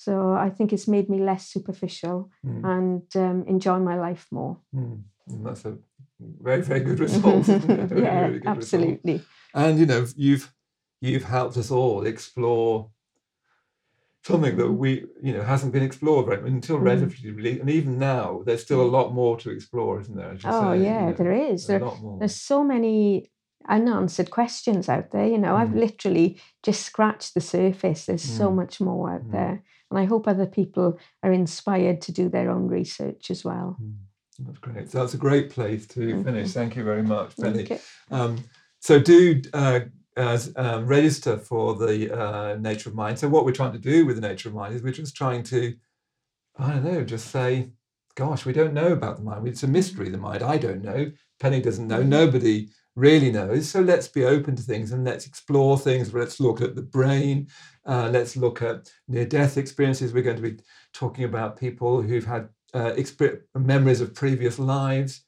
Mm. 0.00 0.04
So 0.04 0.32
I 0.32 0.50
think 0.50 0.72
it's 0.72 0.88
made 0.88 1.08
me 1.08 1.18
less 1.22 1.46
superficial 1.52 2.30
Mm. 2.44 2.64
and 2.64 3.16
um, 3.16 3.44
enjoy 3.46 3.78
my 3.78 3.98
life 3.98 4.26
more. 4.30 4.56
Mm. 4.74 5.02
And 5.28 5.46
that's 5.46 5.64
a 5.64 5.76
very 6.42 6.62
very 6.62 6.80
good 6.80 7.00
result. 7.06 7.48
isn't 7.48 7.70
it? 7.70 7.80
A 7.92 7.94
really, 7.94 8.02
yeah, 8.02 8.20
really 8.26 8.38
good 8.40 8.56
result. 8.56 8.56
absolutely. 8.56 9.22
And 9.54 9.78
you 9.78 9.86
know, 9.86 10.06
you've 10.16 10.52
you've 11.00 11.24
helped 11.24 11.56
us 11.56 11.70
all 11.70 12.06
explore 12.06 12.90
something 14.22 14.56
that 14.56 14.70
we 14.72 15.04
you 15.22 15.32
know 15.32 15.42
hasn't 15.42 15.72
been 15.72 15.82
explored 15.82 16.26
right 16.28 16.42
until 16.44 16.78
Mm. 16.78 16.84
relatively, 16.84 17.60
and 17.60 17.70
even 17.70 17.98
now 17.98 18.42
there's 18.44 18.62
still 18.62 18.82
a 18.82 18.90
lot 18.98 19.12
more 19.12 19.36
to 19.38 19.50
explore, 19.50 20.00
isn't 20.00 20.16
there? 20.16 20.34
you 20.34 20.40
Oh 20.44 20.72
say, 20.72 20.78
you 20.78 20.84
yeah, 20.84 21.06
know, 21.06 21.12
there 21.16 21.32
is. 21.52 21.64
a 21.64 21.68
There, 21.68 21.80
lot 21.80 22.00
more. 22.02 22.18
there's 22.18 22.36
so 22.36 22.64
many 22.64 23.30
unanswered 23.68 24.30
questions 24.30 24.88
out 24.88 25.10
there. 25.10 25.26
You 25.26 25.38
know, 25.38 25.54
I've 25.56 25.68
Mm. 25.74 25.80
literally 25.86 26.38
just 26.62 26.82
scratched 26.82 27.34
the 27.34 27.40
surface. 27.40 28.06
There's 28.06 28.22
so 28.38 28.50
Mm. 28.50 28.56
much 28.56 28.80
more 28.80 29.10
out 29.14 29.24
Mm. 29.28 29.32
there, 29.32 29.62
and 29.90 29.98
I 29.98 30.04
hope 30.04 30.28
other 30.28 30.46
people 30.46 30.98
are 31.22 31.32
inspired 31.32 32.00
to 32.02 32.12
do 32.12 32.28
their 32.28 32.50
own 32.50 32.68
research 32.68 33.30
as 33.30 33.44
well. 33.44 33.76
Mm. 33.82 33.94
That's 34.42 34.58
great. 34.58 34.90
So 34.90 35.00
that's 35.00 35.14
a 35.14 35.18
great 35.18 35.50
place 35.50 35.86
to 35.88 36.24
finish. 36.24 36.52
Thank 36.52 36.76
you 36.76 36.82
very 36.82 37.02
much, 37.02 37.36
Penny. 37.36 37.68
Um, 38.10 38.38
so 38.78 38.98
do 38.98 39.42
uh, 39.52 39.80
as, 40.16 40.52
um, 40.56 40.86
register 40.86 41.36
for 41.36 41.74
the 41.74 42.18
uh, 42.18 42.56
Nature 42.56 42.88
of 42.88 42.94
Mind. 42.94 43.18
So 43.18 43.28
what 43.28 43.44
we're 43.44 43.52
trying 43.52 43.72
to 43.72 43.78
do 43.78 44.06
with 44.06 44.16
the 44.16 44.26
Nature 44.26 44.48
of 44.48 44.54
Mind 44.54 44.74
is 44.74 44.82
we're 44.82 44.92
just 44.92 45.14
trying 45.14 45.42
to, 45.44 45.74
I 46.56 46.70
don't 46.72 46.84
know, 46.84 47.04
just 47.04 47.28
say, 47.30 47.70
gosh, 48.14 48.46
we 48.46 48.52
don't 48.52 48.74
know 48.74 48.92
about 48.92 49.18
the 49.18 49.22
mind. 49.22 49.46
It's 49.46 49.62
a 49.62 49.68
mystery, 49.68 50.08
the 50.08 50.18
mind. 50.18 50.42
I 50.42 50.56
don't 50.56 50.82
know. 50.82 51.12
Penny 51.38 51.60
doesn't 51.60 51.86
know. 51.86 52.02
Mhm. 52.02 52.08
Nobody 52.08 52.70
really 52.96 53.30
knows. 53.30 53.68
So 53.68 53.80
let's 53.80 54.08
be 54.08 54.24
open 54.24 54.56
to 54.56 54.62
things 54.62 54.92
and 54.92 55.04
let's 55.04 55.26
explore 55.26 55.78
things. 55.78 56.12
Let's 56.12 56.40
look 56.40 56.60
at 56.60 56.74
the 56.74 56.82
brain. 56.82 57.48
Uh, 57.86 58.10
let's 58.12 58.36
look 58.36 58.62
at 58.62 58.90
near-death 59.08 59.56
experiences. 59.56 60.12
We're 60.12 60.22
going 60.22 60.36
to 60.36 60.50
be 60.50 60.58
talking 60.92 61.24
about 61.24 61.58
people 61.58 62.02
who've 62.02 62.26
had 62.26 62.48
uh, 62.74 62.92
exper- 62.92 63.40
memories 63.54 64.00
of 64.00 64.14
previous 64.14 64.58
lives. 64.58 65.24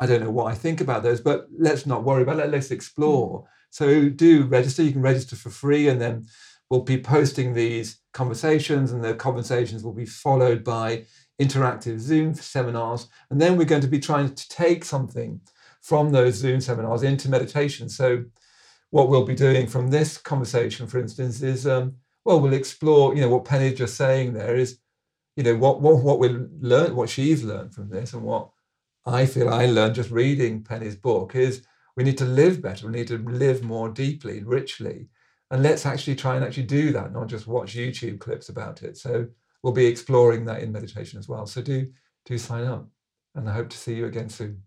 I 0.00 0.06
don't 0.06 0.22
know 0.22 0.30
what 0.30 0.50
I 0.52 0.54
think 0.54 0.80
about 0.80 1.02
those, 1.02 1.20
but 1.20 1.46
let's 1.56 1.86
not 1.86 2.04
worry 2.04 2.22
about 2.22 2.40
it. 2.40 2.50
Let's 2.50 2.70
explore. 2.70 3.48
So 3.70 4.08
do 4.08 4.44
register. 4.44 4.82
You 4.82 4.92
can 4.92 5.02
register 5.02 5.36
for 5.36 5.50
free, 5.50 5.88
and 5.88 6.00
then 6.00 6.26
we'll 6.70 6.82
be 6.82 7.00
posting 7.00 7.52
these 7.52 8.00
conversations, 8.12 8.92
and 8.92 9.04
the 9.04 9.14
conversations 9.14 9.82
will 9.82 9.92
be 9.92 10.06
followed 10.06 10.64
by 10.64 11.04
interactive 11.40 11.98
Zoom 11.98 12.34
seminars. 12.34 13.08
And 13.30 13.40
then 13.40 13.56
we're 13.56 13.64
going 13.64 13.82
to 13.82 13.88
be 13.88 14.00
trying 14.00 14.34
to 14.34 14.48
take 14.48 14.84
something 14.84 15.40
from 15.80 16.10
those 16.10 16.34
Zoom 16.34 16.60
seminars 16.60 17.02
into 17.02 17.30
meditation. 17.30 17.88
So 17.88 18.24
what 18.90 19.08
we'll 19.08 19.24
be 19.24 19.34
doing 19.34 19.66
from 19.66 19.88
this 19.88 20.18
conversation, 20.18 20.86
for 20.86 20.98
instance, 20.98 21.42
is 21.42 21.66
um, 21.66 21.94
well, 22.24 22.40
we'll 22.40 22.52
explore. 22.52 23.14
You 23.14 23.22
know 23.22 23.28
what 23.28 23.44
Penny's 23.44 23.78
just 23.78 23.96
saying 23.96 24.32
there 24.32 24.56
is, 24.56 24.78
you 25.36 25.42
know 25.42 25.56
what 25.56 25.80
what 25.80 26.02
what 26.02 26.18
we 26.18 26.28
learned, 26.28 26.94
what 26.94 27.08
she's 27.08 27.44
learned 27.44 27.74
from 27.74 27.88
this, 27.88 28.12
and 28.12 28.22
what 28.22 28.50
I 29.06 29.26
feel 29.26 29.48
I 29.48 29.66
learned 29.66 29.94
just 29.94 30.10
reading 30.10 30.62
Penny's 30.62 30.96
book 30.96 31.34
is 31.34 31.66
we 31.96 32.04
need 32.04 32.18
to 32.18 32.24
live 32.24 32.62
better. 32.62 32.86
We 32.86 32.92
need 32.92 33.08
to 33.08 33.18
live 33.18 33.62
more 33.64 33.88
deeply, 33.88 34.42
richly. 34.44 35.08
And 35.50 35.62
let's 35.62 35.86
actually 35.86 36.14
try 36.14 36.36
and 36.36 36.44
actually 36.44 36.64
do 36.64 36.92
that, 36.92 37.12
not 37.12 37.26
just 37.26 37.46
watch 37.46 37.74
YouTube 37.74 38.20
clips 38.20 38.50
about 38.50 38.82
it. 38.82 38.98
So 38.98 39.26
we'll 39.62 39.72
be 39.72 39.86
exploring 39.86 40.44
that 40.44 40.62
in 40.62 40.70
meditation 40.70 41.18
as 41.18 41.28
well. 41.28 41.46
So 41.46 41.62
do 41.62 41.90
do 42.24 42.38
sign 42.38 42.64
up. 42.64 42.86
And 43.34 43.48
I 43.48 43.52
hope 43.54 43.70
to 43.70 43.78
see 43.78 43.94
you 43.94 44.06
again 44.06 44.28
soon. 44.28 44.62